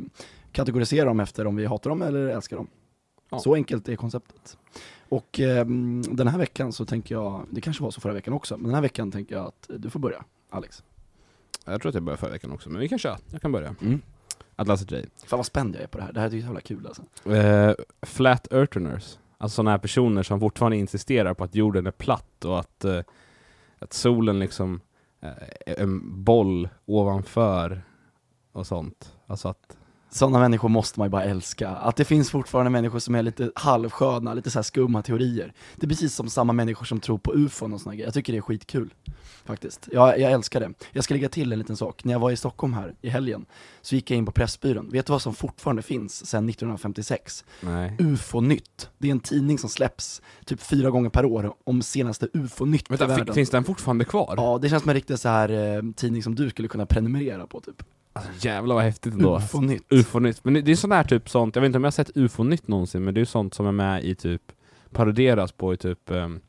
kategoriserar 0.52 1.06
dem 1.06 1.20
efter 1.20 1.48
om 1.48 1.56
vi 1.56 1.66
hatar 1.66 1.90
dem 1.90 2.02
eller 2.02 2.28
älskar 2.28 2.58
dem. 2.58 2.68
Ja. 3.30 3.40
Så 3.40 3.56
enkelt 3.56 3.90
är 3.90 3.96
konceptet. 3.96 4.58
Och 5.10 5.40
eh, 5.40 5.66
den 6.12 6.28
här 6.28 6.38
veckan 6.38 6.74
så 6.74 6.86
tänker 6.86 7.16
jag, 7.16 7.46
det 7.50 7.62
kanske 7.62 7.84
var 7.84 7.92
så 7.92 8.02
förra 8.02 8.14
veckan 8.14 8.34
också, 8.34 8.58
men 8.58 8.64
den 8.64 8.76
här 8.76 8.82
veckan 8.82 9.12
tänker 9.12 9.36
jag 9.36 9.46
att 9.46 9.70
du 9.78 9.90
får 9.90 10.00
börja, 10.00 10.24
Alex. 10.50 10.84
Jag 11.66 11.82
tror 11.82 11.90
att 11.90 11.96
jag 11.96 12.04
började 12.04 12.20
förra 12.20 12.32
veckan 12.32 12.52
också, 12.52 12.70
men 12.70 12.82
vi 12.82 12.90
kan 12.90 13.00
köra. 13.00 13.18
Jag 13.32 13.42
kan 13.42 13.52
börja. 13.52 13.76
Mm. 13.82 14.02
Atlas 14.56 14.82
och 14.82 14.92
Jay. 14.92 15.06
Fan 15.26 15.38
vad 15.38 15.46
spänd 15.46 15.76
jag 15.76 15.84
är 15.84 15.88
på 15.88 15.98
det 15.98 16.04
här, 16.04 16.14
det 16.14 16.20
här 16.20 16.28
är 16.28 16.32
ju 16.32 16.42
så 16.42 16.46
jävla 16.46 16.62
kul 16.62 16.88
alltså. 16.88 17.30
Eh, 17.30 17.74
flat 18.02 18.48
eartheners. 18.52 19.20
Alltså 19.38 19.56
sådana 19.56 19.72
här 19.72 19.78
personer 19.78 20.24
som 20.24 20.40
fortfarande 20.40 20.78
insisterar 20.78 21.34
på 21.34 21.44
att 21.44 21.56
jorden 21.56 21.88
är 21.88 21.92
platt 21.92 22.46
och 22.46 22.60
att, 22.60 22.86
eh, 22.86 23.02
att 23.80 23.94
solen 23.94 24.40
liksom 24.40 24.82
eh, 25.22 25.30
är 25.66 25.80
en 25.82 26.24
boll 26.24 26.70
ovanför 26.86 27.84
och 28.52 28.68
sånt. 28.68 29.16
Alltså 29.28 29.48
att 29.48 29.78
Sådana 30.10 30.40
människor 30.40 30.70
måste 30.70 31.00
man 31.00 31.06
ju 31.06 31.10
bara 31.10 31.24
älska. 31.24 31.70
Att 31.70 31.96
det 31.96 32.06
finns 32.06 32.30
fortfarande 32.32 32.70
människor 32.72 33.00
som 33.00 33.16
är 33.16 33.24
lite 33.24 33.52
halvsköna, 33.56 34.34
lite 34.34 34.52
så 34.52 34.64
skumma 34.64 35.02
teorier. 35.02 35.54
Det 35.76 35.86
är 35.86 35.90
precis 35.90 36.16
som 36.16 36.30
samma 36.30 36.54
människor 36.54 36.86
som 36.86 37.00
tror 37.00 37.18
på 37.18 37.34
ufon 37.36 37.74
och 37.74 37.82
såna 37.82 37.96
grejer. 37.96 38.08
Jag 38.08 38.14
tycker 38.14 38.34
det 38.34 38.40
är 38.40 38.42
skitkul. 38.42 38.94
Faktiskt. 39.46 39.90
Jag, 39.92 40.20
jag 40.20 40.32
älskar 40.32 40.60
det. 40.60 40.74
Jag 40.92 41.04
ska 41.04 41.14
lägga 41.14 41.30
till 41.30 41.54
en 41.54 41.60
liten 41.60 41.78
sak. 41.78 42.04
När 42.04 42.14
jag 42.14 42.20
var 42.20 42.32
i 42.32 42.38
Stockholm 42.38 42.74
här 42.74 42.96
i 43.02 43.10
helgen, 43.10 43.46
så 43.82 43.96
gick 43.96 44.12
jag 44.12 44.18
in 44.18 44.26
på 44.26 44.32
Pressbyrån. 44.32 44.90
Vet 44.90 45.06
du 45.06 45.12
vad 45.12 45.22
som 45.22 45.34
fortfarande 45.34 45.82
finns 45.82 46.26
sedan 46.26 46.50
1956? 46.50 47.46
nej. 47.62 47.96
UFO-nytt. 48.00 48.90
Det 48.98 49.08
är 49.08 49.12
en 49.12 49.20
tidning 49.20 49.58
som 49.60 49.70
släpps 49.70 50.22
typ 50.46 50.62
fyra 50.62 50.90
gånger 50.90 51.10
per 51.10 51.26
år 51.26 51.54
om 51.64 51.82
senaste 51.82 52.28
UFO-nytt 52.34 52.92
i 52.92 52.96
världen. 52.96 53.26
fin- 53.26 53.34
finns 53.34 53.50
den 53.50 53.64
fortfarande 53.64 54.06
kvar? 54.06 54.34
Ja, 54.38 54.58
det 54.62 54.70
känns 54.70 54.84
som 54.84 54.90
en 54.90 54.96
riktig 54.96 55.20
så 55.20 55.30
här 55.30 55.50
eh, 55.78 55.82
tidning 55.96 56.24
som 56.24 56.36
du 56.36 56.50
skulle 56.50 56.68
kunna 56.68 56.86
prenumerera 56.86 57.48
på 57.48 57.60
typ. 57.62 57.84
Alltså, 58.16 58.48
jävlar 58.48 58.76
vad 58.76 58.84
häftigt 58.84 59.14
ändå. 59.14 59.38
UFO-nytt. 59.38 59.84
UFO-nytt. 59.90 60.44
Men 60.44 60.54
det 60.54 60.72
är 60.72 60.76
sån 60.76 60.92
här 60.92 61.04
typ 61.04 61.30
sånt, 61.30 61.56
jag 61.56 61.62
vet 61.62 61.68
inte 61.70 61.78
om 61.78 61.84
jag 61.84 61.88
har 61.88 61.92
sett 61.92 62.18
UFO-nytt 62.18 62.68
någonsin, 62.68 63.04
men 63.04 63.14
det 63.14 63.22
är 63.22 63.26
sånt 63.26 63.54
som 63.54 63.68
är 63.68 63.72
med 63.72 64.04
i 64.04 64.16
typ, 64.16 64.42
paroderas 64.92 65.52
på 65.52 65.74
i 65.74 65.78
typ, 65.78 66.00
um, 66.06 66.40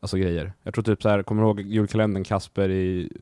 alltså 0.00 0.16
grejer. 0.16 0.52
Jag 0.62 0.74
tror 0.74 0.84
typ 0.84 1.02
så 1.02 1.08
här, 1.08 1.22
kommer 1.22 1.42
du 1.42 1.48
ihåg 1.48 1.60
julkalendern 1.60 2.24
Kasper 2.24 2.68
i 2.68 3.12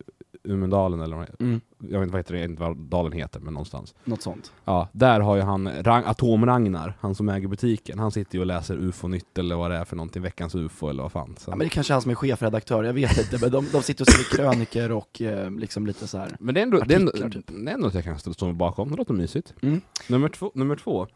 Umedalen 0.45 1.01
eller 1.01 1.17
vad 1.17 1.29
Mm, 1.41 1.61
jag 1.91 2.01
vet 2.01 2.03
inte 2.03 2.13
vad, 2.13 2.19
heter 2.19 2.35
det, 2.35 2.45
inte 2.45 2.63
vad 2.63 2.77
dalen 2.77 3.13
heter, 3.13 3.41
men 3.41 3.55
någonstans. 3.55 3.95
något 4.05 4.23
sånt. 4.23 4.53
Ja, 4.65 4.89
där 4.93 5.21
har 5.21 5.37
ju 5.37 5.43
han 5.43 5.83
Rang, 5.83 6.05
Atom-Ragnar, 6.05 6.95
han 7.01 7.15
som 7.15 7.29
äger 7.29 7.49
butiken, 7.49 7.99
han 7.99 8.11
sitter 8.11 8.35
ju 8.35 8.41
och 8.41 8.47
läser 8.47 8.77
UFO-nytt 8.77 9.39
eller 9.39 9.57
vad 9.57 9.71
det 9.71 9.77
är 9.77 9.85
för 9.85 9.97
någonting, 9.97 10.23
veckans 10.23 10.55
UFO 10.55 10.89
eller 10.89 11.03
vad 11.03 11.13
fan. 11.13 11.37
Så. 11.39 11.51
Ja, 11.51 11.57
men 11.57 11.59
det 11.59 11.65
är 11.65 11.69
kanske 11.69 11.93
är 11.93 11.95
han 11.95 12.03
som 12.03 12.11
är 12.11 12.15
chefredaktör, 12.15 12.85
jag 12.85 12.93
vet 12.93 13.19
inte, 13.19 13.39
men 13.41 13.51
de, 13.51 13.67
de 13.73 13.83
sitter 13.83 14.05
och 14.05 14.09
skriver 14.09 14.45
kröniker 14.45 14.93
och 14.93 15.23
eh, 15.23 15.51
liksom 15.51 15.87
lite 15.87 16.07
så 16.07 16.19
här. 16.19 16.37
Men 16.41 16.55
det 16.55 16.61
är 16.61 16.63
ändå, 16.63 16.79
det 16.79 16.95
är 16.95 16.99
ändå, 16.99 17.11
Artiklar, 17.11 17.31
typ. 17.31 17.47
det 17.47 17.71
är 17.71 17.75
ändå 17.75 17.87
att 17.87 17.95
jag 17.95 18.05
kan 18.05 18.19
stå 18.19 18.45
mig 18.45 18.55
bakom, 18.55 18.91
det 18.91 18.97
låter 18.97 19.15
mysigt. 19.15 19.55
Mm. 19.63 19.81
Nummer 20.09 20.29
två, 20.29 20.51
nummer 20.55 20.77
två. 20.77 21.07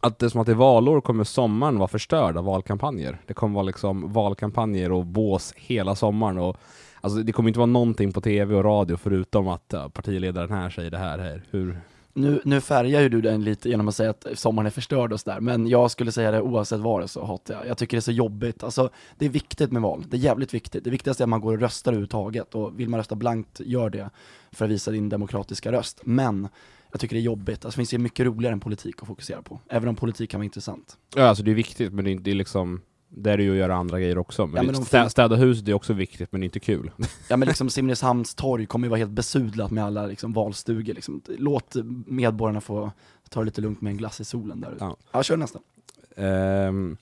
Att 0.00 0.18
det 0.18 0.26
är 0.26 0.30
som 0.30 0.40
att 0.40 0.48
i 0.48 0.54
valår 0.54 1.00
kommer 1.00 1.24
sommaren 1.24 1.78
vara 1.78 1.88
förstörd 1.88 2.36
av 2.36 2.44
valkampanjer. 2.44 3.20
Det 3.26 3.34
kommer 3.34 3.54
vara 3.54 3.64
liksom 3.64 4.12
valkampanjer 4.12 4.92
och 4.92 5.06
bås 5.06 5.54
hela 5.56 5.94
sommaren 5.94 6.38
och 6.38 6.56
Alltså 7.04 7.22
det 7.22 7.32
kommer 7.32 7.48
inte 7.48 7.58
vara 7.58 7.66
någonting 7.66 8.12
på 8.12 8.20
tv 8.20 8.54
och 8.54 8.64
radio 8.64 8.96
förutom 8.96 9.48
att 9.48 9.74
partiledaren 9.92 10.50
här 10.50 10.70
säger 10.70 10.90
det 10.90 10.98
här, 10.98 11.18
här. 11.18 11.42
Hur, 11.50 11.80
Nu, 12.12 12.40
nu 12.44 12.60
färgar 12.60 13.00
ju 13.00 13.08
du 13.08 13.20
den 13.20 13.44
lite 13.44 13.68
genom 13.68 13.88
att 13.88 13.94
säga 13.94 14.10
att 14.10 14.26
sommaren 14.34 14.66
är 14.66 14.70
förstörd 14.70 15.12
och 15.12 15.20
sådär, 15.20 15.40
men 15.40 15.66
jag 15.66 15.90
skulle 15.90 16.12
säga 16.12 16.30
det 16.30 16.40
oavsett 16.40 16.80
vad 16.80 17.00
det 17.00 17.08
så 17.08 17.24
hatar 17.24 17.54
jag. 17.54 17.66
Jag 17.66 17.78
tycker 17.78 17.96
det 17.96 17.98
är 17.98 18.02
så 18.02 18.12
jobbigt, 18.12 18.64
alltså 18.64 18.90
det 19.18 19.24
är 19.24 19.28
viktigt 19.28 19.72
med 19.72 19.82
val, 19.82 20.04
det 20.08 20.16
är 20.16 20.20
jävligt 20.20 20.54
viktigt. 20.54 20.84
Det 20.84 20.90
viktigaste 20.90 21.22
är 21.22 21.24
att 21.24 21.28
man 21.28 21.40
går 21.40 21.52
och 21.52 21.60
röstar 21.60 21.92
överhuvudtaget, 21.92 22.54
och 22.54 22.80
vill 22.80 22.88
man 22.88 22.98
rösta 22.98 23.14
blankt, 23.14 23.60
gör 23.60 23.90
det 23.90 24.10
för 24.52 24.64
att 24.64 24.70
visa 24.70 24.90
din 24.90 25.08
demokratiska 25.08 25.72
röst. 25.72 26.00
Men 26.04 26.48
jag 26.92 27.00
tycker 27.00 27.16
det 27.16 27.20
är 27.20 27.24
jobbigt, 27.24 27.64
alltså 27.64 27.68
det 27.68 27.80
finns 27.80 27.94
ju 27.94 27.98
mycket 27.98 28.26
roligare 28.26 28.52
än 28.52 28.60
politik 28.60 28.94
att 29.00 29.08
fokusera 29.08 29.42
på, 29.42 29.60
även 29.68 29.88
om 29.88 29.96
politik 29.96 30.30
kan 30.30 30.40
vara 30.40 30.44
intressant. 30.44 30.96
Ja 31.14 31.24
alltså 31.24 31.44
det 31.44 31.50
är 31.50 31.54
viktigt 31.54 31.92
men 31.92 32.04
det 32.04 32.12
är, 32.12 32.18
det 32.18 32.30
är 32.30 32.34
liksom 32.34 32.80
Det 33.16 33.30
är 33.32 33.36
det 33.36 33.42
ju 33.42 33.50
att 33.50 33.56
göra 33.56 33.74
andra 33.76 34.00
grejer 34.00 34.18
också. 34.18 34.46
Men, 34.46 34.56
Ja, 34.66 34.72
men 34.72 34.84
stä, 34.84 35.08
städa 35.08 35.36
huset 35.36 35.68
är 35.68 35.74
också 35.74 35.92
viktigt 35.92 36.32
men 36.32 36.42
inte 36.42 36.60
kul. 36.60 36.90
Ja 37.28 37.36
men 37.36 37.48
liksom 37.48 37.70
Simrishamns 37.70 38.34
torg 38.34 38.66
kommer 38.66 38.86
ju 38.86 38.90
vara 38.90 38.98
helt 38.98 39.10
besudlat 39.10 39.70
med 39.70 39.84
alla 39.84 40.06
liksom 40.06 40.32
valstugor 40.32 40.94
liksom. 40.94 41.22
Låt 41.38 41.76
medborgarna 42.06 42.60
få 42.60 42.90
ta 43.28 43.40
det 43.40 43.44
lite 43.46 43.60
lugnt 43.60 43.80
med 43.80 43.90
en 43.90 43.96
glass 43.96 44.20
i 44.20 44.24
solen 44.24 44.60
där 44.60 44.72
ute. 44.72 44.84
Ja. 44.84 44.96
Ja, 45.12 45.22
kör 45.22 45.36
nästa. 45.36 45.58
Ehm, 46.16 46.96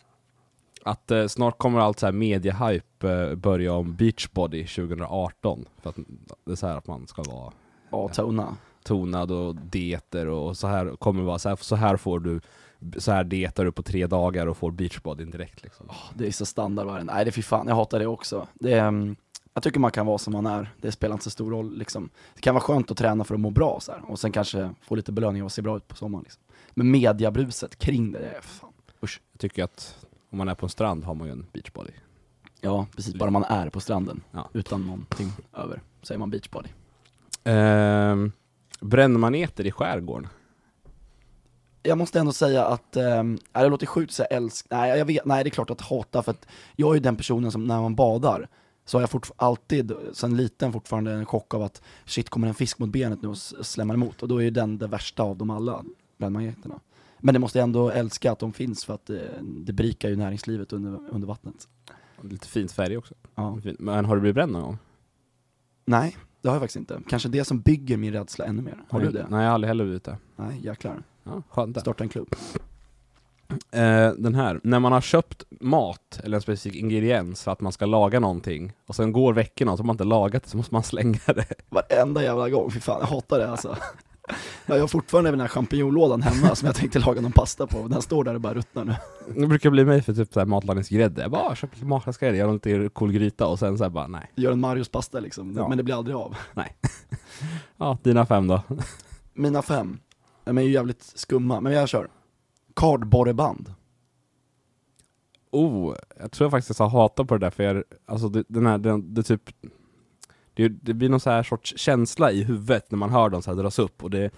att 0.84 1.10
eh, 1.10 1.26
snart 1.26 1.58
kommer 1.58 1.80
allt 1.80 1.98
så 1.98 2.06
här 2.06 2.12
mediehype 2.12 3.12
eh, 3.12 3.34
börja 3.34 3.72
om 3.72 3.94
Beachbody 3.96 4.66
2018. 4.66 5.64
För 5.82 5.90
att 5.90 5.96
det 6.44 6.52
är 6.52 6.56
så 6.56 6.66
här 6.66 6.76
att 6.76 6.86
man 6.86 7.06
ska 7.06 7.22
vara 7.22 7.52
Ja, 7.90 8.08
tona. 8.08 8.56
Tonad 8.84 9.30
och 9.30 9.56
dieter 9.56 10.26
och 10.26 10.56
så 10.56 10.66
här 10.66 10.96
kommer 10.96 11.20
det 11.20 11.26
vara 11.26 11.38
så 11.38 11.48
här, 11.48 11.56
så 11.60 11.76
här 11.76 11.96
får 11.96 12.20
du 12.20 12.40
så 12.98 13.12
här 13.12 13.24
dietar 13.24 13.64
du 13.64 13.72
på 13.72 13.82
tre 13.82 14.06
dagar 14.06 14.46
och 14.46 14.56
får 14.56 14.70
beachbodyn 14.70 15.30
direkt 15.30 15.62
liksom. 15.62 15.86
Det 16.14 16.26
är 16.26 16.30
så 16.32 16.46
standard 16.46 16.86
varje 16.86 17.04
Nej 17.04 17.24
det 17.24 17.28
är 17.28 17.32
fy 17.32 17.42
fan, 17.42 17.68
jag 17.68 17.74
hatar 17.74 17.98
det 17.98 18.06
också. 18.06 18.46
Det 18.54 18.72
är, 18.72 18.88
mm, 18.88 19.16
jag 19.54 19.62
tycker 19.62 19.80
man 19.80 19.90
kan 19.90 20.06
vara 20.06 20.18
som 20.18 20.32
man 20.32 20.46
är, 20.46 20.70
det 20.80 20.92
spelar 20.92 21.12
inte 21.14 21.24
så 21.24 21.30
stor 21.30 21.50
roll 21.50 21.78
liksom. 21.78 22.10
Det 22.34 22.40
kan 22.40 22.54
vara 22.54 22.64
skönt 22.64 22.90
att 22.90 22.96
träna 22.96 23.24
för 23.24 23.34
att 23.34 23.40
må 23.40 23.50
bra 23.50 23.78
så 23.80 23.92
här. 23.92 24.02
och 24.10 24.18
sen 24.18 24.32
kanske 24.32 24.70
få 24.82 24.94
lite 24.94 25.12
belöning 25.12 25.44
och 25.44 25.52
se 25.52 25.62
bra 25.62 25.76
ut 25.76 25.88
på 25.88 25.96
sommaren 25.96 26.22
liksom. 26.22 26.42
Men 26.74 26.90
mediabruset 26.90 27.78
kring 27.78 28.12
det, 28.12 28.18
det 28.18 28.26
är 28.36 28.40
fan. 28.40 28.72
Usch. 29.02 29.20
Jag 29.32 29.40
tycker 29.40 29.64
att 29.64 30.06
om 30.30 30.38
man 30.38 30.48
är 30.48 30.54
på 30.54 30.66
en 30.66 30.70
strand 30.70 31.04
har 31.04 31.14
man 31.14 31.26
ju 31.26 31.32
en 31.32 31.46
beachbody. 31.52 31.90
Ja, 32.60 32.86
precis, 32.96 33.14
bara 33.14 33.30
man 33.30 33.44
är 33.44 33.70
på 33.70 33.80
stranden, 33.80 34.22
Ja. 34.30 34.48
utan 34.52 34.86
någonting 34.86 35.32
över, 35.56 35.80
så 36.02 36.14
är 36.14 36.18
man 36.18 36.30
beachbody. 36.30 36.68
Brännmaneter 38.82 39.66
i 39.66 39.72
skärgården. 39.72 40.28
jag 41.82 41.98
måste 41.98 42.20
ändå 42.20 42.32
säga 42.32 42.64
att, 42.64 42.96
ähm, 42.96 43.38
det 43.52 43.68
låter 43.68 43.86
sjukt 43.86 44.12
säga 44.12 44.26
älsk, 44.26 44.66
nej 44.70 44.98
jag 44.98 45.04
vet, 45.04 45.24
nej 45.24 45.44
det 45.44 45.48
är 45.48 45.50
klart 45.50 45.70
att 45.70 45.80
hata 45.80 46.22
för 46.22 46.30
att 46.30 46.46
jag 46.76 46.90
är 46.90 46.94
ju 46.94 47.00
den 47.00 47.16
personen 47.16 47.52
som 47.52 47.64
när 47.64 47.80
man 47.80 47.94
badar 47.94 48.48
så 48.84 48.98
har 48.98 49.08
jag 49.12 49.24
alltid, 49.36 49.92
sen 50.12 50.36
liten 50.36 50.72
fortfarande 50.72 51.12
en 51.12 51.26
chock 51.26 51.54
av 51.54 51.62
att 51.62 51.82
shit 52.04 52.30
kommer 52.30 52.48
en 52.48 52.54
fisk 52.54 52.78
mot 52.78 52.88
benet 52.88 53.22
nu 53.22 53.28
och 53.28 53.38
slämmar 53.38 53.94
emot 53.94 54.22
och 54.22 54.28
då 54.28 54.38
är 54.38 54.42
ju 54.42 54.50
den 54.50 54.78
det 54.78 54.86
värsta 54.86 55.22
av 55.22 55.36
dem 55.36 55.50
alla, 55.50 55.84
brännmaneterna. 56.18 56.80
Men 57.18 57.34
det 57.34 57.38
måste 57.38 57.58
jag 57.58 57.64
ändå 57.64 57.90
älska 57.90 58.32
att 58.32 58.38
de 58.38 58.52
finns 58.52 58.84
för 58.84 58.94
att 58.94 59.06
det, 59.06 59.30
det 59.40 59.72
berikar 59.72 60.08
ju 60.08 60.16
näringslivet 60.16 60.72
under, 60.72 61.00
under 61.10 61.28
vattnet. 61.28 61.68
Lite 62.20 62.48
fint 62.48 62.72
färg 62.72 62.96
också. 62.96 63.14
Ja. 63.34 63.58
Men 63.78 64.04
har 64.04 64.14
du 64.14 64.20
blivit 64.20 64.34
bränd 64.34 64.52
någon 64.52 64.62
gång? 64.62 64.78
Nej, 65.84 66.16
det 66.42 66.48
har 66.48 66.54
jag 66.54 66.62
faktiskt 66.62 66.76
inte. 66.76 67.00
Kanske 67.08 67.28
det 67.28 67.44
som 67.44 67.60
bygger 67.60 67.96
min 67.96 68.12
rädsla 68.12 68.44
ännu 68.44 68.62
mer. 68.62 68.76
Har 68.88 69.00
du 69.00 69.10
det? 69.10 69.26
Nej 69.30 69.40
jag 69.40 69.48
har 69.48 69.54
aldrig 69.54 69.68
heller 69.68 69.84
blivit 69.84 70.04
det. 70.04 70.16
Nej, 70.36 70.60
jäklar. 70.62 71.02
Ja, 71.24 71.42
skönt 71.50 71.74
det. 71.74 71.80
Starta 71.80 72.04
en 72.04 72.10
klubb. 72.10 72.34
Eh, 73.70 74.10
den 74.18 74.34
här, 74.34 74.60
när 74.62 74.78
man 74.80 74.92
har 74.92 75.00
köpt 75.00 75.44
mat 75.60 76.20
eller 76.24 76.36
en 76.36 76.42
specifik 76.42 76.74
ingrediens 76.74 77.42
för 77.42 77.50
att 77.52 77.60
man 77.60 77.72
ska 77.72 77.86
laga 77.86 78.20
någonting 78.20 78.72
och 78.86 78.96
sen 78.96 79.12
går 79.12 79.32
veckorna 79.32 79.72
och 79.72 79.78
så 79.78 79.82
har 79.82 79.86
man 79.86 79.94
inte 79.94 80.04
lagat 80.04 80.42
det 80.44 80.48
så 80.50 80.56
måste 80.56 80.74
man 80.74 80.82
slänga 80.92 81.18
det. 81.26 81.46
Varenda 81.68 82.22
jävla 82.22 82.48
gång, 82.50 82.70
fy 82.70 82.80
fan 82.80 83.00
jag 83.00 83.06
hatar 83.06 83.38
det 83.38 83.50
alltså. 83.50 83.76
Ja, 84.66 84.74
Jag 84.74 84.80
har 84.82 84.88
fortfarande 84.88 85.30
den 85.30 85.40
här 85.40 85.48
champinjonlådan 85.48 86.22
hemma 86.22 86.54
som 86.54 86.66
jag 86.66 86.74
tänkte 86.76 86.98
laga 86.98 87.20
någon 87.20 87.32
pasta 87.32 87.66
på, 87.66 87.88
den 87.88 88.02
står 88.02 88.24
där 88.24 88.34
och 88.34 88.40
bara 88.40 88.54
ruttnar 88.54 88.84
nu. 88.84 88.94
Det 89.40 89.46
brukar 89.46 89.70
bli 89.70 89.84
mig 89.84 90.02
för 90.02 90.14
typ 90.14 90.32
så 90.32 90.40
här 90.40 90.46
matlagningsgrädde. 90.46 91.22
Jag 91.22 91.30
bara, 91.30 91.42
ah, 91.42 91.54
köp 91.54 91.74
lite 91.74 91.86
matlagningsgrädde, 91.86 92.36
gör 92.36 92.52
lite 92.52 92.88
cool 92.92 93.12
gryta 93.12 93.46
och 93.46 93.58
sen 93.58 93.78
så 93.78 93.84
här 93.84 93.90
bara, 93.90 94.06
nej. 94.06 94.30
Gör 94.34 94.52
en 94.52 94.60
Marios 94.60 94.88
pasta 94.88 95.20
liksom, 95.20 95.54
Ja. 95.56 95.68
men 95.68 95.78
det 95.78 95.84
blir 95.84 95.94
aldrig 95.94 96.16
av. 96.16 96.36
Ja, 97.76 97.98
dina 98.02 98.26
fem 98.26 98.46
då? 98.46 98.62
Mina 99.34 99.62
fem, 99.62 99.98
de 100.44 100.58
är 100.58 100.62
ju 100.62 100.70
jävligt 100.70 101.02
skumma, 101.02 101.60
men 101.60 101.72
jag 101.72 101.88
kör. 101.88 102.08
Kardborreband. 102.76 103.74
Oh, 105.50 105.94
jag 106.20 106.32
tror 106.32 106.44
jag 106.44 106.50
faktiskt 106.50 106.78
har 106.78 106.88
hatat 106.88 107.28
på 107.28 107.34
det 107.38 107.46
där 107.46 107.50
för 107.50 107.62
jag, 107.62 107.84
alltså 108.06 108.28
den 108.28 108.66
här, 108.66 108.78
den, 108.78 109.14
det 109.14 109.22
typ 109.22 109.42
det, 110.54 110.68
det 110.68 110.94
blir 110.94 111.08
någon 111.08 111.20
så 111.20 111.30
här 111.30 111.42
sorts 111.42 111.74
känsla 111.78 112.32
i 112.32 112.42
huvudet 112.44 112.90
när 112.90 112.98
man 112.98 113.10
hör 113.10 113.28
dem 113.30 113.42
så 113.42 113.50
här 113.54 113.62
dras 113.62 113.78
upp 113.78 114.02
och 114.04 114.10
det 114.10 114.30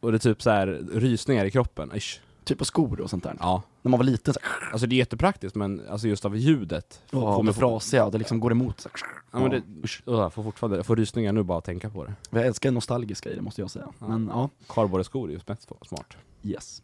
och 0.00 0.12
det 0.12 0.16
är 0.16 0.18
typ 0.18 0.42
så 0.42 0.50
här 0.50 0.66
rysningar 0.92 1.44
i 1.44 1.50
kroppen, 1.50 1.90
Ish. 1.94 2.20
Typ 2.44 2.58
på 2.58 2.64
skor 2.64 3.00
och 3.00 3.10
sånt 3.10 3.24
där. 3.24 3.36
Ja, 3.40 3.62
När 3.82 3.90
man 3.90 3.98
var 3.98 4.04
liten 4.04 4.34
så 4.34 4.40
här, 4.42 4.72
alltså 4.72 4.86
det 4.86 4.94
är 4.94 4.96
jättepraktiskt 4.96 5.54
men 5.56 5.82
alltså 5.88 6.08
just 6.08 6.24
av 6.24 6.36
ljudet 6.36 7.00
får- 7.06 7.18
oh, 7.40 7.44
de 7.44 7.54
frasiga, 7.54 8.04
och 8.04 8.12
det 8.12 8.18
liksom 8.18 8.40
går 8.40 8.52
emot. 8.52 8.80
Så 8.80 8.88
här. 8.92 9.08
Ja 9.32 9.38
men 9.40 9.50
det, 9.50 9.56
Ja, 9.56 9.62
usch. 9.84 10.02
oh, 10.06 10.20
jag 10.20 10.32
får 10.32 10.42
fortfarande, 10.42 10.76
jag 10.76 10.86
får 10.86 10.96
rysningar 10.96 11.32
nu 11.32 11.42
bara 11.42 11.58
att 11.58 11.64
tänka 11.64 11.90
på 11.90 12.04
det. 12.04 12.14
Jag 12.30 12.46
älskar 12.46 12.70
nostalgiska 12.70 13.30
i 13.30 13.34
det 13.34 13.42
måste 13.42 13.60
jag 13.60 13.70
säga. 13.70 13.86
Ja. 13.98 14.08
Men 14.08 14.30
ja, 14.32 14.48
Kardborreskor 14.68 15.28
är 15.28 15.32
ju 15.32 15.40
mest 15.46 15.68
smart. 15.88 16.16
yes. 16.42 16.82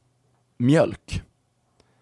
Mjölk. 0.56 1.22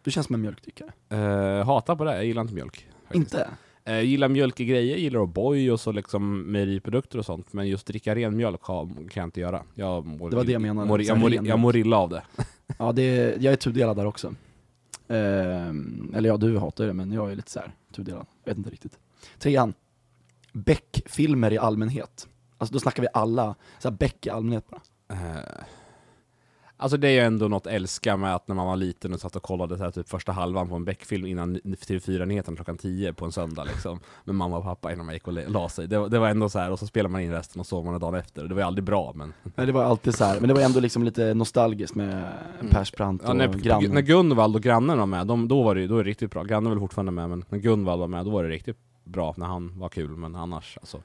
Du 0.02 0.10
känns 0.10 0.26
som 0.26 0.34
en 0.34 0.40
mjölkdrickare. 0.40 0.92
Uh, 1.12 1.64
hatar 1.64 1.96
på 1.96 2.04
det, 2.04 2.14
jag 2.14 2.24
gillar 2.24 2.42
inte 2.42 2.54
mjölk. 2.54 2.88
faktiskt. 3.04 3.14
Inte? 3.34 3.48
Eh, 3.86 4.00
gillar 4.00 4.28
mjölk 4.28 4.60
i 4.60 4.64
grejer, 4.64 4.96
gillar 4.96 5.20
O'boy 5.20 5.70
och 5.70 5.80
så 5.80 5.92
liksom 5.92 6.52
mejeriprodukter 6.52 7.18
och 7.18 7.24
sånt, 7.24 7.52
men 7.52 7.68
just 7.68 7.86
dricka 7.86 8.14
ren 8.14 8.36
mjölk 8.36 8.62
kan 8.62 9.06
jag 9.14 9.24
inte 9.24 9.40
göra. 9.40 9.62
Jag 9.74 10.06
mår, 10.06 10.30
Det 10.30 10.36
var 10.36 10.44
det 10.44 10.52
jag 10.52 10.62
menade, 10.62 10.88
Mår, 10.88 11.02
jag, 11.02 11.18
mår, 11.18 11.34
jag 11.46 11.58
mår 11.58 11.76
illa 11.76 11.96
av 11.96 12.10
det. 12.10 12.22
Ja, 12.78 12.92
det 12.92 13.02
är, 13.02 13.38
jag 13.40 13.52
är 13.52 13.56
tudelad 13.56 13.96
där 13.96 14.06
också. 14.06 14.34
Ehm, 15.08 16.12
eller 16.16 16.28
ja, 16.28 16.36
du 16.36 16.58
hatar 16.58 16.86
det, 16.86 16.92
men 16.92 17.12
jag 17.12 17.30
är 17.32 17.36
lite 17.36 17.50
så 17.50 17.60
här 17.60 17.72
tudelad. 17.92 18.26
Jag 18.44 18.50
vet 18.50 18.58
inte 18.58 18.70
riktigt. 18.70 18.98
Trean. 19.38 19.74
Beck-filmer 20.52 21.52
i 21.52 21.58
allmänhet. 21.58 22.28
Alltså 22.58 22.72
då 22.72 22.80
snackar 22.80 23.02
vi 23.02 23.08
alla, 23.12 23.54
så 23.78 23.88
här 23.88 23.96
Beck 23.96 24.26
i 24.26 24.30
allmänhet 24.30 24.64
bara. 24.70 24.80
Eh, 25.08 25.64
Alltså 26.76 26.96
det 26.96 27.08
är 27.08 27.12
ju 27.12 27.18
ändå 27.18 27.48
något 27.48 27.66
älska 27.66 28.16
med 28.16 28.34
att 28.34 28.48
när 28.48 28.54
man 28.54 28.66
var 28.66 28.76
liten 28.76 29.14
och 29.14 29.20
satt 29.20 29.36
och 29.36 29.42
kollade 29.42 29.76
så 29.78 29.84
här, 29.84 29.90
typ 29.90 30.08
första 30.08 30.32
halvan 30.32 30.68
på 30.68 30.74
en 30.74 30.84
Beck-film 30.84 31.26
innan 31.26 31.56
TV4-nyheten 31.56 32.56
klockan 32.56 32.76
10 32.78 33.12
på 33.12 33.24
en 33.24 33.32
söndag 33.32 33.64
liksom, 33.64 34.00
med 34.24 34.34
mamma 34.34 34.56
och 34.58 34.64
pappa 34.64 34.92
innan 34.92 35.06
man 35.06 35.14
gick 35.14 35.26
och 35.28 35.32
la 35.50 35.68
sig. 35.68 35.86
Det, 35.88 35.98
var- 35.98 36.08
det 36.08 36.18
var 36.18 36.28
ändå 36.28 36.48
så 36.48 36.58
här 36.58 36.70
och 36.70 36.78
så 36.78 36.86
spelade 36.86 37.12
man 37.12 37.20
in 37.20 37.32
resten 37.32 37.60
och 37.60 37.66
sov 37.66 37.84
man 37.84 38.00
dagen 38.00 38.14
efter. 38.14 38.44
Det 38.44 38.54
var 38.54 38.62
ju 38.62 38.66
aldrig 38.66 38.84
bra 38.84 39.12
men... 39.14 39.32
Men 39.54 39.66
det 39.66 39.72
var 39.72 39.84
alltid 39.84 40.14
så 40.14 40.24
här, 40.24 40.40
men 40.40 40.48
det 40.48 40.54
var 40.54 40.60
ändå 40.60 40.80
liksom 40.80 41.02
lite 41.04 41.34
nostalgiskt 41.34 41.94
med 41.94 42.24
Persbrandt 42.70 43.22
och 43.22 43.30
Mm. 43.30 43.40
Ja, 43.40 43.52
när, 43.52 43.58
grannen. 43.58 43.90
när 43.90 44.00
Gunvald 44.02 44.56
och 44.56 44.62
grannen 44.62 44.98
var 44.98 45.06
med, 45.06 45.26
de, 45.26 45.48
då 45.48 45.62
var 45.62 45.74
det 45.74 45.80
ju- 45.80 45.86
då 45.88 45.98
är 45.98 46.04
det 46.04 46.10
riktigt 46.10 46.30
bra. 46.30 46.42
Grannen 46.42 46.66
är 46.66 46.70
väl 46.70 46.80
fortfarande 46.80 47.12
med, 47.12 47.30
men 47.30 47.44
när 47.48 47.58
Gunvald 47.58 48.00
var 48.00 48.08
med, 48.08 48.24
då 48.24 48.30
var 48.30 48.42
det 48.44 48.48
riktigt 48.50 48.76
bra 49.04 49.34
när 49.36 49.46
han 49.46 49.78
var 49.78 49.88
kul, 49.88 50.10
men 50.16 50.34
annars 50.36 50.78
alltså. 50.80 50.98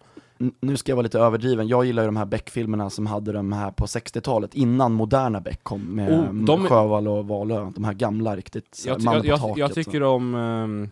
Nu 0.60 0.78
ska 0.78 0.91
jag 0.91 0.95
vara 0.95 1.04
lite 1.04 1.19
överdriven, 1.19 1.67
jag 1.67 1.86
gillar 1.86 2.04
ju 2.04 2.08
de 2.08 2.17
här 2.17 2.25
Beck-filmerna 2.25 2.89
som 2.89 3.06
hade 3.06 3.32
de 3.32 3.52
här 3.54 3.71
på 3.71 3.86
60-talet, 3.86 4.54
innan 4.54 4.93
moderna 4.93 5.41
Beck 5.41 5.63
kom 5.63 5.82
med 5.82 6.12
Oh, 6.19 6.34
de- 6.34 6.65
Sjövall 6.67 7.08
och 7.08 7.28
Valö, 7.28 7.71
de 7.75 7.84
här 7.84 7.93
gamla 7.93 8.36
riktigt, 8.36 8.84
Jag, 8.88 9.02
jag, 9.02 9.21
på 9.21 9.28
jag, 9.28 9.39
taket, 9.39 9.58
jag 9.58 9.69
så. 9.69 9.75
tycker 9.75 10.04
om 10.04 10.36
um, 10.36 10.89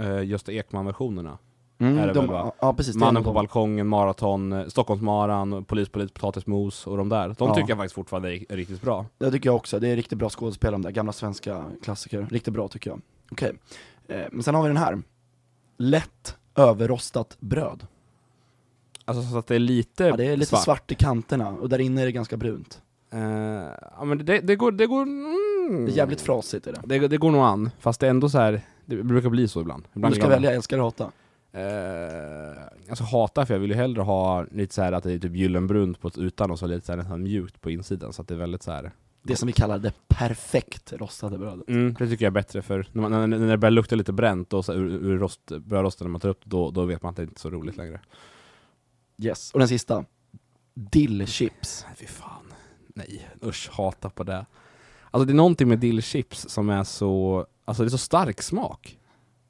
uh, 0.00 0.24
Gösta 0.24 0.52
Ekman-versionerna. 0.52 1.38
är 1.78 1.84
mm, 1.86 1.96
det 2.06 2.12
de, 2.12 2.18
väl, 2.20 2.28
va? 2.28 2.52
Ja 2.60 2.72
precis, 2.74 2.96
Mannen 2.96 3.16
en 3.16 3.22
på 3.22 3.28
dem. 3.28 3.34
balkongen, 3.34 3.86
Maraton, 3.86 4.52
eh, 4.52 4.66
Stockholmsmaran, 4.66 5.64
Polis, 5.64 5.88
polis, 5.88 6.10
potatismos 6.12 6.86
och 6.86 6.96
de 6.96 7.08
där. 7.08 7.28
De 7.38 7.48
Ja. 7.48 7.54
tycker 7.54 7.68
jag 7.68 7.78
faktiskt 7.78 7.94
fortfarande 7.94 8.34
är, 8.36 8.56
riktigt 8.56 8.82
bra. 8.82 9.06
Det 9.18 9.30
tycker 9.30 9.48
jag 9.48 9.56
också, 9.56 9.78
det 9.78 9.88
är 9.88 9.96
riktigt 9.96 10.18
bra 10.18 10.28
skådespelare 10.30 10.74
de 10.74 10.82
där, 10.82 10.90
gamla 10.90 11.12
svenska 11.12 11.64
klassiker, 11.82 12.26
riktigt 12.30 12.54
bra 12.54 12.68
tycker 12.68 12.90
jag. 12.90 13.00
Okej, 13.32 13.52
eh, 14.08 14.20
men 14.32 14.42
sen 14.42 14.54
har 14.54 14.62
vi 14.62 14.68
den 14.68 14.76
här. 14.76 15.02
Lätt 15.76 16.36
överrostat 16.54 17.36
bröd. 17.40 17.86
Alltså 19.10 19.32
så 19.32 19.38
att 19.38 19.46
det 19.46 19.54
är 19.54 19.58
lite 19.58 20.04
Ja, 20.04 20.16
det 20.16 20.24
är 20.24 20.36
lite 20.36 20.56
svart. 20.56 20.92
i 20.92 20.94
kanterna 20.94 21.48
och 21.48 21.68
där 21.68 21.78
inne 21.78 22.02
är 22.02 22.06
det 22.06 22.12
ganska 22.12 22.36
brunt. 22.36 22.82
Eh, 23.12 23.20
ja 23.98 24.04
men 24.04 24.24
det, 24.24 24.40
det 24.40 24.56
går, 24.56 24.72
det 24.72 24.86
går... 24.86 25.02
Mm. 25.02 25.84
Det 25.86 25.92
är 25.92 25.96
jävligt 25.96 26.20
frasigt 26.20 26.66
är 26.66 26.72
det. 26.72 26.98
Det, 26.98 27.08
det 27.08 27.16
går 27.16 27.30
nog 27.30 27.42
an, 27.42 27.70
fast 27.78 28.00
det 28.00 28.06
är 28.06 28.10
ändå 28.10 28.28
så 28.28 28.38
här. 28.38 28.60
det 28.84 28.96
brukar 28.96 29.30
bli 29.30 29.48
så 29.48 29.60
ibland. 29.60 29.84
Om 29.84 29.90
ibland 29.94 30.14
du 30.14 30.20
ska 30.20 30.28
välja, 30.28 30.52
älskar 30.52 30.76
eller 30.76 30.84
hata? 30.84 31.10
Eh, 31.52 32.62
alltså 32.90 33.04
hata 33.04 33.46
för 33.46 33.54
jag 33.54 33.60
vill 33.60 33.70
ju 33.70 33.76
hellre 33.76 34.02
ha 34.02 34.44
lite 34.50 34.74
så 34.74 34.82
här 34.82 34.92
att 34.92 35.04
det 35.04 35.12
är 35.12 35.18
typ 35.18 35.36
gyllenbrunt 35.36 36.00
på 36.00 36.10
utan 36.16 36.50
och 36.50 36.58
så 36.58 36.66
lite 36.66 36.86
så 36.86 36.92
här 36.92 36.96
nästan 36.96 37.22
mjukt 37.22 37.60
på 37.60 37.70
insidan 37.70 38.12
så 38.12 38.22
att 38.22 38.28
det 38.28 38.34
är 38.34 38.38
väldigt 38.38 38.62
så 38.62 38.72
här. 38.72 38.92
Det 39.22 39.36
som 39.36 39.46
vi 39.46 39.52
kallar 39.52 39.78
det 39.78 39.92
perfekt 40.08 40.92
rostade 40.92 41.38
brödet. 41.38 41.68
Mm, 41.68 41.94
det 41.98 42.08
tycker 42.08 42.24
jag 42.24 42.30
är 42.30 42.34
bättre 42.34 42.62
för 42.62 42.86
när, 42.92 43.02
man, 43.02 43.30
när, 43.30 43.38
när 43.38 43.48
det 43.48 43.56
börjar 43.56 43.70
lukta 43.70 43.96
lite 43.96 44.12
bränt 44.12 44.52
och 44.52 44.64
så 44.64 44.72
här, 44.72 44.78
ur, 44.80 44.90
ur 44.90 45.18
rost, 45.18 45.40
brödrosten 45.46 46.06
när 46.06 46.10
man 46.10 46.20
tar 46.20 46.28
upp 46.28 46.40
det, 46.44 46.50
då, 46.50 46.70
då 46.70 46.84
vet 46.84 47.02
man 47.02 47.10
att 47.10 47.16
det 47.16 47.22
inte 47.22 47.34
är 47.36 47.40
så 47.40 47.50
roligt 47.50 47.76
längre. 47.76 48.00
Yes. 49.20 49.50
Och 49.52 49.58
den 49.58 49.68
sista. 49.68 50.04
Dillchips. 50.74 51.86
Fy 51.96 52.06
fan. 52.06 52.52
Nej, 52.94 53.28
usch, 53.44 53.68
hata 53.72 54.10
på 54.10 54.24
det. 54.24 54.46
Alltså 55.10 55.24
det 55.24 55.32
är 55.32 55.34
någonting 55.34 55.68
med 55.68 55.78
dillchips 55.78 56.48
som 56.48 56.70
är 56.70 56.84
så, 56.84 57.46
alltså 57.64 57.82
det 57.82 57.86
är 57.86 57.90
så 57.90 57.98
stark 57.98 58.42
smak. 58.42 58.96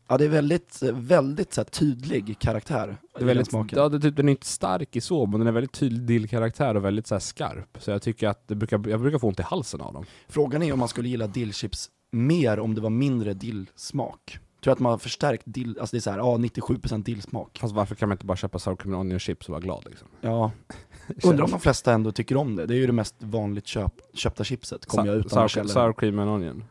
Ja 0.09 0.18
det 0.18 0.25
är 0.25 0.29
väldigt, 0.29 0.83
väldigt 0.83 1.55
så 1.55 1.61
här, 1.61 1.66
tydlig 1.66 2.39
karaktär 2.39 2.97
Det 3.14 3.21
är 3.21 3.25
väldigt, 3.25 3.49
smaken. 3.51 3.79
ja, 3.79 3.89
det, 3.89 4.01
typ, 4.01 4.16
den 4.16 4.29
är 4.29 4.31
inte 4.31 4.47
stark 4.47 4.97
i 4.97 5.01
så, 5.01 5.27
men 5.27 5.41
den 5.41 5.47
är 5.47 5.53
väldigt 5.53 5.73
tydlig 5.73 6.03
dillkaraktär 6.03 6.75
och 6.75 6.85
väldigt 6.85 7.07
så 7.07 7.14
här 7.14 7.21
skarp. 7.21 7.79
Så 7.81 7.91
jag 7.91 8.03
tycker 8.03 8.29
att 8.29 8.49
det 8.49 8.55
brukar, 8.55 8.89
jag 8.89 9.01
brukar 9.01 9.18
få 9.18 9.29
ont 9.29 9.41
i 9.41 9.43
halsen 9.43 9.81
av 9.81 9.93
dem. 9.93 10.05
Frågan 10.29 10.62
är 10.62 10.73
om 10.73 10.79
man 10.79 10.89
skulle 10.89 11.09
gilla 11.09 11.27
dillchips 11.27 11.91
mer 12.11 12.59
om 12.61 12.75
det 12.75 12.81
var 12.81 12.91
mindre 12.91 13.35
dillsmak. 13.35 14.39
Tror 14.61 14.73
att 14.73 14.79
man 14.79 14.91
har 14.91 14.99
förstärkt 14.99 15.43
dill, 15.47 15.77
alltså 15.81 15.97
det 15.97 15.99
är 15.99 16.01
såhär, 16.01 16.19
ja 16.19 16.37
97% 16.37 17.03
dillsmak. 17.03 17.59
Fast 17.61 17.75
varför 17.75 17.95
kan 17.95 18.09
man 18.09 18.15
inte 18.17 18.27
bara 18.27 18.37
köpa 18.37 18.59
sour 18.59 18.77
cream 18.77 18.95
onion 18.95 19.19
chips 19.19 19.47
och 19.49 19.53
vara 19.53 19.61
glad 19.61 19.85
liksom? 19.91 20.09
Ja, 20.21 20.51
undrar 21.25 21.45
om 21.45 21.51
de 21.51 21.61
flesta 21.61 21.93
ändå 21.93 22.13
tycker 22.13 22.37
om 22.37 22.57
det. 22.57 22.67
Det 22.67 22.75
är 22.75 22.79
ju 22.79 22.87
det 22.87 22.93
mest 22.93 23.15
vanligt 23.19 23.67
köp, 23.67 23.93
köpta 24.15 24.45
chipset, 24.45 24.87
kommer 24.87 25.07
jag 25.07 25.17
utan 25.17 25.31
sour, 25.31 25.63
sour 25.73 25.93
cream 25.93 26.19
and 26.19 26.31
onion. 26.31 26.65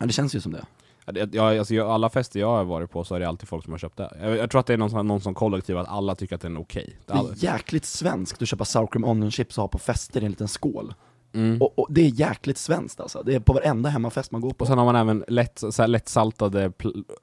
Ja 0.00 0.06
det 0.06 0.12
känns 0.12 0.34
ju 0.34 0.40
som 0.40 0.52
det. 0.52 0.64
Ja, 1.04 1.12
det- 1.12 1.34
Jag, 1.34 1.58
alltså, 1.58 1.86
alla 1.88 2.10
fester 2.10 2.40
jag 2.40 2.46
har 2.48 2.64
varit 2.64 2.90
på 2.90 3.04
så 3.04 3.14
är 3.14 3.20
det 3.20 3.28
alltid 3.28 3.48
folk 3.48 3.64
som 3.64 3.72
har 3.72 3.78
köpt 3.78 3.96
det. 3.96 4.16
Jag, 4.20 4.36
jag 4.36 4.50
tror 4.50 4.60
att 4.60 4.66
det 4.66 4.72
är 4.72 4.76
någon, 4.78 4.90
sån- 4.90 5.06
någon 5.06 5.20
som 5.20 5.34
kollektiv, 5.34 5.78
att 5.78 5.88
alla 5.88 6.14
tycker 6.14 6.34
att 6.34 6.40
den 6.42 6.56
är 6.56 6.60
okej. 6.60 6.96
Det 7.06 7.12
är 7.12 7.44
jäkligt 7.44 7.84
svenskt 7.84 8.42
att 8.42 8.48
köpa 8.48 8.64
sour 8.64 8.86
cream 8.86 9.04
onion 9.04 9.30
chips 9.30 9.58
och 9.58 9.62
ha 9.62 9.68
på 9.68 9.78
fester 9.78 10.20
i 10.20 10.24
en 10.24 10.30
liten 10.30 10.48
skål. 10.48 10.94
Mm. 11.36 11.62
Och, 11.62 11.78
och 11.78 11.86
det 11.90 12.00
är 12.00 12.08
jäkligt 12.20 12.58
svenskt 12.58 13.00
alltså. 13.00 13.22
Det 13.22 13.34
är 13.34 13.40
på 13.40 13.52
varenda 13.52 13.88
hemmafest 13.88 14.32
man 14.32 14.40
går 14.40 14.50
på. 14.50 14.62
Och 14.62 14.66
sen 14.68 14.78
har 14.78 14.84
man 14.84 14.96
även 14.96 15.24
lätt, 15.28 15.62
så 15.70 15.86
lättsaltade, 15.86 16.72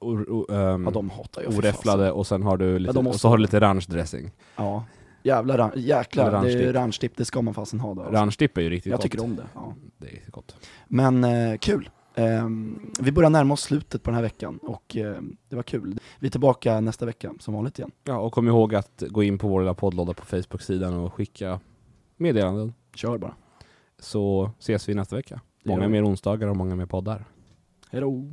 or, 0.00 0.22
or, 0.30 0.52
ehm, 0.54 0.84
ja 0.84 0.90
de 0.90 1.10
hatar 1.10 1.42
jag 1.42 1.52
för 1.52 1.58
oräfflade 1.58 2.12
och 2.12 2.26
sen 2.26 2.42
har 2.42 2.56
du 2.56 2.78
lite, 2.78 2.92
de 2.94 3.06
och 3.06 3.14
så 3.14 3.28
har 3.28 3.36
du 3.36 3.42
lite 3.42 3.60
ranchdressing. 3.60 4.22
fasen. 4.24 4.66
Ja. 4.66 4.84
Jävla 5.22 5.56
ran- 5.58 5.72
jäklar, 5.76 6.28
Eller 6.28 6.58
det 6.58 6.64
är 6.64 6.72
ranchdipp. 6.72 7.12
det 7.16 7.24
ska 7.24 7.42
man 7.42 7.54
fasen 7.54 7.80
ha 7.80 7.94
då. 7.94 8.00
Alltså. 8.02 8.14
Ranchdipp 8.16 8.58
är 8.58 8.62
ju 8.62 8.70
riktigt 8.70 8.90
Jag 8.90 8.96
gott. 8.98 9.02
tycker 9.02 9.24
om 9.24 9.36
det. 9.36 9.42
Ja. 9.54 9.74
Det 9.98 10.06
är 10.06 10.30
gott. 10.30 10.56
Men 10.88 11.24
eh, 11.24 11.56
kul. 11.58 11.90
Ehm, 12.14 12.90
vi 13.00 13.12
börjar 13.12 13.30
närma 13.30 13.54
oss 13.54 13.60
slutet 13.62 14.02
på 14.02 14.10
den 14.10 14.14
här 14.14 14.22
veckan 14.22 14.58
och 14.62 14.96
eh, 14.96 15.14
det 15.48 15.56
var 15.56 15.62
kul. 15.62 15.98
Vi 16.18 16.26
är 16.26 16.30
tillbaka 16.30 16.80
nästa 16.80 17.06
vecka 17.06 17.32
som 17.40 17.54
vanligt 17.54 17.78
igen. 17.78 17.90
Ja, 18.04 18.18
och 18.18 18.32
kom 18.32 18.48
ihåg 18.48 18.74
att 18.74 19.02
gå 19.08 19.22
in 19.22 19.38
på 19.38 19.48
vår 19.48 19.60
lilla 19.60 19.74
poddlåda 19.74 20.14
på 20.14 20.24
Facebook-sidan 20.26 20.94
och 20.94 21.14
skicka 21.14 21.60
meddelanden. 22.16 22.74
Kör 22.94 23.18
bara. 23.18 23.34
Så 23.98 24.50
ses 24.58 24.88
vi 24.88 24.94
nästa 24.94 25.16
vecka. 25.16 25.40
Många 25.64 25.88
mer 25.88 26.06
onsdagar 26.06 26.48
och 26.48 26.56
många 26.56 26.76
mer 26.76 26.86
poddar. 26.86 27.24
Hejdå! 27.90 28.24